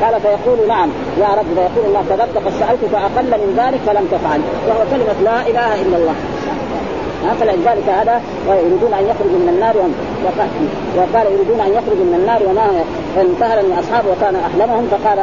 قال 0.02 0.22
فيقول 0.22 0.68
نعم 0.68 0.90
يا 1.20 1.30
رب 1.40 1.50
فيقول 1.56 1.86
الله 1.90 2.04
كذبت 2.10 2.36
قد 2.46 2.54
سألتك 2.60 2.94
أقل 2.94 3.32
من 3.44 3.50
ذلك 3.62 3.80
فلم 3.88 4.06
تفعل 4.12 4.42
وهو 4.68 4.84
كلمة 4.92 5.18
لا 5.24 5.42
إله 5.50 5.82
إلا 5.82 5.98
الله 5.98 6.16
فلذلك 7.40 7.90
هذا 7.90 8.22
يريدون 8.48 8.94
أن 8.94 9.06
يخرجوا 9.12 9.40
من 9.44 9.50
النار 9.56 9.76
وقال 10.98 11.26
يريدون 11.34 11.60
أن 11.60 11.72
يخرجوا 11.78 12.06
من 12.10 12.18
النار 12.20 12.42
وما 12.50 12.68
فانتهر 13.16 13.64
من 13.64 13.74
أصحابه 13.80 14.08
وكان 14.12 14.36
أحلمهم 14.36 14.88
فقال 14.92 15.20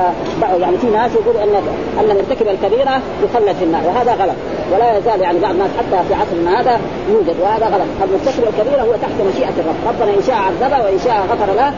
يعني 0.60 0.78
في 0.78 0.86
ناس 0.86 1.10
يقول 1.14 1.36
ان 1.36 1.54
أن 2.00 2.16
مرتكب 2.16 2.48
الكبيرة 2.48 3.00
يخلد 3.24 3.56
في 3.58 3.64
النار 3.64 3.82
وهذا 3.86 4.12
غلط. 4.12 4.38
ولا 4.72 4.98
يزال 4.98 5.20
يعني 5.20 5.38
بعض 5.38 5.50
الناس 5.50 5.70
حتى 5.78 5.98
في 6.08 6.14
عصرنا 6.14 6.60
هذا 6.60 6.80
يوجد 7.12 7.36
وهذا 7.42 7.66
غلط. 7.66 7.88
المرتكب 8.04 8.44
الكبيرة 8.48 8.82
هو 8.82 8.92
تحت 8.92 9.16
مشيئة 9.32 9.56
الرب. 9.60 9.80
ربنا 9.88 10.10
إن 10.18 10.22
شاء 10.26 10.36
عذبه 10.36 10.84
وإن 10.84 10.98
شاء 11.04 11.16
غفر 11.30 11.50
له 11.54 11.72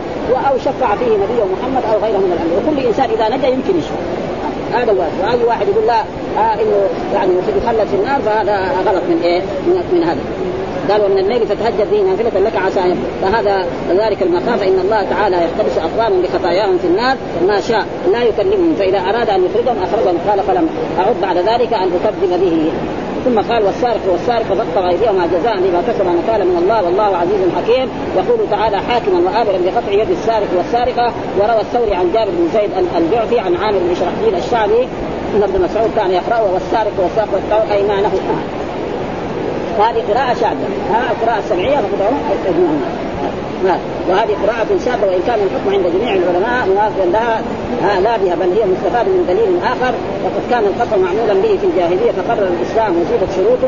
أو 0.49 0.59
شفع 0.59 0.97
فيه 0.97 1.13
نبيه 1.23 1.45
محمد 1.55 1.83
أو 1.93 1.99
غيره 2.05 2.19
من 2.19 2.33
الأنبياء. 2.37 2.63
وكل 2.67 2.87
إنسان 2.87 3.11
إذا 3.11 3.37
نجا 3.37 3.49
يمكن 3.49 3.79
يشفع. 3.79 4.28
هذا 4.75 4.93
واحد. 4.93 5.13
وأي 5.23 5.45
واحد 5.45 5.69
يقول 5.69 5.87
لا 5.87 6.01
آه 6.39 6.55
إنه 6.55 6.89
يعني 7.15 7.33
يخلد 7.65 7.87
في 7.89 7.97
النار 7.97 8.21
فهذا 8.21 8.73
غلط 8.87 9.03
من 9.09 9.21
إيه؟ 9.25 9.41
من, 9.41 9.83
من 9.93 10.05
هذا. 10.05 10.21
قال 10.91 11.03
ومن 11.05 11.19
الليل 11.19 11.47
فتهجد 11.47 11.91
به 11.91 12.03
نافلة 12.03 12.41
لك 12.41 12.57
عسى 12.57 12.95
فهذا 13.23 13.67
ذلك 13.91 14.23
المقام 14.23 14.59
فإن 14.59 14.79
الله 14.79 15.03
تعالى 15.03 15.37
يحتبس 15.37 15.79
أقوام 15.79 16.23
بخطاياهم 16.23 16.79
في 16.79 16.87
النار 16.87 17.17
ما 17.49 17.61
شاء 17.61 17.87
لا 18.13 18.23
يكلمهم. 18.23 18.75
فإذا 18.79 18.99
أراد 18.99 19.31
أن 19.31 19.45
يخرجهم 19.45 19.77
أخرجهم. 19.83 20.19
قال 20.29 20.41
فلم 20.41 20.69
أعد 20.99 21.15
بعد 21.23 21.37
ذلك 21.37 21.73
أن 21.73 21.91
أكذب 22.05 22.41
به. 22.41 22.73
ثم 23.25 23.53
قال 23.53 23.65
والسارق 23.65 24.01
والسارق 24.13 24.45
فقطع 24.45 24.89
ايديهما 24.91 25.27
جزاء 25.27 25.57
لما 25.57 25.83
كسب 25.89 26.07
نكالا 26.07 26.45
من 26.45 26.57
الله 26.63 26.85
والله 26.85 27.17
عزيز 27.17 27.41
حكيم. 27.57 27.89
يقول 28.17 28.39
تعالى 28.51 28.79
حاكما 28.79 29.19
وامرا 29.19 29.59
بقطع 29.65 29.93
يد 29.93 30.11
السارق 30.11 30.49
والسارقة. 30.57 31.13
وروى 31.39 31.61
الثوري 31.61 31.95
عن 31.95 32.13
جابر 32.13 32.31
بن 32.31 32.49
زيد 32.55 32.71
الجعفي 32.97 33.41
عن 33.41 33.57
عامر 33.57 33.79
بن 33.79 33.95
شرحبيل 33.95 34.35
الشعبي 34.35 34.89
أن 35.37 35.43
ابن 35.43 35.63
مسعود 35.63 35.91
كان 35.97 36.11
يقرأ 36.11 36.41
والسارق 36.41 36.93
والسارق 36.99 37.73
اي 37.73 37.83
ما 37.83 38.01
له 38.01 38.11
وهذه 39.79 40.03
قراءة 40.13 40.35
شاذة 40.35 40.69
ها 40.91 41.11
القراءة 41.11 41.39
السمعية 41.39 41.77
فقدروا 41.77 42.19
وهذه 44.09 44.35
قراءة 44.43 44.69
شاذة 44.85 45.07
وإن 45.07 45.23
كان 45.27 45.39
الحكم 45.47 45.71
عند 45.75 45.87
جميع 45.95 46.13
العلماء 46.15 46.69
موافقا 46.75 47.07
لها 47.07 47.43
ها 47.83 48.01
لا 48.01 48.17
بها 48.17 48.35
بل 48.35 48.51
هي 48.59 48.65
مستفاد 48.73 49.07
من 49.09 49.25
دليل 49.29 49.59
آخر 49.65 49.95
وقد 50.25 50.43
كان 50.51 50.65
القطع 50.65 50.97
معمولا 50.97 51.35
به 51.35 51.59
في 51.61 51.67
الجاهلية 51.67 52.13
فقرر 52.13 52.49
الإسلام 52.49 52.93
وزيدت 52.97 53.31
شروط 53.37 53.59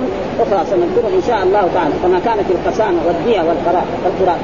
أخرى 0.41 0.66
سنذكرها 0.70 1.16
إن 1.16 1.22
شاء 1.28 1.43
الله 1.43 1.68
تعالى 1.74 1.95
كما 2.03 2.18
كانت 2.24 2.51
القسامة 2.51 2.99
والدية 3.07 3.41
والقراء 3.41 3.86
والقراء 4.05 4.38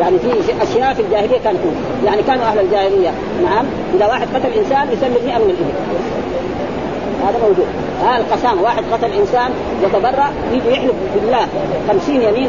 يعني 0.00 0.18
في 0.18 0.30
أشياء 0.62 0.94
في 0.94 1.02
الجاهلية 1.02 1.38
كانت 1.44 1.58
يعني 2.06 2.22
كانوا 2.22 2.44
أهل 2.44 2.58
الجاهلية 2.58 3.10
نعم 3.44 3.64
إذا 3.94 4.06
واحد 4.06 4.26
قتل 4.34 4.52
إنسان 4.58 4.92
يسلم 4.92 5.26
100 5.26 5.38
من 5.38 5.50
الإبل. 5.50 6.19
هذا 7.28 7.38
موجود 7.42 7.66
ها 8.02 8.16
القسامة 8.16 8.62
واحد 8.62 8.84
قتل 8.92 9.12
إنسان 9.12 9.50
يتبرع 9.82 10.30
يجي 10.52 10.70
يحلف 10.70 10.94
بالله. 11.14 11.46
خمسين 11.88 12.22
يمين 12.22 12.48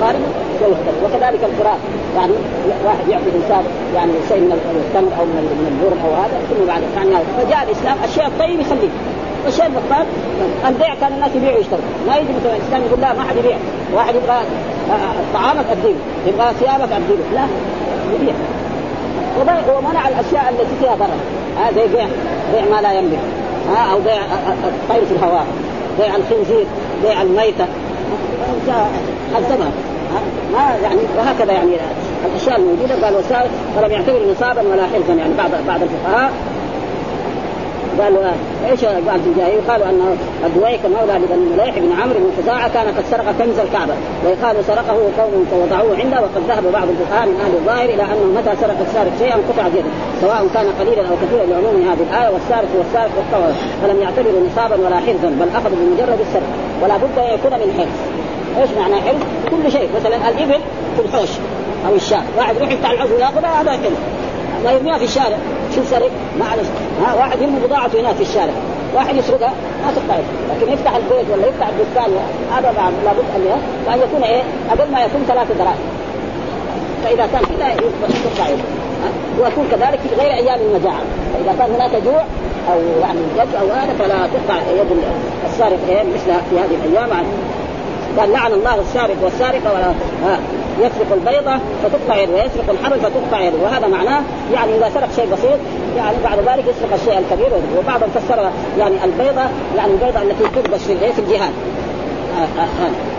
قارب 0.00 0.20
ويقتل 0.60 0.96
وكذلك 1.04 1.40
القراء 1.44 1.78
يعني 2.16 2.32
واحد 2.84 3.08
يعطي 3.08 3.30
إنسان 3.42 3.64
يعني 3.94 4.12
شيء 4.28 4.40
من 4.40 4.52
التمر 4.52 5.12
أو 5.20 5.24
من 5.24 5.44
من 5.64 6.00
أو 6.04 6.14
هذا 6.22 6.36
ثم 6.50 6.66
بعد 6.66 6.82
يعني 6.96 7.24
فجاء 7.38 7.62
الإسلام 7.62 7.96
الشيء 8.04 8.26
الطيب 8.26 8.60
يخليه. 8.60 8.88
والشيء 9.44 9.66
البطال 9.66 10.06
البيع 10.68 10.94
كان 10.94 11.12
الناس 11.12 11.30
يبيعوا 11.36 11.56
ويشتروا 11.56 11.80
ما 12.06 12.16
يجي 12.16 12.28
مثلا 12.40 12.56
الإسلام 12.56 12.82
يقول 12.82 13.00
لا 13.00 13.12
ما 13.12 13.22
حد 13.22 13.36
يبيع. 13.36 13.56
واحد 13.94 14.14
يبغى 14.14 14.38
طعامك 15.34 15.64
أديله 15.70 16.02
يبغى 16.26 16.52
ثيابك 16.60 16.92
أديله 16.92 17.24
لا 17.34 17.44
يبيع. 18.14 18.34
ومنع 19.76 20.08
الأشياء 20.08 20.44
التي 20.50 20.74
فيها 20.80 20.94
ضرر. 20.94 21.20
هذا 21.60 21.86
بيع. 21.86 22.06
بيع 22.52 22.64
ما 22.76 22.80
لا 22.82 22.92
يملك 22.92 23.41
ها 23.70 23.92
أو 23.92 24.00
بيع 24.00 24.22
الطير 24.64 25.06
في 25.06 25.12
الهواء 25.12 25.46
بيع 25.98 26.16
الخنزير 26.16 26.66
بيع 27.02 27.22
الميتة. 27.22 27.66
حسبها 29.34 29.70
ما 30.52 30.76
يعني 30.82 31.00
وهكذا 31.18 31.52
يعني 31.52 31.72
الأشياء 32.26 32.56
الموجودة. 32.56 33.06
قال 33.06 33.16
وسائل 33.16 33.50
ولم 33.76 33.90
يعتبر 33.90 34.20
نصابا 34.32 34.62
ولا 34.62 34.86
حلفا 34.86 35.12
يعني 35.12 35.34
بعض 35.38 35.50
بعض 35.66 35.80
الفقهاء 35.82 36.32
قالوا 38.00 38.22
إيش 38.70 38.84
قال 38.84 39.20
في 39.24 39.28
الجاهليه؟ 39.28 39.54
يقال 39.54 39.82
ان 39.82 40.16
الدويك 40.46 40.80
مولى 40.86 41.18
لبني 41.18 41.44
مليح 41.52 41.78
بن 41.78 41.92
عمرو 42.00 42.18
بن 42.18 42.30
خزاعة 42.42 42.68
كان 42.74 42.86
قد 42.86 43.04
سرق 43.10 43.34
كنز 43.38 43.58
الكعبة. 43.58 43.94
ويقال 44.24 44.64
سرقه 44.64 44.98
قوم 45.18 45.46
فوضعوه 45.50 45.96
عنده 45.98 46.20
وقد 46.20 46.42
ذهب 46.48 46.72
بعض 46.72 46.88
الفقهاء 46.88 47.26
من 47.26 47.36
أهل 47.44 47.54
الظاهر 47.54 47.84
إلى 47.94 48.02
أنه 48.02 48.24
متى 48.38 48.52
سرق 48.60 48.78
السارق 48.86 49.12
شيئا 49.18 49.36
قطعت 49.48 49.72
يده 49.74 49.92
سواء 50.20 50.48
كان 50.54 50.66
قليلا 50.80 51.02
أو 51.08 51.14
كثيرا 51.22 51.44
لعموم 51.44 51.76
هذه 51.88 52.02
الآية 52.10 52.30
والسارق 52.34 52.68
والسارق 52.78 53.10
والطور 53.18 53.52
فلم 53.82 54.02
يعتبروا 54.02 54.46
نصابا 54.48 54.76
ولا 54.86 54.96
حرزا 54.96 55.28
بل 55.40 55.48
أخذوا 55.54 55.76
بمجرد 55.80 56.20
السرق. 56.26 56.50
ولا 56.82 56.96
بد 56.96 57.18
أن 57.18 57.34
يكون 57.34 57.52
من 57.52 57.70
حرز. 57.78 57.98
إيش 58.60 58.70
معنى 58.78 58.94
حرز؟ 58.94 59.22
كل 59.50 59.72
شيء. 59.72 59.88
مثلا 59.96 60.16
الإبل 60.28 60.60
في 60.96 61.02
الحوش 61.02 61.30
أو 61.88 61.94
الشاة. 61.94 62.22
واحد 62.38 62.56
يروح 62.56 62.70
يفتح 62.70 62.90
العضو 62.90 63.14
ياخذها 63.14 63.60
هذا 63.60 63.70
حرز. 63.70 64.21
ما 64.64 64.72
يرميها 64.72 64.98
في 64.98 65.04
الشارع. 65.04 65.36
شو 65.74 65.80
سرق؟ 65.90 66.10
معلش. 66.40 66.68
ها 67.04 67.14
واحد 67.14 67.42
يرمي 67.42 67.60
بضاعته 67.66 68.00
هناك 68.00 68.14
في 68.14 68.22
الشارع. 68.22 68.52
واحد 68.94 69.16
يسرقها 69.16 69.52
ما 69.84 69.92
تقطع 69.92 70.20
لكن 70.50 70.72
يفتح 70.72 70.96
البيت 70.96 71.26
ولا 71.32 71.46
يفتح 71.46 71.68
الدكان 71.68 72.10
هذا 72.52 72.92
لابد 73.04 73.24
أن 73.36 73.60
وان 73.86 73.98
يكون 73.98 74.22
إيه؟ 74.22 74.42
أقل 74.70 74.92
ما 74.92 75.00
يكون 75.04 75.24
ثلاثة 75.28 75.54
دراهم. 75.54 75.84
فإذا 77.04 77.26
كان 77.32 77.42
كذا 77.42 77.74
تقطع 78.24 78.50
ويكون 79.40 79.68
كذلك 79.70 80.00
في 80.00 80.14
غير 80.20 80.32
أيام 80.32 80.58
المجاعة. 80.60 81.02
فإذا 81.34 81.54
كان 81.58 81.74
هناك 81.74 82.02
جوع 82.04 82.22
أو 82.72 82.78
يعني 83.00 83.20
جد 83.36 83.54
أو 83.60 83.66
هذا 83.70 83.92
فلا 83.98 84.26
تقطع 84.26 84.60
يد 84.80 84.98
السارق 85.50 85.78
إيه؟ 85.88 86.02
مثل 86.02 86.40
في 86.50 86.58
هذه 86.58 86.76
الأيام. 86.84 87.24
قال 88.18 88.32
لعن 88.32 88.52
الله 88.52 88.80
السارق 88.80 89.16
والسارقة 89.22 89.72
ولا 89.74 89.92
ها؟ 90.24 90.38
يسرق 90.80 91.12
البيضة 91.12 91.58
فتقطع 91.82 92.16
يده 92.16 92.32
ويسرق 92.32 92.70
الحبل 92.70 93.00
فتقطع 93.00 93.40
يده. 93.40 93.58
وهذا 93.62 93.86
معناه 93.86 94.20
يعني 94.54 94.76
إذا 94.76 94.90
سرق 94.94 95.08
شيء 95.16 95.32
بسيط 95.32 95.58
يعني 95.96 96.16
بعد 96.24 96.38
ذلك 96.38 96.64
يسرق 96.68 96.92
الشيء 96.94 97.18
الكبير 97.18 97.48
وبعضهم 97.78 98.10
فسر 98.14 98.50
يعني 98.78 99.04
البيضة 99.04 99.42
يعني 99.76 99.92
البيضة 99.92 100.22
التي 100.22 100.60
تلبس 100.62 100.80
في 100.84 101.18
الجهاد 101.18 101.52
آه 102.38 102.60
آه 102.60 102.62
آه. 102.62 103.11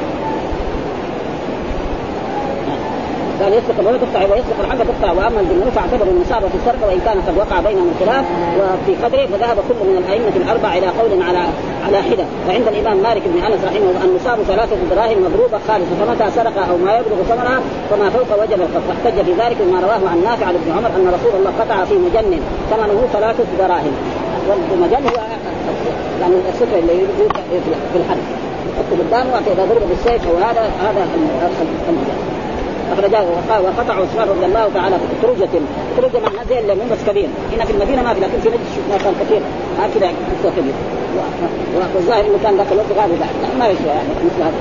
قال 3.42 3.54
يسرق 3.54 3.80
الولد 3.80 4.02
تقطع 4.02 4.22
ويسرق 4.22 4.60
الحبة 4.60 4.84
تقطع 4.84 5.12
وأما 5.12 5.40
الجمهور 5.42 5.72
فاعتبروا 5.76 6.14
النصاب 6.14 6.42
في 6.52 6.58
السرقة 6.60 6.88
وإن 6.88 7.00
كان 7.06 7.18
قد 7.28 7.38
وقع 7.38 7.60
بينهم 7.60 7.88
الخلاف 7.94 8.26
وفي 8.60 8.94
قدره 9.04 9.26
فذهب 9.26 9.58
كل 9.68 9.80
من 9.90 9.98
الأئمة 10.04 10.36
الأربعة 10.36 10.74
إلى 10.78 10.88
قول 11.00 11.12
على 11.28 11.44
على 11.86 11.98
حدة. 12.02 12.26
وعند 12.48 12.68
الإمام 12.68 12.98
مالك 12.98 13.24
بن 13.26 13.38
أنس 13.48 13.62
رحمه 13.66 13.90
الله 13.92 14.04
النصاب 14.06 14.38
ثلاثة 14.52 14.78
دراهم 14.92 15.18
مضروبة 15.26 15.58
خالصة 15.68 15.94
فمتى 16.00 16.32
سرق 16.38 16.58
أو 16.70 16.78
ما 16.78 16.92
يبلغ 16.98 17.18
ثمنها 17.30 17.60
فما 17.90 18.10
فوق 18.10 18.30
وجب 18.42 18.60
القطع. 18.62 18.88
واحتج 18.90 19.18
في 19.28 19.34
ذلك 19.42 19.58
ما 19.72 19.80
رواه 19.86 20.04
عن 20.12 20.24
نافع 20.24 20.46
عن 20.46 20.56
ابن 20.56 20.70
عمر 20.78 20.92
أن 20.98 21.08
رسول 21.18 21.34
الله 21.40 21.52
قطع 21.60 21.86
في 21.86 21.96
مجن 22.06 22.40
ثمنه 22.72 23.00
ثلاثة 23.14 23.44
دراهم. 23.60 23.94
والمجن 24.48 25.04
هو 25.08 25.20
يعني 26.22 26.36
الستر 26.50 26.78
اللي 26.80 26.96
في 27.94 27.98
الحد. 28.02 28.18
يحط 28.74 29.00
قدامه 29.00 29.38
إذا 29.54 29.66
ضرب 29.66 29.90
بالسيف 29.90 30.28
أو 30.28 30.38
هذا 30.38 30.62
هذا 30.86 31.08
أخرجاه 32.92 33.24
وقطع 33.64 33.94
عثمان 33.94 34.28
رضي 34.30 34.46
الله 34.46 34.70
تعالى 34.74 34.96
في 34.96 35.28
ترجة 35.28 35.50
ترجة 35.98 36.20
معناه 36.26 36.44
زي 36.50 36.60
الليمون 36.60 36.90
بس 36.92 37.10
كبير 37.10 37.28
هنا 37.54 37.66
في 37.66 37.72
المدينة 37.72 38.04
ما 38.04 38.14
في 38.14 38.20
لكن 38.20 38.40
في 38.44 38.50
نجد 38.50 38.60
شفنا 38.76 38.98
كان 38.98 39.14
كثير. 39.22 39.42
ما 39.80 39.88
كذا 39.94 40.12
كبير. 40.58 40.74
والظاهر 41.96 42.22
إنه 42.22 42.40
كان 42.44 42.58
ذاك 42.58 42.72
الوقت 42.72 42.92
غالي. 42.98 43.14
ما 43.60 43.68
يسوى 43.68 43.88
يعني 43.88 44.10
مثل 44.26 44.44
هذا. 44.44 44.54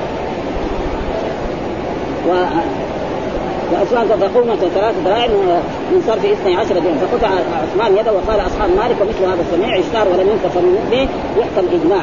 و 2.28 2.32
وعثمان 3.72 4.08
تقوم 4.08 4.56
ثلاث 4.74 4.94
دراهم 5.04 5.62
من 5.92 6.02
صرف 6.06 6.24
12 6.24 6.74
درهم 6.74 6.98
فقطع 6.98 7.28
عثمان 7.62 7.96
يده 7.96 8.12
وقال 8.12 8.40
أصحاب 8.46 8.70
مالك 8.70 8.96
ومثل 9.00 9.24
هذا 9.24 9.40
السميع 9.40 9.78
اشتار 9.78 10.08
ولم 10.08 10.28
ينكر 10.30 10.60
من 10.60 10.78
مثله 10.86 11.08
يحكم 11.38 11.66
اجماع 11.72 12.02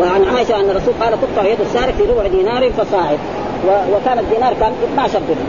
وعن 0.00 0.24
عائشة 0.24 0.60
أن 0.60 0.70
الرسول 0.70 0.94
قال 1.00 1.12
تقطع 1.20 1.48
يد 1.48 1.60
السارق 1.60 1.94
في 1.94 2.02
ربع 2.02 2.26
دينار 2.26 2.70
فصاعد. 2.70 3.18
وكان 3.66 4.18
الدينار 4.18 4.54
كان 4.60 4.72
12 4.92 5.18
درهم. 5.18 5.48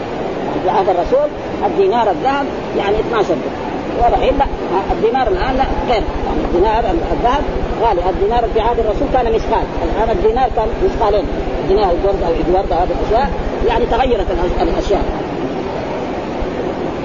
في 0.63 0.69
عهد 0.69 0.89
الرسول 0.89 1.29
الدينار 1.65 2.11
الذهب 2.11 2.45
يعني 2.77 2.99
12 2.99 3.27
درهم. 3.27 4.03
والحين 4.03 4.37
لا 4.37 4.45
الدينار 4.91 5.27
الآن 5.27 5.55
لا 5.57 5.93
غير. 5.93 6.03
يعني 6.25 6.41
الدينار 6.45 6.79
الذهب 7.11 7.43
غالي. 7.83 8.01
الدينار 8.09 8.43
في 8.53 8.61
عهد 8.61 8.79
الرسول 8.79 9.07
كان 9.13 9.25
مثقال. 9.25 9.65
الآن 9.83 10.17
الدينار 10.17 10.49
كان 10.55 10.67
مثقالين. 10.83 11.25
دينار 11.67 11.91
الجرد 11.91 12.23
أو 12.23 12.31
الجرد 12.47 12.73
هذه 12.73 12.87
الأشياء 13.01 13.31
يعني 13.67 13.85
تغيرت 13.85 14.27
الأشياء. 14.61 15.03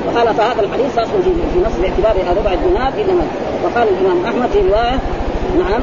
وقال 0.07 0.35
فهذا 0.35 0.61
الحديث 0.61 0.99
أصل 0.99 1.23
في 1.23 1.59
نص 1.67 1.73
باعتبار 1.83 2.37
ربع 2.37 2.53
الدينار 2.53 2.89
انما 2.89 3.27
وقال 3.65 3.89
الإمام 3.89 4.25
أحمد 4.27 4.49
في 4.51 4.61
رواية 4.61 4.99
نعم. 5.57 5.83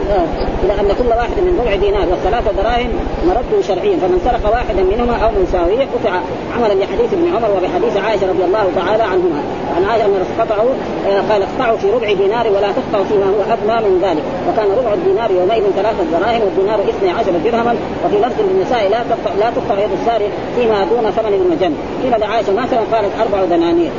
إلى 0.64 0.74
أن 0.74 0.96
كل 1.00 1.08
واحد 1.08 1.38
من 1.48 1.60
ربع 1.62 1.76
دينار 1.76 2.08
وثلاثة 2.14 2.52
دراهم 2.62 2.90
مرده 3.28 3.62
شرعيا. 3.68 3.98
فمن 3.98 4.20
سرق 4.26 4.54
واحدا 4.54 4.84
منهما 4.84 5.16
أو 5.24 5.30
مساويه 5.44 5.88
قطع 5.94 6.14
عملا 6.56 6.74
لحديث 6.74 7.14
ابن 7.14 7.28
عمر 7.36 7.50
وبحديث 7.58 7.98
عائشة 7.98 8.28
رضي 8.28 8.44
الله 8.44 8.66
تعالى 8.76 9.04
عنهما. 9.04 9.42
عن 9.76 9.86
عائشة 9.86 10.06
أن 10.06 10.26
قطعوا 10.40 10.74
آه، 11.08 11.22
قال 11.30 11.42
اقطعوا 11.48 11.78
في 11.78 11.92
ربع 11.92 12.14
دينار 12.14 12.48
ولا 12.48 12.70
تقطعوا 12.72 13.06
فيما 13.10 13.26
هو 13.26 13.42
أدنى 13.54 13.90
من 13.90 14.02
ذلك. 14.06 14.24
وكان 14.48 14.68
ربع 14.80 14.94
الدينار 14.94 15.32
يومئذ 15.32 15.64
ثلاثة 15.76 16.04
دراهم 16.14 16.42
والدينار 16.46 16.80
اثني 16.90 17.10
عشر 17.10 17.32
درهما. 17.46 17.76
وفي 18.06 18.18
لفظ 18.18 18.40
للنساء 18.48 18.90
لا 18.90 19.00
تقطع 19.10 19.32
لا 19.40 19.50
تقطع 19.56 19.76
يد 19.84 19.92
السارق 20.00 20.30
فيما 20.56 20.78
دون 20.92 21.12
ثمن 21.12 21.34
المجن. 21.34 21.74
قيل 22.04 22.22
لعائشة 22.22 22.54
مثلا 22.54 22.82
قالت 22.94 23.12
أربع 23.22 23.46
دنانير 23.46 23.92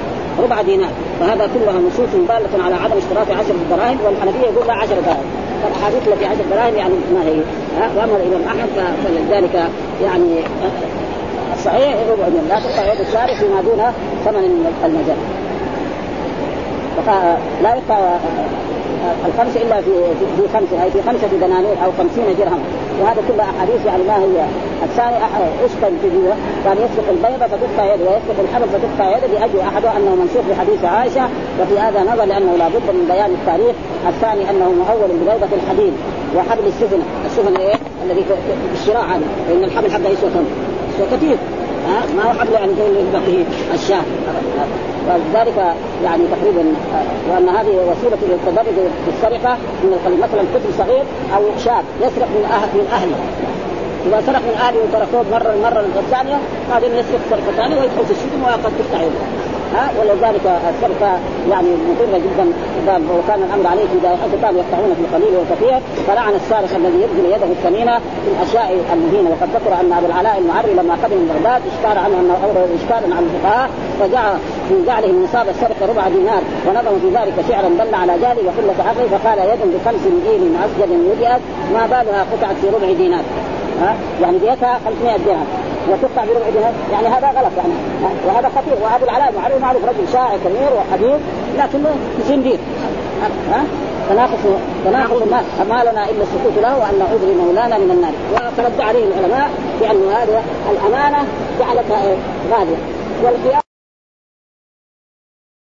ربع 0.42 0.62
دينار. 0.62 0.90
فهذا 1.20 1.50
كلها 1.54 1.78
نصوص 1.88 2.12
دالة 2.28 2.64
على 2.64 2.74
عدم 2.74 2.96
اشتراط 2.96 3.30
عشر 3.30 3.54
دراهم 3.70 3.98
والحنفية 4.04 4.46
يقول 4.52 4.66
لا 4.66 4.72
عشر 4.72 4.94
دراهم. 5.06 5.45
فالاحاديث 5.66 6.08
التي 6.08 6.26
عشر 6.26 6.42
دراهم 6.50 6.74
يعني 6.74 6.94
ما 7.14 7.22
هي 7.22 7.40
واما 7.96 8.16
الإمام 8.16 8.42
أحمد 8.48 8.68
فلذلك 9.04 9.68
يعني 10.02 10.40
الصحيح 11.54 11.94
ربع 12.10 12.28
دينار 12.28 12.48
لا 12.48 12.60
تقطع 12.60 12.92
يد 12.92 13.36
فيما 13.38 13.60
دون 13.60 13.82
ثمن 14.24 14.66
المجال 14.84 15.16
لا 17.62 17.74
يقطع 17.74 18.16
الخمس 19.26 19.56
إلا 19.56 19.80
في 19.80 19.92
في 20.36 20.48
خمسه 20.54 20.84
اي 20.84 20.90
في 20.90 21.02
خمسة 21.02 21.26
دنانير 21.40 21.76
أو 21.84 21.90
خمسين 21.98 22.24
درهم. 22.38 22.60
وهذا 23.00 23.22
كله 23.28 23.44
أحاديث 23.44 23.86
يعني 23.86 24.02
ما 24.02 24.16
هي 24.16 24.46
الثاني 24.84 25.16
اشكل 25.64 25.92
في 26.02 26.08
كان 26.64 26.76
يسلق 26.76 27.08
البيضة 27.10 27.46
فتقطع 27.46 27.94
يده 27.94 28.04
ويسلق 28.04 28.38
الحبل 28.40 28.68
فتقطع 28.68 29.16
يده 29.16 29.26
لأجل 29.26 29.60
احده 29.60 29.96
أنه 29.96 30.14
منسوخ 30.14 30.42
بحديث 30.50 30.84
عائشة. 30.84 31.28
وفي 31.60 31.78
هذا 31.78 32.00
نظر 32.02 32.24
لأنه 32.24 32.56
لابد 32.56 32.86
من 32.96 33.04
بيان 33.12 33.30
التاريخ. 33.30 33.76
الثاني 34.08 34.50
أنه 34.50 34.72
مؤول 34.72 35.10
ببيضة 35.20 35.48
الحديد 35.56 35.92
وحبل 36.36 36.66
السفن. 36.66 37.00
السفن 37.26 37.56
إيه؟ 37.56 37.74
الذي 38.04 38.24
في 38.24 38.34
الشراع 38.80 39.04
هذا. 39.04 39.26
فإن 39.48 39.64
الحبل 39.64 39.88
كم؟ 39.88 40.12
يسوى 40.12 40.30
كثير. 41.12 41.36
ها 41.88 42.02
ما 42.16 42.22
هو 42.22 42.46
زي 42.78 42.86
اللي 42.86 43.20
فيه 43.26 43.44
الشاة. 43.74 44.02
ولذلك 45.08 45.74
يعني 46.04 46.22
تقريبا 46.26 46.64
وأن 47.30 47.48
هذه 47.48 47.68
وسيلة 47.68 48.18
للتدرج 48.22 48.74
بالسرقه 49.06 49.56
من 49.84 49.92
القليل 49.92 50.20
مثلا 50.20 50.42
طفل 50.54 50.78
صغير 50.78 51.04
أو 51.36 51.42
شاب 51.64 51.84
يسرق 52.00 52.28
من 52.28 52.44
أهل 52.44 52.68
من 52.74 52.88
أهله. 52.92 53.16
إذا 54.06 54.22
سرق 54.26 54.42
من 54.42 54.54
أهله 54.60 54.78
وتركوه 54.78 55.24
مرة 55.30 55.54
المره 55.54 55.84
الثانية 55.98 56.38
بعدين 56.70 56.90
يسرق 56.90 57.20
سرقة 57.30 57.52
ثانية 57.56 57.80
ويدخل 57.80 58.04
في 58.04 58.10
السجن 58.10 58.42
وقد 58.42 58.72
تقطع 58.78 59.04
ها؟ 59.74 59.90
ولذلك 60.00 60.46
السرقه 60.70 61.18
يعني 61.50 61.68
مضره 61.88 62.18
جدا. 62.18 62.46
وكان 62.88 63.42
الأمر 63.42 63.66
عليه 63.66 63.82
حيث 64.22 64.34
كانوا 64.42 64.60
يقطعون 64.60 64.94
في 64.94 65.00
القليل 65.00 65.36
والكثير. 65.36 65.80
فلعن 66.06 66.34
السارق 66.34 66.74
الذي 66.76 66.98
يبذل 67.02 67.26
يده 67.26 67.46
الثمينه 67.46 67.98
في 67.98 68.30
الأشياء 68.36 68.68
المهينة. 68.92 69.30
وقد 69.30 69.48
ذكر 69.56 69.80
أن 69.80 69.92
أبو 69.92 70.06
العلاء 70.06 70.38
المعري 70.38 70.72
لما 70.74 70.94
قدم 71.04 71.16
بغداد 71.28 71.62
اشكال 71.72 71.98
عنه 71.98 72.20
أنه 72.20 72.36
أورد 72.44 72.70
اشكالا 72.80 73.16
عن 73.16 73.22
الفقهاء 73.28 73.70
فجعل 74.00 74.38
في 74.68 74.74
جعله 74.86 75.12
نصاب 75.24 75.48
السرقه 75.48 75.86
ربع 75.90 76.08
دينار. 76.08 76.42
ونظم 76.66 76.98
في 77.02 77.08
ذلك 77.18 77.34
شعرا 77.48 77.68
دل 77.68 77.94
على 77.94 78.12
جهله 78.22 78.42
وقلة 78.48 78.78
عقله 78.88 79.18
فقال 79.18 79.38
يد 79.38 79.60
بخمس 79.74 80.02
دين 80.26 80.56
مسجد 80.62 80.90
وجئت 80.90 81.40
ما 81.74 81.86
بالها 81.86 82.26
قطعت 82.32 82.56
في 82.62 82.68
ربع 82.68 82.92
دينار. 82.92 83.24
ها؟ 83.82 83.96
يعني 84.22 84.38
ديتها 84.38 84.80
500 84.84 85.16
درهم. 85.16 85.65
وتقطع 85.88 86.24
بربع 86.24 86.48
دينار 86.50 86.72
يعني 86.92 87.08
هذا 87.08 87.28
غلط 87.28 87.52
يعني. 87.56 87.72
وهذا 88.26 88.48
خطير. 88.48 88.74
وأبو 88.82 89.04
العلاء 89.04 89.32
معروف 89.38 89.62
معروف 89.62 89.84
رجل 89.84 90.12
شاعر 90.12 90.38
كبير 90.38 90.70
وحبيب 90.76 91.20
لكنه 91.58 91.96
زنديق. 92.28 92.60
ها؟ 93.50 93.64
تناقص 94.08 94.38
تناقص 94.84 95.22
ما, 95.30 95.40
ما 95.68 95.90
لنا 95.90 96.04
إلا 96.10 96.22
السكوت 96.22 96.62
له 96.62 96.78
وأن 96.78 96.98
نعوذ 96.98 97.34
بمولانا 97.34 97.78
من 97.78 97.90
النار. 97.90 98.12
ورد 98.58 98.80
عليه 98.80 99.04
العلماء 99.04 99.50
بأن 99.80 100.10
هذه 100.10 100.42
الأمانة 100.70 101.18
جعلتها 101.60 102.16
غالية. 102.50 102.76
والقيام 103.24 103.65